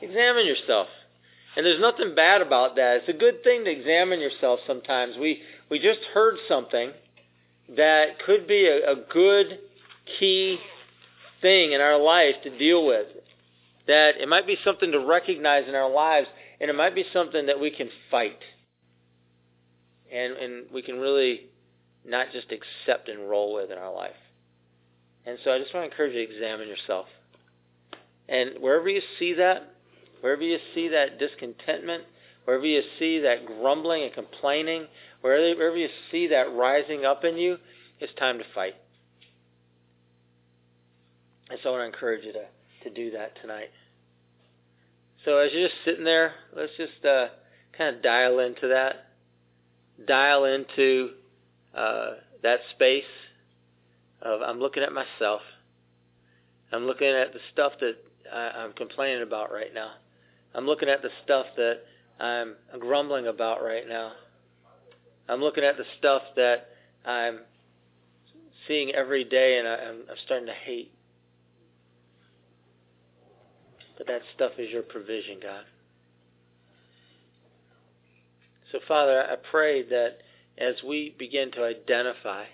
Examine 0.00 0.46
yourself. 0.46 0.88
And 1.56 1.64
there's 1.64 1.80
nothing 1.80 2.14
bad 2.14 2.42
about 2.42 2.76
that. 2.76 2.98
It's 2.98 3.08
a 3.08 3.18
good 3.18 3.42
thing 3.42 3.64
to 3.64 3.70
examine 3.70 4.20
yourself 4.20 4.60
sometimes. 4.66 5.16
We, 5.18 5.42
we 5.70 5.78
just 5.78 6.00
heard 6.12 6.36
something 6.48 6.92
that 7.76 8.18
could 8.24 8.46
be 8.46 8.66
a, 8.66 8.92
a 8.92 8.96
good 9.10 9.58
key 10.18 10.58
thing 11.40 11.72
in 11.72 11.80
our 11.80 11.98
life 11.98 12.34
to 12.44 12.58
deal 12.58 12.86
with. 12.86 13.06
That 13.86 14.20
it 14.20 14.28
might 14.28 14.46
be 14.46 14.58
something 14.64 14.92
to 14.92 15.00
recognize 15.00 15.64
in 15.68 15.74
our 15.74 15.90
lives, 15.90 16.26
and 16.60 16.68
it 16.68 16.74
might 16.74 16.94
be 16.94 17.04
something 17.12 17.46
that 17.46 17.58
we 17.58 17.70
can 17.70 17.88
fight 18.10 18.38
and, 20.12 20.32
and 20.34 20.66
we 20.72 20.82
can 20.82 20.98
really 20.98 21.46
not 22.04 22.26
just 22.32 22.46
accept 22.52 23.08
and 23.08 23.28
roll 23.28 23.54
with 23.54 23.70
in 23.70 23.78
our 23.78 23.92
life. 23.92 24.16
And 25.24 25.38
so 25.42 25.50
I 25.50 25.58
just 25.58 25.74
want 25.74 25.86
to 25.86 25.90
encourage 25.90 26.14
you 26.14 26.26
to 26.26 26.32
examine 26.32 26.68
yourself. 26.68 27.06
And 28.28 28.52
wherever 28.60 28.88
you 28.88 29.02
see 29.18 29.34
that, 29.34 29.74
wherever 30.20 30.42
you 30.42 30.58
see 30.74 30.88
that 30.88 31.18
discontentment, 31.18 32.04
wherever 32.44 32.64
you 32.64 32.82
see 32.98 33.20
that 33.20 33.46
grumbling 33.46 34.04
and 34.04 34.12
complaining, 34.12 34.86
wherever, 35.20 35.58
wherever 35.58 35.76
you 35.76 35.88
see 36.10 36.28
that 36.28 36.52
rising 36.54 37.04
up 37.04 37.24
in 37.24 37.36
you, 37.36 37.58
it's 37.98 38.12
time 38.14 38.38
to 38.38 38.44
fight. 38.54 38.74
And 41.50 41.58
so 41.62 41.70
I 41.70 41.72
want 41.72 41.82
to 41.82 41.86
encourage 41.86 42.24
you 42.24 42.32
to, 42.32 42.44
to 42.84 42.90
do 42.94 43.10
that 43.12 43.40
tonight. 43.40 43.70
So 45.24 45.38
as 45.38 45.50
you're 45.52 45.68
just 45.68 45.80
sitting 45.84 46.04
there, 46.04 46.34
let's 46.56 46.72
just 46.76 47.04
uh, 47.04 47.28
kind 47.76 47.96
of 47.96 48.02
dial 48.02 48.38
into 48.38 48.68
that 48.68 49.06
dial 50.04 50.44
into 50.44 51.10
uh, 51.74 52.10
that 52.42 52.60
space 52.74 53.04
of 54.22 54.42
I'm 54.42 54.58
looking 54.58 54.82
at 54.82 54.92
myself. 54.92 55.40
I'm 56.72 56.84
looking 56.84 57.08
at 57.08 57.32
the 57.32 57.38
stuff 57.52 57.72
that 57.80 57.96
I, 58.32 58.62
I'm 58.62 58.72
complaining 58.72 59.22
about 59.22 59.52
right 59.52 59.72
now. 59.72 59.92
I'm 60.54 60.66
looking 60.66 60.88
at 60.88 61.02
the 61.02 61.10
stuff 61.24 61.46
that 61.56 61.80
I'm 62.18 62.54
grumbling 62.78 63.26
about 63.26 63.62
right 63.62 63.88
now. 63.88 64.12
I'm 65.28 65.40
looking 65.40 65.64
at 65.64 65.76
the 65.76 65.84
stuff 65.98 66.22
that 66.36 66.68
I'm 67.04 67.40
seeing 68.66 68.94
every 68.94 69.24
day 69.24 69.58
and 69.58 69.68
I, 69.68 69.74
I'm 69.74 70.16
starting 70.24 70.46
to 70.46 70.52
hate. 70.52 70.92
But 73.98 74.06
that 74.08 74.22
stuff 74.34 74.52
is 74.58 74.70
your 74.70 74.82
provision, 74.82 75.38
God. 75.42 75.64
So, 78.76 78.80
Father, 78.86 79.22
I 79.22 79.36
pray 79.36 79.84
that 79.84 80.18
as 80.58 80.74
we 80.86 81.14
begin 81.18 81.50
to 81.52 81.64
identify 81.64 82.44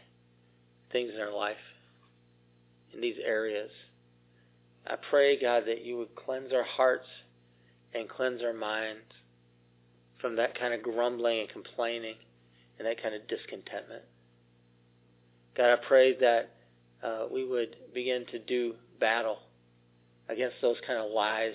things 0.92 1.10
in 1.12 1.20
our 1.20 1.34
life, 1.34 1.56
in 2.94 3.00
these 3.00 3.16
areas, 3.24 3.70
I 4.86 4.94
pray, 5.10 5.40
God, 5.40 5.64
that 5.66 5.84
you 5.84 5.96
would 5.98 6.14
cleanse 6.14 6.52
our 6.52 6.62
hearts 6.62 7.08
and 7.92 8.08
cleanse 8.08 8.40
our 8.40 8.52
minds 8.52 9.02
from 10.20 10.36
that 10.36 10.56
kind 10.56 10.72
of 10.72 10.82
grumbling 10.84 11.40
and 11.40 11.48
complaining 11.48 12.14
and 12.78 12.86
that 12.86 13.02
kind 13.02 13.16
of 13.16 13.26
discontentment. 13.26 14.04
God, 15.56 15.72
I 15.72 15.76
pray 15.88 16.16
that 16.20 16.50
uh, 17.02 17.24
we 17.32 17.44
would 17.44 17.74
begin 17.92 18.26
to 18.26 18.38
do 18.38 18.76
battle 19.00 19.38
against 20.28 20.56
those 20.62 20.76
kind 20.86 21.00
of 21.00 21.10
lies. 21.10 21.54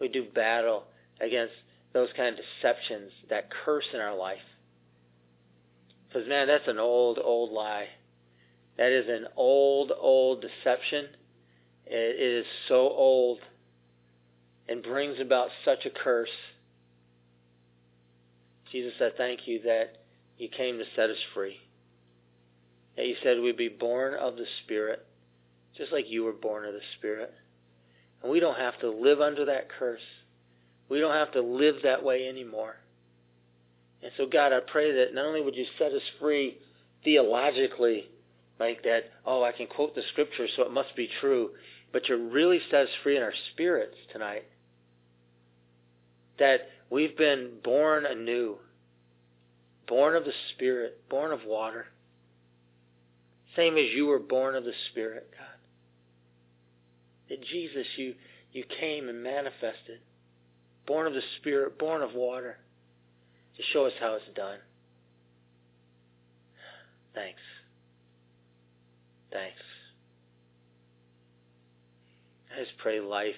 We 0.00 0.08
do 0.08 0.24
battle 0.34 0.82
against 1.20 1.54
those 1.92 2.08
kind 2.16 2.38
of 2.38 2.44
deceptions, 2.44 3.12
that 3.30 3.48
curse 3.64 3.86
in 3.92 4.00
our 4.00 4.16
life. 4.16 4.38
Because, 6.08 6.28
man, 6.28 6.46
that's 6.46 6.68
an 6.68 6.78
old, 6.78 7.18
old 7.22 7.52
lie. 7.52 7.86
That 8.76 8.92
is 8.92 9.06
an 9.08 9.26
old, 9.36 9.92
old 9.98 10.42
deception. 10.42 11.06
It 11.86 12.20
is 12.20 12.46
so 12.68 12.76
old 12.76 13.40
and 14.68 14.82
brings 14.82 15.20
about 15.20 15.48
such 15.64 15.86
a 15.86 15.90
curse. 15.90 16.28
Jesus, 18.70 18.94
I 19.00 19.08
thank 19.16 19.46
you 19.46 19.62
that 19.62 19.96
you 20.36 20.48
came 20.48 20.78
to 20.78 20.84
set 20.94 21.10
us 21.10 21.16
free. 21.34 21.56
That 22.96 23.06
you 23.06 23.16
said 23.22 23.40
we'd 23.40 23.56
be 23.56 23.68
born 23.68 24.14
of 24.14 24.36
the 24.36 24.44
Spirit, 24.64 25.06
just 25.76 25.92
like 25.92 26.08
you 26.08 26.24
were 26.24 26.32
born 26.32 26.64
of 26.64 26.74
the 26.74 26.80
Spirit. 26.98 27.32
And 28.22 28.30
we 28.30 28.40
don't 28.40 28.58
have 28.58 28.78
to 28.80 28.90
live 28.90 29.20
under 29.20 29.44
that 29.46 29.68
curse. 29.70 30.00
We 30.88 31.00
don't 31.00 31.14
have 31.14 31.32
to 31.32 31.42
live 31.42 31.76
that 31.82 32.02
way 32.02 32.28
anymore. 32.28 32.76
And 34.02 34.12
so, 34.16 34.26
God, 34.26 34.52
I 34.52 34.60
pray 34.60 34.92
that 34.92 35.14
not 35.14 35.26
only 35.26 35.42
would 35.42 35.56
you 35.56 35.66
set 35.78 35.92
us 35.92 36.02
free 36.20 36.58
theologically, 37.04 38.08
like 38.58 38.82
that, 38.84 39.04
oh, 39.24 39.42
I 39.42 39.52
can 39.52 39.66
quote 39.66 39.94
the 39.94 40.02
scripture, 40.12 40.46
so 40.56 40.62
it 40.62 40.72
must 40.72 40.94
be 40.96 41.08
true, 41.20 41.50
but 41.92 42.08
you 42.08 42.28
really 42.28 42.60
set 42.70 42.82
us 42.82 42.88
free 43.02 43.16
in 43.16 43.22
our 43.22 43.34
spirits 43.52 43.96
tonight. 44.12 44.44
That 46.38 46.68
we've 46.90 47.16
been 47.16 47.54
born 47.64 48.06
anew, 48.06 48.56
born 49.86 50.14
of 50.16 50.24
the 50.24 50.32
Spirit, 50.54 51.08
born 51.08 51.32
of 51.32 51.40
water. 51.44 51.86
Same 53.56 53.76
as 53.76 53.86
you 53.94 54.06
were 54.06 54.20
born 54.20 54.54
of 54.54 54.64
the 54.64 54.72
Spirit, 54.90 55.28
God. 55.36 55.46
That 57.28 57.44
Jesus, 57.44 57.86
you, 57.96 58.14
you 58.52 58.64
came 58.80 59.08
and 59.08 59.22
manifested 59.22 60.00
born 60.88 61.06
of 61.06 61.12
the 61.12 61.22
Spirit, 61.38 61.78
born 61.78 62.02
of 62.02 62.14
water, 62.14 62.56
to 63.56 63.62
show 63.72 63.84
us 63.84 63.92
how 64.00 64.14
it's 64.14 64.24
done. 64.34 64.58
Thanks. 67.14 67.40
Thanks. 69.30 69.60
I 72.50 72.64
just 72.64 72.78
pray 72.78 73.00
life, 73.00 73.34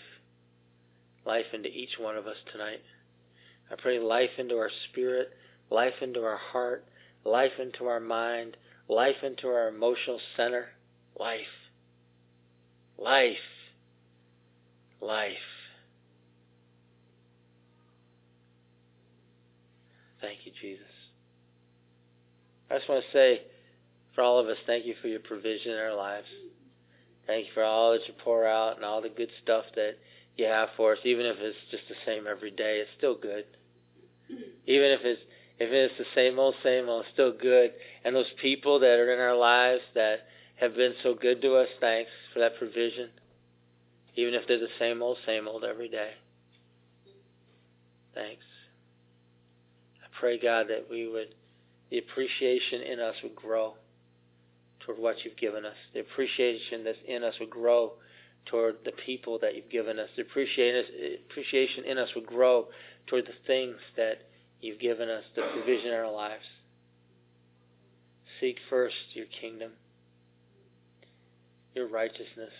life 1.26 1.46
into 1.52 1.68
each 1.68 1.98
one 1.98 2.16
of 2.16 2.26
us 2.26 2.36
tonight. 2.52 2.80
I 3.70 3.74
pray 3.76 3.98
life 3.98 4.30
into 4.38 4.56
our 4.56 4.70
spirit, 4.88 5.30
life 5.70 5.94
into 6.00 6.22
our 6.22 6.36
heart, 6.36 6.84
life 7.24 7.52
into 7.60 7.86
our 7.86 8.00
mind, 8.00 8.56
life 8.88 9.16
into 9.24 9.48
our 9.48 9.68
emotional 9.68 10.20
center. 10.36 10.68
Life. 11.18 11.40
Life. 12.96 13.36
Life. 15.00 15.59
Thank 20.20 20.40
you, 20.44 20.52
Jesus. 20.60 20.84
I 22.70 22.76
just 22.76 22.88
want 22.88 23.04
to 23.04 23.12
say 23.12 23.42
for 24.14 24.22
all 24.22 24.38
of 24.38 24.46
us, 24.48 24.56
thank 24.66 24.86
you 24.86 24.94
for 25.00 25.08
your 25.08 25.20
provision 25.20 25.72
in 25.72 25.78
our 25.78 25.94
lives. 25.94 26.26
Thank 27.26 27.46
you 27.46 27.52
for 27.54 27.64
all 27.64 27.92
that 27.92 28.06
you 28.06 28.14
pour 28.24 28.46
out 28.46 28.76
and 28.76 28.84
all 28.84 29.02
the 29.02 29.08
good 29.08 29.30
stuff 29.42 29.64
that 29.76 29.96
you 30.36 30.46
have 30.46 30.70
for 30.76 30.92
us, 30.92 30.98
even 31.04 31.26
if 31.26 31.36
it's 31.38 31.56
just 31.70 31.84
the 31.88 31.94
same 32.06 32.26
every 32.26 32.50
day, 32.50 32.78
it's 32.78 32.90
still 32.96 33.16
good. 33.16 33.44
Even 34.66 34.90
if 34.90 35.00
it's 35.04 35.20
if 35.58 35.70
it's 35.70 35.94
the 35.98 36.06
same 36.14 36.38
old, 36.38 36.54
same 36.62 36.88
old, 36.88 37.04
it's 37.04 37.12
still 37.12 37.32
good. 37.32 37.72
And 38.04 38.16
those 38.16 38.30
people 38.40 38.80
that 38.80 38.98
are 38.98 39.12
in 39.12 39.20
our 39.20 39.36
lives 39.36 39.82
that 39.94 40.20
have 40.56 40.74
been 40.74 40.94
so 41.02 41.14
good 41.14 41.42
to 41.42 41.56
us, 41.56 41.68
thanks 41.80 42.10
for 42.32 42.38
that 42.38 42.56
provision. 42.56 43.10
Even 44.16 44.32
if 44.32 44.48
they're 44.48 44.58
the 44.58 44.68
same 44.78 45.02
old, 45.02 45.18
same 45.26 45.46
old 45.46 45.64
every 45.64 45.88
day. 45.88 46.12
Thanks. 48.14 48.42
Pray, 50.20 50.38
God, 50.38 50.66
that 50.68 50.86
we 50.90 51.08
would, 51.08 51.34
the 51.90 51.96
appreciation 51.96 52.82
in 52.82 53.00
us 53.00 53.14
would 53.22 53.34
grow 53.34 53.72
toward 54.80 54.98
what 54.98 55.24
you've 55.24 55.38
given 55.38 55.64
us. 55.64 55.76
The 55.94 56.00
appreciation 56.00 56.84
that's 56.84 56.98
in 57.08 57.24
us 57.24 57.34
would 57.40 57.48
grow 57.48 57.92
toward 58.44 58.76
the 58.84 58.92
people 58.92 59.38
that 59.40 59.56
you've 59.56 59.70
given 59.70 59.98
us. 59.98 60.10
The 60.16 60.22
appreciation 60.22 60.84
appreciation 61.30 61.84
in 61.84 61.96
us 61.96 62.10
would 62.14 62.26
grow 62.26 62.66
toward 63.06 63.24
the 63.24 63.46
things 63.46 63.76
that 63.96 64.18
you've 64.60 64.78
given 64.78 65.08
us, 65.08 65.24
the 65.34 65.42
provision 65.54 65.88
in 65.88 65.94
our 65.94 66.12
lives. 66.12 66.44
Seek 68.40 68.58
first 68.68 68.94
your 69.14 69.26
kingdom, 69.40 69.72
your 71.74 71.88
righteousness, 71.88 72.52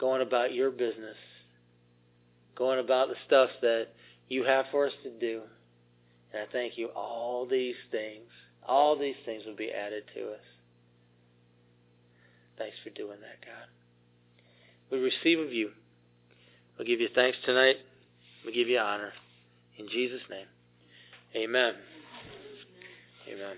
going 0.00 0.22
about 0.22 0.52
your 0.52 0.72
business, 0.72 1.16
going 2.56 2.80
about 2.80 3.08
the 3.08 3.16
stuff 3.24 3.50
that 3.62 3.86
you 4.28 4.42
have 4.42 4.66
for 4.72 4.86
us 4.86 4.92
to 5.04 5.10
do. 5.10 5.42
And 6.32 6.42
I 6.42 6.46
thank 6.52 6.76
you, 6.76 6.88
all 6.88 7.46
these 7.46 7.76
things, 7.90 8.28
all 8.66 8.98
these 8.98 9.16
things 9.24 9.44
will 9.46 9.56
be 9.56 9.70
added 9.70 10.04
to 10.14 10.32
us. 10.32 10.44
Thanks 12.58 12.76
for 12.82 12.90
doing 12.90 13.18
that, 13.20 13.44
God. 13.44 13.68
We 14.90 14.98
receive 14.98 15.38
of 15.38 15.52
you. 15.52 15.70
We'll 16.76 16.86
give 16.86 17.00
you 17.00 17.08
thanks 17.14 17.38
tonight. 17.44 17.76
We 18.44 18.52
give 18.52 18.68
you 18.68 18.78
honor. 18.78 19.12
In 19.78 19.88
Jesus' 19.88 20.22
name. 20.30 20.46
Amen. 21.36 21.74
Amen. 23.28 23.56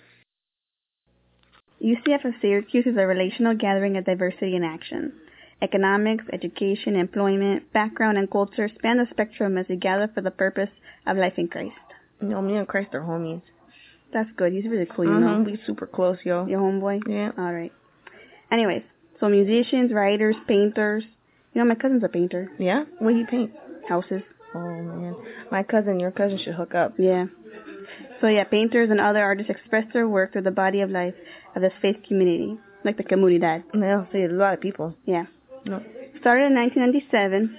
UCF 1.83 2.25
of 2.27 2.35
Syracuse 2.43 2.87
is 2.87 2.97
a 2.99 3.07
relational 3.07 3.55
gathering 3.55 3.97
of 3.97 4.05
diversity 4.05 4.55
in 4.55 4.65
action. 4.65 5.13
Economics, 5.63 6.25
education, 6.33 6.97
employment, 6.97 7.73
background, 7.73 8.19
and 8.19 8.31
culture 8.31 8.69
span 8.79 8.99
the 8.99 9.07
spectrum 9.11 9.57
as 9.57 9.67
we 9.69 9.77
gather 9.77 10.11
for 10.13 10.21
the 10.21 10.31
purpose 10.31 10.71
of 11.07 11.17
life 11.17 11.35
in 11.37 11.49
Christ. 11.49 11.90
You 12.21 12.29
know, 12.29 12.43
me 12.43 12.57
and 12.57 12.69
Christ 12.69 12.95
are 12.95 13.01
homies. 13.01 13.43
That's 14.13 14.29
good. 14.37 14.53
He's 14.53 14.65
really 14.65 14.87
cool, 14.87 15.05
you 15.05 15.11
mm-hmm. 15.11 15.45
know. 15.45 15.51
We 15.51 15.59
super 15.67 15.87
close, 15.87 16.19
yo. 16.25 16.47
Your 16.47 16.61
homeboy? 16.61 17.01
Yeah. 17.09 17.31
All 17.39 17.53
right. 17.53 17.73
Anyways, 18.51 18.83
so 19.21 19.29
musicians, 19.29 19.93
writers, 19.93 20.37
painters. 20.49 21.05
You 21.55 21.63
know, 21.63 21.69
my 21.69 21.75
cousin's 21.75 22.03
a 22.05 22.09
painter. 22.09 22.51
Yeah? 22.59 22.85
What 22.99 23.13
do 23.13 23.19
you 23.19 23.27
paint? 23.27 23.53
Houses. 23.89 24.23
Oh, 24.55 24.59
man. 24.59 25.15
My 25.51 25.63
cousin, 25.63 26.01
your 26.01 26.11
cousin 26.11 26.39
should 26.43 26.55
hook 26.55 26.75
up. 26.75 26.95
Yeah. 26.99 27.27
So 28.21 28.27
yeah, 28.29 28.45
painters 28.45 28.91
and 28.91 29.01
other 29.01 29.21
artists 29.21 29.51
express 29.51 29.85
their 29.93 30.07
work 30.07 30.33
through 30.33 30.43
the 30.43 30.51
body 30.51 30.81
of 30.81 30.91
life 30.91 31.15
of 31.57 31.63
this 31.63 31.73
faith 31.81 31.97
community, 32.07 32.59
like 32.85 32.97
the 32.97 33.05
comunidad. 33.05 33.65
Yeah, 33.75 34.05
see, 34.13 34.23
a 34.23 34.29
lot 34.29 34.55
of 34.55 34.61
people. 34.61 34.95
Yeah. 35.07 35.25
No. 35.65 35.83
Started 36.21 36.47
in 36.47 36.55
1997. 36.55 37.59